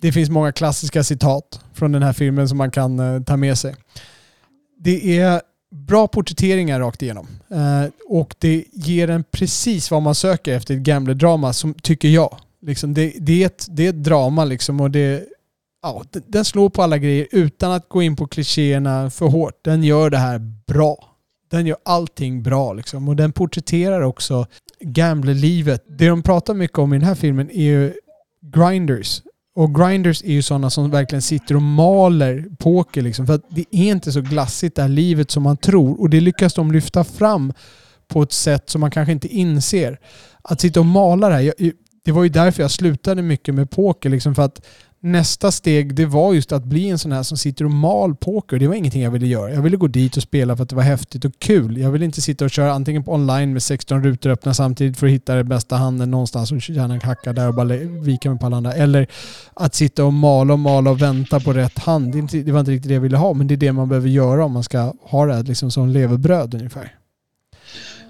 Det 0.00 0.12
finns 0.12 0.30
många 0.30 0.52
klassiska 0.52 1.04
citat 1.04 1.60
från 1.74 1.92
den 1.92 2.02
här 2.02 2.12
filmen 2.12 2.48
som 2.48 2.58
man 2.58 2.70
kan 2.70 3.00
uh, 3.00 3.22
ta 3.22 3.36
med 3.36 3.58
sig. 3.58 3.74
Det 4.78 5.18
är 5.18 5.40
bra 5.72 6.08
porträtteringar 6.08 6.80
rakt 6.80 7.02
igenom. 7.02 7.26
Eh, 7.50 7.90
och 8.08 8.34
det 8.38 8.64
ger 8.72 9.10
en 9.10 9.24
precis 9.24 9.90
vad 9.90 10.02
man 10.02 10.14
söker 10.14 10.56
efter 10.56 10.74
ett 10.74 10.80
gambler-drama, 10.80 11.52
som 11.52 11.74
tycker 11.74 12.08
jag. 12.08 12.36
Liksom 12.62 12.94
det, 12.94 13.12
det, 13.20 13.42
är 13.42 13.46
ett, 13.46 13.66
det 13.70 13.86
är 13.86 13.90
ett 13.90 14.04
drama 14.04 14.44
liksom 14.44 14.80
och 14.80 14.90
det, 14.90 15.24
ja, 15.82 16.04
den 16.26 16.44
slår 16.44 16.70
på 16.70 16.82
alla 16.82 16.98
grejer 16.98 17.26
utan 17.30 17.72
att 17.72 17.88
gå 17.88 18.02
in 18.02 18.16
på 18.16 18.26
klichéerna 18.26 19.10
för 19.10 19.26
hårt. 19.26 19.64
Den 19.64 19.84
gör 19.84 20.10
det 20.10 20.18
här 20.18 20.38
bra. 20.66 20.96
Den 21.50 21.66
gör 21.66 21.76
allting 21.84 22.42
bra 22.42 22.72
liksom. 22.72 23.08
Och 23.08 23.16
den 23.16 23.32
porträtterar 23.32 24.00
också 24.00 24.46
gamblerlivet. 24.80 25.84
Det 25.86 26.08
de 26.08 26.22
pratar 26.22 26.54
mycket 26.54 26.78
om 26.78 26.94
i 26.94 26.98
den 26.98 27.08
här 27.08 27.14
filmen 27.14 27.50
är 27.50 27.62
ju 27.62 27.92
grinders. 28.42 29.22
Och 29.54 29.74
grinders 29.74 30.22
är 30.22 30.32
ju 30.32 30.42
sådana 30.42 30.70
som 30.70 30.90
verkligen 30.90 31.22
sitter 31.22 31.54
och 31.54 31.62
maler 31.62 32.46
poker 32.58 33.02
liksom. 33.02 33.26
För 33.26 33.34
att 33.34 33.44
det 33.50 33.64
är 33.70 33.90
inte 33.90 34.12
så 34.12 34.20
glassigt 34.20 34.76
det 34.76 34.82
här 34.82 34.88
livet 34.88 35.30
som 35.30 35.42
man 35.42 35.56
tror. 35.56 36.00
Och 36.00 36.10
det 36.10 36.20
lyckas 36.20 36.54
de 36.54 36.72
lyfta 36.72 37.04
fram 37.04 37.52
på 38.08 38.22
ett 38.22 38.32
sätt 38.32 38.70
som 38.70 38.80
man 38.80 38.90
kanske 38.90 39.12
inte 39.12 39.28
inser. 39.28 39.98
Att 40.42 40.60
sitta 40.60 40.80
och 40.80 40.86
mala 40.86 41.28
det 41.28 41.34
här. 41.34 41.42
Jag, 41.42 41.72
det 42.04 42.12
var 42.12 42.22
ju 42.22 42.28
därför 42.28 42.62
jag 42.62 42.70
slutade 42.70 43.22
mycket 43.22 43.54
med 43.54 43.70
poker. 43.70 44.10
Liksom 44.10 44.34
för 44.34 44.42
att 44.42 44.66
nästa 45.02 45.52
steg 45.52 45.94
det 45.94 46.06
var 46.06 46.34
just 46.34 46.52
att 46.52 46.64
bli 46.64 46.90
en 46.90 46.98
sån 46.98 47.12
här 47.12 47.22
som 47.22 47.36
sitter 47.38 47.64
och 47.64 47.70
mal 47.70 48.16
poker. 48.16 48.58
Det 48.58 48.68
var 48.68 48.74
ingenting 48.74 49.02
jag 49.02 49.10
ville 49.10 49.26
göra. 49.26 49.52
Jag 49.52 49.62
ville 49.62 49.76
gå 49.76 49.86
dit 49.86 50.16
och 50.16 50.22
spela 50.22 50.56
för 50.56 50.62
att 50.62 50.68
det 50.68 50.76
var 50.76 50.82
häftigt 50.82 51.24
och 51.24 51.38
kul. 51.38 51.78
Jag 51.78 51.90
ville 51.90 52.04
inte 52.04 52.20
sitta 52.20 52.44
och 52.44 52.50
köra 52.50 52.72
antingen 52.72 53.04
på 53.04 53.12
online 53.12 53.52
med 53.52 53.62
16 53.62 54.04
rutor 54.04 54.30
öppna 54.30 54.54
samtidigt 54.54 54.96
för 54.96 55.06
att 55.06 55.12
hitta 55.12 55.34
den 55.34 55.48
bästa 55.48 55.76
handen 55.76 56.10
någonstans 56.10 56.52
och 56.52 56.70
gärna 56.70 56.98
hacka 57.02 57.32
där 57.32 57.48
och 57.48 57.54
bara 57.54 57.76
vika 57.76 58.30
med 58.30 58.40
på 58.40 58.46
alla 58.46 58.56
andra. 58.56 58.72
Eller 58.72 59.06
att 59.54 59.74
sitta 59.74 60.04
och 60.04 60.12
mala 60.12 60.52
och 60.52 60.58
mala 60.58 60.90
och 60.90 61.02
vänta 61.02 61.40
på 61.40 61.52
rätt 61.52 61.78
hand. 61.78 62.12
Det, 62.12 62.42
det 62.42 62.52
var 62.52 62.60
inte 62.60 62.72
riktigt 62.72 62.88
det 62.88 62.94
jag 62.94 63.00
ville 63.00 63.16
ha, 63.16 63.34
men 63.34 63.46
det 63.46 63.54
är 63.54 63.56
det 63.56 63.72
man 63.72 63.88
behöver 63.88 64.08
göra 64.08 64.44
om 64.44 64.52
man 64.52 64.64
ska 64.64 64.92
ha 65.02 65.26
det 65.26 65.34
här 65.34 65.42
liksom 65.42 65.70
som 65.70 65.88
levebröd 65.88 66.54
ungefär. 66.54 67.01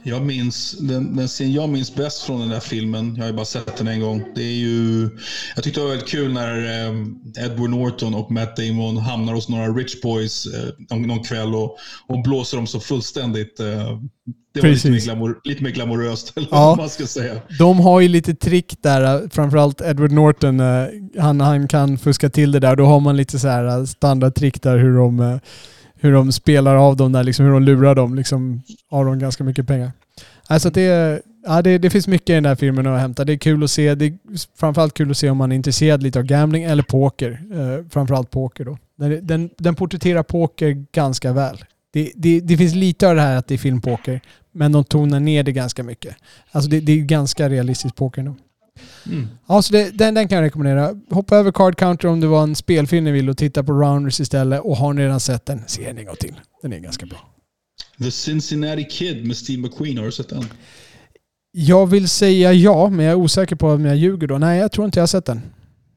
Jag 0.04 0.22
minns, 0.26 0.76
den, 0.80 1.16
den 1.16 1.28
scen 1.28 1.52
jag 1.52 1.68
minns 1.68 1.94
bäst 1.94 2.22
från 2.22 2.40
den 2.40 2.48
där 2.48 2.60
filmen, 2.60 3.14
jag 3.16 3.22
har 3.22 3.28
ju 3.30 3.36
bara 3.36 3.44
sett 3.44 3.76
den 3.76 3.88
en 3.88 4.00
gång, 4.00 4.24
det 4.34 4.42
är 4.42 4.54
ju... 4.56 5.08
Jag 5.54 5.64
tyckte 5.64 5.80
det 5.80 5.84
var 5.84 5.90
väldigt 5.90 6.08
kul 6.08 6.32
när 6.32 6.56
eh, 6.58 7.44
Edward 7.44 7.70
Norton 7.70 8.14
och 8.14 8.30
Matt 8.30 8.56
Damon 8.56 8.96
hamnar 8.96 9.32
hos 9.34 9.48
några 9.48 9.68
rich 9.68 10.00
boys 10.02 10.46
eh, 10.46 10.96
någon, 10.98 11.22
kväll 11.22 11.54
och, 11.54 11.76
och 12.06 12.22
blåser 12.22 12.56
dem 12.56 12.66
så 12.66 12.80
fullständigt. 12.80 13.60
Eh, 13.60 13.98
det 14.54 14.60
var 14.60 14.68
lite 14.68 14.90
mer, 14.90 14.98
glamour, 15.00 15.38
lite 15.44 15.62
mer 15.62 15.70
glamoröst, 15.70 16.32
eller 16.36 16.48
Ja. 16.50 16.66
vad 16.68 16.76
man 16.78 16.90
ska 16.90 17.06
säga. 17.06 17.34
De 17.58 17.80
har 17.80 18.00
ju 18.00 18.08
lite 18.08 18.34
trick 18.34 18.76
där, 18.80 19.28
framförallt 19.32 19.80
Edward 19.80 20.12
Norton, 20.12 20.60
eh, 20.60 20.86
han, 21.18 21.40
han 21.40 21.68
kan 21.68 21.98
fuska 21.98 22.30
till 22.30 22.52
det 22.52 22.60
där. 22.60 22.76
Då 22.76 22.84
har 22.84 23.00
man 23.00 23.16
lite 23.16 23.38
så 23.38 23.48
här 23.48 23.78
eh, 23.78 23.84
standardtrick 23.84 24.62
där 24.62 24.78
hur 24.78 24.96
de, 24.96 25.20
eh, 25.20 25.36
hur 26.02 26.12
de 26.12 26.32
spelar 26.32 26.76
av 26.76 26.96
dem 26.96 27.12
där, 27.12 27.24
liksom 27.24 27.46
hur 27.46 27.52
de 27.52 27.62
lurar 27.62 27.94
dem, 27.94 28.14
liksom 28.14 28.62
av 28.90 29.04
dem 29.04 29.18
ganska 29.18 29.44
mycket 29.44 29.66
pengar. 29.66 29.92
Alltså 30.46 30.68
att 30.68 30.74
det, 30.74 31.22
ja, 31.46 31.62
det, 31.62 31.78
det 31.78 31.90
finns 31.90 32.08
mycket 32.08 32.30
i 32.30 32.32
den 32.32 32.46
här 32.46 32.54
filmen 32.54 32.86
att 32.86 33.00
hämta. 33.00 33.24
Det 33.24 33.32
är 33.32 33.36
kul 33.36 33.64
att 33.64 33.70
se. 33.70 33.94
Det 33.94 34.04
är 34.04 34.18
framförallt 34.58 34.94
kul 34.94 35.10
att 35.10 35.16
se 35.16 35.30
om 35.30 35.36
man 35.36 35.52
är 35.52 35.56
intresserad 35.56 36.02
lite 36.02 36.18
av 36.18 36.24
gambling 36.24 36.64
eller 36.64 36.82
poker. 36.82 37.40
Eh, 37.52 37.84
framförallt 37.90 38.30
poker 38.30 38.64
då. 38.64 38.78
Den, 38.98 39.26
den, 39.26 39.50
den 39.58 39.74
porträtterar 39.74 40.22
poker 40.22 40.86
ganska 40.92 41.32
väl. 41.32 41.64
Det, 41.92 42.12
det, 42.14 42.40
det 42.40 42.56
finns 42.56 42.74
lite 42.74 43.08
av 43.08 43.14
det 43.14 43.20
här 43.20 43.36
att 43.36 43.46
det 43.46 43.54
är 43.54 43.58
filmpoker, 43.58 44.20
men 44.52 44.72
de 44.72 44.84
tonar 44.84 45.20
ner 45.20 45.42
det 45.42 45.52
ganska 45.52 45.82
mycket. 45.82 46.16
Alltså 46.50 46.70
det, 46.70 46.80
det 46.80 46.92
är 46.92 46.98
ganska 46.98 47.48
realistisk 47.48 47.94
poker 47.96 48.22
nu. 48.22 48.34
Mm. 49.06 49.28
Ja, 49.48 49.62
så 49.62 49.72
det, 49.72 49.90
den, 49.90 50.14
den 50.14 50.28
kan 50.28 50.36
jag 50.38 50.44
rekommendera. 50.44 50.94
Hoppa 51.10 51.36
över 51.36 51.52
Card 51.52 51.76
Counter 51.76 52.08
om 52.08 52.20
det 52.20 52.26
var 52.26 52.42
en 52.42 52.54
spelfilm 52.54 53.04
ni 53.04 53.10
vill 53.10 53.28
och 53.30 53.36
titta 53.36 53.62
på 53.64 53.72
Rounders 53.72 54.20
istället. 54.20 54.60
Och 54.60 54.76
har 54.76 54.92
ni 54.92 55.02
redan 55.02 55.20
sett 55.20 55.46
den, 55.46 55.62
se 55.66 55.86
den 55.86 55.98
en 55.98 56.04
gång 56.06 56.16
till. 56.16 56.34
Den 56.62 56.72
är 56.72 56.78
ganska 56.78 57.06
bra. 57.06 57.18
The 57.98 58.10
Cincinnati 58.10 58.84
Kid 58.84 59.26
med 59.26 59.36
Steve 59.36 59.62
McQueen, 59.62 59.98
har 59.98 60.04
du 60.04 60.12
sett 60.12 60.28
den? 60.28 60.44
Jag 61.52 61.86
vill 61.86 62.08
säga 62.08 62.52
ja, 62.52 62.88
men 62.88 63.04
jag 63.04 63.12
är 63.12 63.16
osäker 63.16 63.56
på 63.56 63.68
om 63.68 63.84
jag 63.84 63.96
ljuger 63.96 64.26
då. 64.26 64.38
Nej, 64.38 64.58
jag 64.58 64.72
tror 64.72 64.84
inte 64.84 64.98
jag 64.98 65.02
har 65.02 65.06
sett 65.08 65.24
den. 65.26 65.40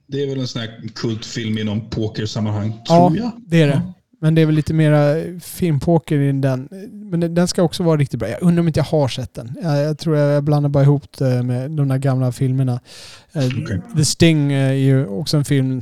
Det 0.08 0.24
är 0.24 0.28
väl 0.30 0.40
en 0.40 0.48
sån 0.48 0.62
här 0.62 0.82
kultfilm 0.96 1.58
inom 1.58 1.90
pokersammanhang, 1.90 2.74
Ja, 2.86 3.10
tror 3.10 3.18
jag. 3.18 3.32
det 3.48 3.62
är 3.62 3.68
det. 3.68 3.82
Men 4.22 4.36
det 4.36 4.42
är 4.42 4.46
väl 4.46 4.56
lite 4.56 4.74
mera 4.74 5.16
filmpoker 5.40 6.20
i 6.20 6.32
den. 6.32 6.68
Men 6.92 7.36
den- 7.36 7.48
ska 7.48 7.64
också 7.64 7.84
vara 7.84 7.98
riktigt 7.98 8.20
bra. 8.20 8.30
Jag 8.30 8.42
undrar 8.42 8.60
om 8.62 8.68
inte 8.68 8.80
jag 8.80 8.86
har 8.86 9.08
sett 9.08 9.34
den. 9.34 9.56
Jag, 9.64 9.78
jag 9.84 9.98
tror 9.98 10.18
jag 10.18 10.44
blandar 10.44 10.70
bara 10.70 10.84
ihop 10.84 11.18
det 11.18 11.44
med 11.44 11.72
de 11.72 11.88
där 11.88 11.98
gamla 11.98 12.32
filmerna. 12.32 12.80
Eh, 13.34 13.46
Okej. 13.64 13.82
The 13.98 14.06
Sting 14.06 14.52
eh, 14.54 14.70
är 14.70 14.74
ju 14.74 15.06
också 15.08 15.38
en 15.38 15.46
film. 15.46 15.82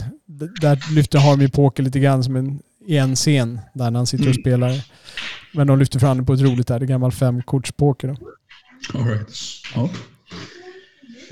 Där 0.61 0.95
lyfter 0.95 1.19
Harmy 1.19 1.47
Poker 1.47 1.83
lite 1.83 1.99
grann 1.99 2.23
som 2.23 2.35
en, 2.35 2.59
i 2.87 2.97
en 2.97 3.15
scen. 3.15 3.59
Där 3.73 3.91
när 3.91 3.99
han 3.99 4.07
sitter 4.07 4.23
och 4.23 4.27
Mm. 4.35 4.41
spelar. 4.41 4.85
Men 5.53 5.67
de 5.67 5.79
lyfter 5.79 5.99
fram 5.99 6.17
det 6.17 6.23
på 6.23 6.33
ett 6.33 6.41
roligt 6.41 6.67
där. 6.67 6.79
Det 6.79 6.85
är 6.85 6.87
gammal 6.87 7.11
femkortspoker. 7.11 8.07
Då. 8.07 8.15
All 8.99 9.05
right. 9.07 9.27
ja. 9.75 9.89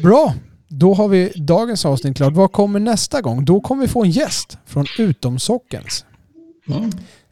Bra! 0.04 0.34
Då 0.68 0.94
har 0.94 1.08
vi 1.08 1.32
dagens 1.36 1.86
avsnitt 1.86 2.18
klart. 2.18 2.34
Vad 2.34 2.52
kommer 2.52 2.80
nästa 2.80 3.22
gång? 3.22 3.46
Då 3.46 3.62
kommer 3.62 3.82
vi 3.82 3.88
få 3.88 4.04
en 4.04 4.10
gäst 4.12 4.58
från 4.66 4.86
Utomsockens. 5.00 6.06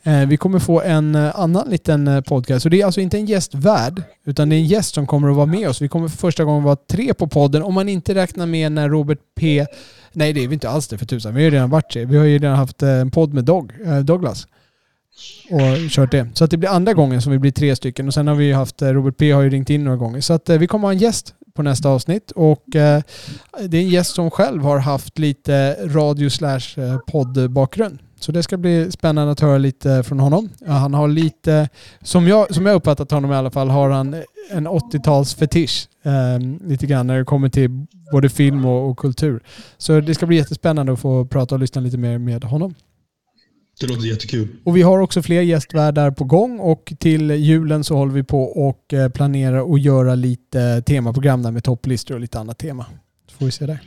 Eh, 0.03 0.25
vi 0.25 0.37
kommer 0.37 0.59
få 0.59 0.81
en 0.81 1.15
eh, 1.15 1.39
annan 1.39 1.69
liten 1.69 2.07
eh, 2.07 2.21
podcast. 2.21 2.63
Så 2.63 2.69
det 2.69 2.81
är 2.81 2.85
alltså 2.85 3.01
inte 3.01 3.17
en 3.17 3.25
gästvärd, 3.25 4.03
utan 4.25 4.49
det 4.49 4.55
är 4.55 4.57
en 4.57 4.65
gäst 4.65 4.95
som 4.95 5.07
kommer 5.07 5.29
att 5.29 5.35
vara 5.35 5.45
med 5.45 5.69
oss. 5.69 5.81
Vi 5.81 5.87
kommer 5.87 6.07
för 6.07 6.17
första 6.17 6.43
gången 6.43 6.63
vara 6.63 6.75
tre 6.75 7.13
på 7.13 7.27
podden, 7.27 7.63
om 7.63 7.73
man 7.73 7.89
inte 7.89 8.15
räknar 8.15 8.45
med 8.45 8.71
när 8.71 8.89
Robert 8.89 9.19
P... 9.39 9.65
Nej, 10.11 10.33
det 10.33 10.43
är 10.43 10.47
vi 10.47 10.53
inte 10.53 10.69
alls 10.69 10.87
det 10.87 10.97
för 10.97 11.05
tusan. 11.05 11.35
Vi 11.35 11.41
har 11.41 11.45
ju 11.45 11.55
redan 11.55 11.69
varit 11.69 11.93
det. 11.93 12.05
Vi 12.05 12.17
har 12.17 12.25
ju 12.25 12.39
redan 12.39 12.57
haft 12.57 12.83
en 12.83 13.11
podd 13.11 13.33
med 13.33 13.45
Dog, 13.45 13.73
Douglas. 14.03 14.47
Och 15.51 15.89
kört 15.89 16.11
det. 16.11 16.27
Så 16.33 16.43
att 16.43 16.51
det 16.51 16.57
blir 16.57 16.69
andra 16.69 16.93
gången 16.93 17.21
som 17.21 17.31
vi 17.31 17.39
blir 17.39 17.51
tre 17.51 17.75
stycken. 17.75 18.07
Och 18.07 18.13
sen 18.13 18.27
har 18.27 18.35
vi 18.35 18.45
ju 18.45 18.53
haft, 18.53 18.81
Robert 18.81 19.17
P 19.17 19.31
har 19.31 19.41
ju 19.41 19.49
ringt 19.49 19.69
in 19.69 19.83
några 19.83 19.97
gånger. 19.97 20.21
Så 20.21 20.33
att 20.33 20.49
vi 20.49 20.67
kommer 20.67 20.87
ha 20.87 20.93
en 20.93 20.97
gäst 20.97 21.33
på 21.53 21.63
nästa 21.63 21.89
avsnitt. 21.89 22.31
Och 22.31 22.75
eh, 22.75 23.01
det 23.67 23.77
är 23.77 23.81
en 23.81 23.89
gäst 23.89 24.15
som 24.15 24.31
själv 24.31 24.63
har 24.63 24.79
haft 24.79 25.19
lite 25.19 25.77
radio 25.87 26.29
slash 26.29 26.99
poddbakgrund. 27.07 27.99
Så 28.19 28.31
det 28.31 28.43
ska 28.43 28.57
bli 28.57 28.91
spännande 28.91 29.31
att 29.31 29.39
höra 29.39 29.57
lite 29.57 30.03
från 30.03 30.19
honom. 30.19 30.49
Han 30.67 30.93
har 30.93 31.07
lite, 31.07 31.69
som 32.01 32.27
jag, 32.27 32.55
som 32.55 32.65
jag 32.65 32.75
uppfattat 32.75 33.11
honom 33.11 33.31
i 33.31 33.35
alla 33.35 33.51
fall, 33.51 33.69
har 33.69 33.89
han 33.89 34.13
en 34.51 34.67
80-tals 34.67 35.35
fetisch. 35.35 35.87
Eh, 36.03 36.67
lite 36.67 36.85
grann 36.85 37.07
när 37.07 37.17
det 37.17 37.25
kommer 37.25 37.49
till 37.49 37.85
både 38.11 38.29
film 38.29 38.65
och, 38.65 38.89
och 38.89 38.97
kultur. 38.97 39.43
Så 39.77 39.99
det 39.99 40.15
ska 40.15 40.25
bli 40.25 40.37
jättespännande 40.37 40.93
att 40.93 40.99
få 40.99 41.25
prata 41.25 41.55
och 41.55 41.59
lyssna 41.59 41.81
lite 41.81 41.97
mer 41.97 42.17
med 42.17 42.43
honom. 42.43 42.75
Det 43.79 43.87
låter 43.87 44.07
jättekul. 44.07 44.47
Och 44.63 44.77
vi 44.77 44.81
har 44.81 44.99
också 44.99 45.21
fler 45.21 45.41
gästvärdar 45.41 46.11
på 46.11 46.23
gång 46.23 46.59
och 46.59 46.93
till 46.99 47.31
julen 47.31 47.83
så 47.83 47.95
håller 47.95 48.13
vi 48.13 48.23
på 48.23 48.43
och 48.43 48.93
eh, 48.93 49.09
planerar 49.09 49.73
att 49.73 49.81
göra 49.81 50.15
lite 50.15 50.81
temaprogram 50.81 51.43
där 51.43 51.51
med 51.51 51.63
topplistor 51.63 52.15
och 52.15 52.21
lite 52.21 52.39
annat 52.39 52.57
tema. 52.57 52.85
Så 53.31 53.37
får 53.37 53.45
vi 53.45 53.51
se 53.51 53.65
där. 53.65 53.79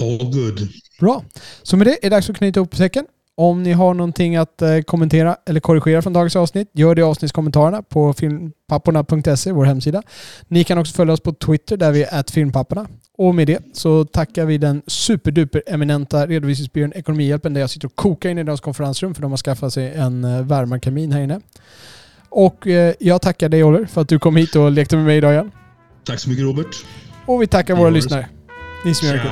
All 0.00 0.32
good. 0.32 0.68
Bra. 1.00 1.24
Så 1.62 1.76
med 1.76 1.86
det 1.86 1.92
är 1.92 1.98
det 2.02 2.08
dags 2.08 2.30
att 2.30 2.36
knyta 2.36 2.60
ihop 2.60 2.76
säcken. 2.76 3.06
Om 3.36 3.62
ni 3.62 3.72
har 3.72 3.94
någonting 3.94 4.36
att 4.36 4.62
eh, 4.62 4.80
kommentera 4.80 5.36
eller 5.46 5.60
korrigera 5.60 6.02
från 6.02 6.12
dagens 6.12 6.36
avsnitt, 6.36 6.70
gör 6.72 6.94
det 6.94 7.00
i 7.00 7.02
avsnittskommentarerna 7.02 7.82
på 7.82 8.12
filmpapporna.se, 8.12 9.52
vår 9.52 9.64
hemsida. 9.64 10.02
Ni 10.48 10.64
kan 10.64 10.78
också 10.78 10.94
följa 10.94 11.14
oss 11.14 11.20
på 11.20 11.32
Twitter 11.32 11.76
där 11.76 11.92
vi 11.92 12.02
är 12.02 12.32
@filmpapporna. 12.32 12.86
Och 13.18 13.34
med 13.34 13.46
det 13.46 13.62
så 13.72 14.04
tackar 14.04 14.44
vi 14.44 14.58
den 14.58 14.82
superduper 14.86 15.62
eminenta 15.66 16.26
redovisningsbyrån 16.26 16.92
Ekonomihjälpen 16.92 17.54
där 17.54 17.60
jag 17.60 17.70
sitter 17.70 17.86
och 17.86 17.96
kokar 17.96 18.30
in 18.30 18.38
i 18.38 18.44
deras 18.44 18.60
konferensrum 18.60 19.14
för 19.14 19.22
de 19.22 19.32
har 19.32 19.38
skaffat 19.38 19.72
sig 19.72 19.94
en 19.94 20.24
eh, 20.24 20.42
värmarkamin 20.42 21.12
här 21.12 21.20
inne. 21.20 21.40
Och 22.28 22.66
eh, 22.66 22.94
jag 23.00 23.22
tackar 23.22 23.48
dig 23.48 23.64
Oliver 23.64 23.86
för 23.86 24.00
att 24.00 24.08
du 24.08 24.18
kom 24.18 24.36
hit 24.36 24.56
och 24.56 24.70
lekte 24.70 24.96
med 24.96 25.04
mig 25.04 25.16
idag 25.16 25.32
igen. 25.32 25.50
Tack 26.04 26.20
så 26.20 26.28
mycket 26.28 26.44
Robert. 26.44 26.84
Och 27.26 27.42
vi 27.42 27.46
tackar 27.46 27.76
våra 27.76 27.90
lyssnare. 27.90 28.28
Ni 28.84 28.94
som 28.94 29.08
gör 29.08 29.14
det. 29.14 29.24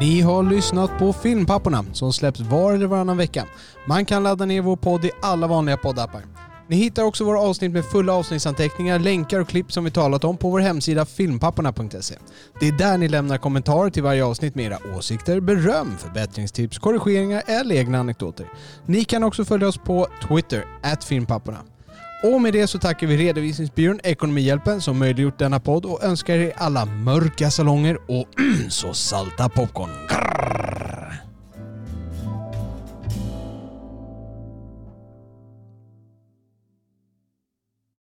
Ni 0.00 0.20
har 0.20 0.42
lyssnat 0.42 0.98
på 0.98 1.12
Filmpapporna 1.12 1.84
som 1.92 2.12
släpps 2.12 2.40
var 2.40 2.72
eller 2.72 2.86
varannan 2.86 3.16
vecka. 3.16 3.44
Man 3.86 4.04
kan 4.04 4.22
ladda 4.22 4.44
ner 4.44 4.60
vår 4.60 4.76
podd 4.76 5.04
i 5.04 5.10
alla 5.22 5.46
vanliga 5.46 5.76
poddappar. 5.76 6.22
Ni 6.70 6.76
hittar 6.76 7.02
också 7.02 7.24
våra 7.24 7.40
avsnitt 7.40 7.72
med 7.72 7.84
fulla 7.84 8.12
avsnittsanteckningar, 8.12 8.98
länkar 8.98 9.40
och 9.40 9.48
klipp 9.48 9.72
som 9.72 9.84
vi 9.84 9.90
talat 9.90 10.24
om 10.24 10.36
på 10.36 10.50
vår 10.50 10.60
hemsida 10.60 11.06
filmpapporna.se. 11.06 12.14
Det 12.60 12.68
är 12.68 12.72
där 12.72 12.98
ni 12.98 13.08
lämnar 13.08 13.38
kommentarer 13.38 13.90
till 13.90 14.02
varje 14.02 14.24
avsnitt 14.24 14.54
med 14.54 14.64
era 14.64 14.78
åsikter, 14.96 15.40
beröm, 15.40 15.96
förbättringstips, 15.98 16.78
korrigeringar 16.78 17.42
eller 17.46 17.74
egna 17.74 17.98
anekdoter. 17.98 18.46
Ni 18.86 19.04
kan 19.04 19.24
också 19.24 19.44
följa 19.44 19.68
oss 19.68 19.78
på 19.78 20.06
Twitter, 20.28 20.64
filmpapporna. 21.08 21.58
Och 22.22 22.40
med 22.40 22.52
det 22.52 22.66
så 22.66 22.78
tackar 22.78 23.06
vi 23.06 23.16
redovisningsbyrån 23.16 24.00
Ekonomihjälpen 24.02 24.80
som 24.80 24.98
möjliggjort 24.98 25.38
denna 25.38 25.60
podd 25.60 25.84
och 25.84 26.04
önskar 26.04 26.34
er 26.34 26.52
alla 26.56 26.84
mörka 26.84 27.50
salonger 27.50 27.98
och 28.08 28.28
så 28.68 28.94
salta 28.94 29.48
popcorn. 29.48 29.90
Grrr. 30.08 30.99